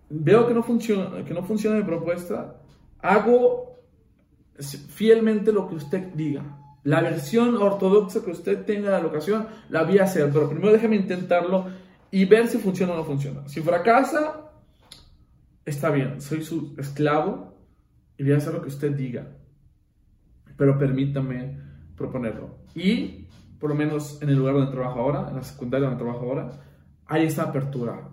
veo 0.10 0.48
que 0.48 0.54
no 0.56 0.64
funciona, 0.64 1.24
que 1.24 1.34
no 1.34 1.44
funciona 1.44 1.78
mi 1.78 1.84
propuesta, 1.84 2.56
hago 3.00 3.80
fielmente 4.60 5.52
lo 5.52 5.70
que 5.70 5.76
usted 5.76 6.08
diga. 6.16 6.58
La 6.84 7.02
versión 7.02 7.56
ortodoxa 7.56 8.26
que 8.26 8.32
usted 8.32 8.66
tenga 8.66 8.96
de 8.96 9.02
la 9.02 9.08
ocasión, 9.08 9.46
la 9.70 9.84
voy 9.84 10.00
a 10.00 10.06
hacer, 10.06 10.32
pero 10.34 10.50
primero 10.50 10.74
déjeme 10.74 10.96
intentarlo 10.96 11.68
y 12.10 12.26
ver 12.26 12.48
si 12.48 12.58
funciona 12.58 12.94
o 12.94 12.98
no 12.98 13.04
funciona. 13.04 13.48
Si 13.48 13.62
fracasa, 13.62 14.52
está 15.64 15.92
bien, 15.92 16.20
soy 16.20 16.44
su 16.44 16.74
esclavo, 16.80 17.51
y 18.22 18.24
voy 18.24 18.34
a 18.34 18.38
hacer 18.38 18.54
lo 18.54 18.62
que 18.62 18.68
usted 18.68 18.96
diga. 18.96 19.28
Pero 20.56 20.78
permítame 20.78 21.58
proponerlo. 21.98 22.60
Y, 22.76 23.26
por 23.60 23.72
lo 23.72 23.76
menos 23.76 24.22
en 24.22 24.30
el 24.30 24.36
lugar 24.36 24.54
donde 24.54 24.72
trabajo 24.72 25.00
ahora, 25.00 25.28
en 25.28 25.38
la 25.38 25.42
secundaria 25.42 25.88
donde 25.88 26.04
trabajo 26.04 26.28
ahora, 26.28 26.52
hay 27.08 27.26
esta 27.26 27.42
apertura 27.42 28.12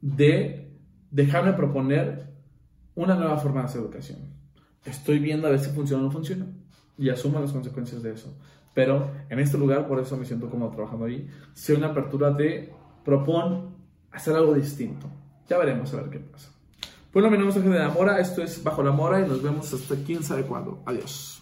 de 0.00 0.78
dejarme 1.10 1.54
proponer 1.54 2.32
una 2.94 3.16
nueva 3.16 3.38
forma 3.38 3.62
de 3.62 3.66
hacer 3.66 3.80
educación. 3.80 4.20
Estoy 4.84 5.18
viendo 5.18 5.48
a 5.48 5.50
ver 5.50 5.58
si 5.58 5.70
funciona 5.70 6.04
o 6.04 6.06
no 6.06 6.12
funciona 6.12 6.46
y 6.96 7.08
asumo 7.08 7.40
las 7.40 7.50
consecuencias 7.50 8.04
de 8.04 8.12
eso. 8.12 8.32
Pero 8.72 9.10
en 9.28 9.40
este 9.40 9.58
lugar, 9.58 9.88
por 9.88 9.98
eso 9.98 10.16
me 10.16 10.24
siento 10.24 10.48
cómodo 10.48 10.70
trabajando 10.70 11.06
ahí, 11.06 11.28
sea 11.54 11.76
una 11.76 11.88
apertura 11.88 12.30
de 12.30 12.72
propon 13.04 13.74
hacer 14.12 14.36
algo 14.36 14.54
distinto. 14.54 15.10
Ya 15.48 15.58
veremos 15.58 15.92
a 15.92 16.02
ver 16.02 16.10
qué 16.10 16.20
pasa. 16.20 16.52
Nombre 17.12 17.48
es 17.48 17.56
Ángel 17.56 17.72
de 17.72 17.78
la 17.78 17.88
Mora, 17.88 18.20
esto 18.20 18.42
es 18.42 18.62
Bajo 18.62 18.82
la 18.82 18.92
Mora 18.92 19.20
y 19.20 19.28
nos 19.28 19.42
vemos 19.42 19.72
hasta 19.72 19.96
quién 19.96 20.22
sabe 20.22 20.44
cuándo. 20.44 20.80
Adiós. 20.86 21.40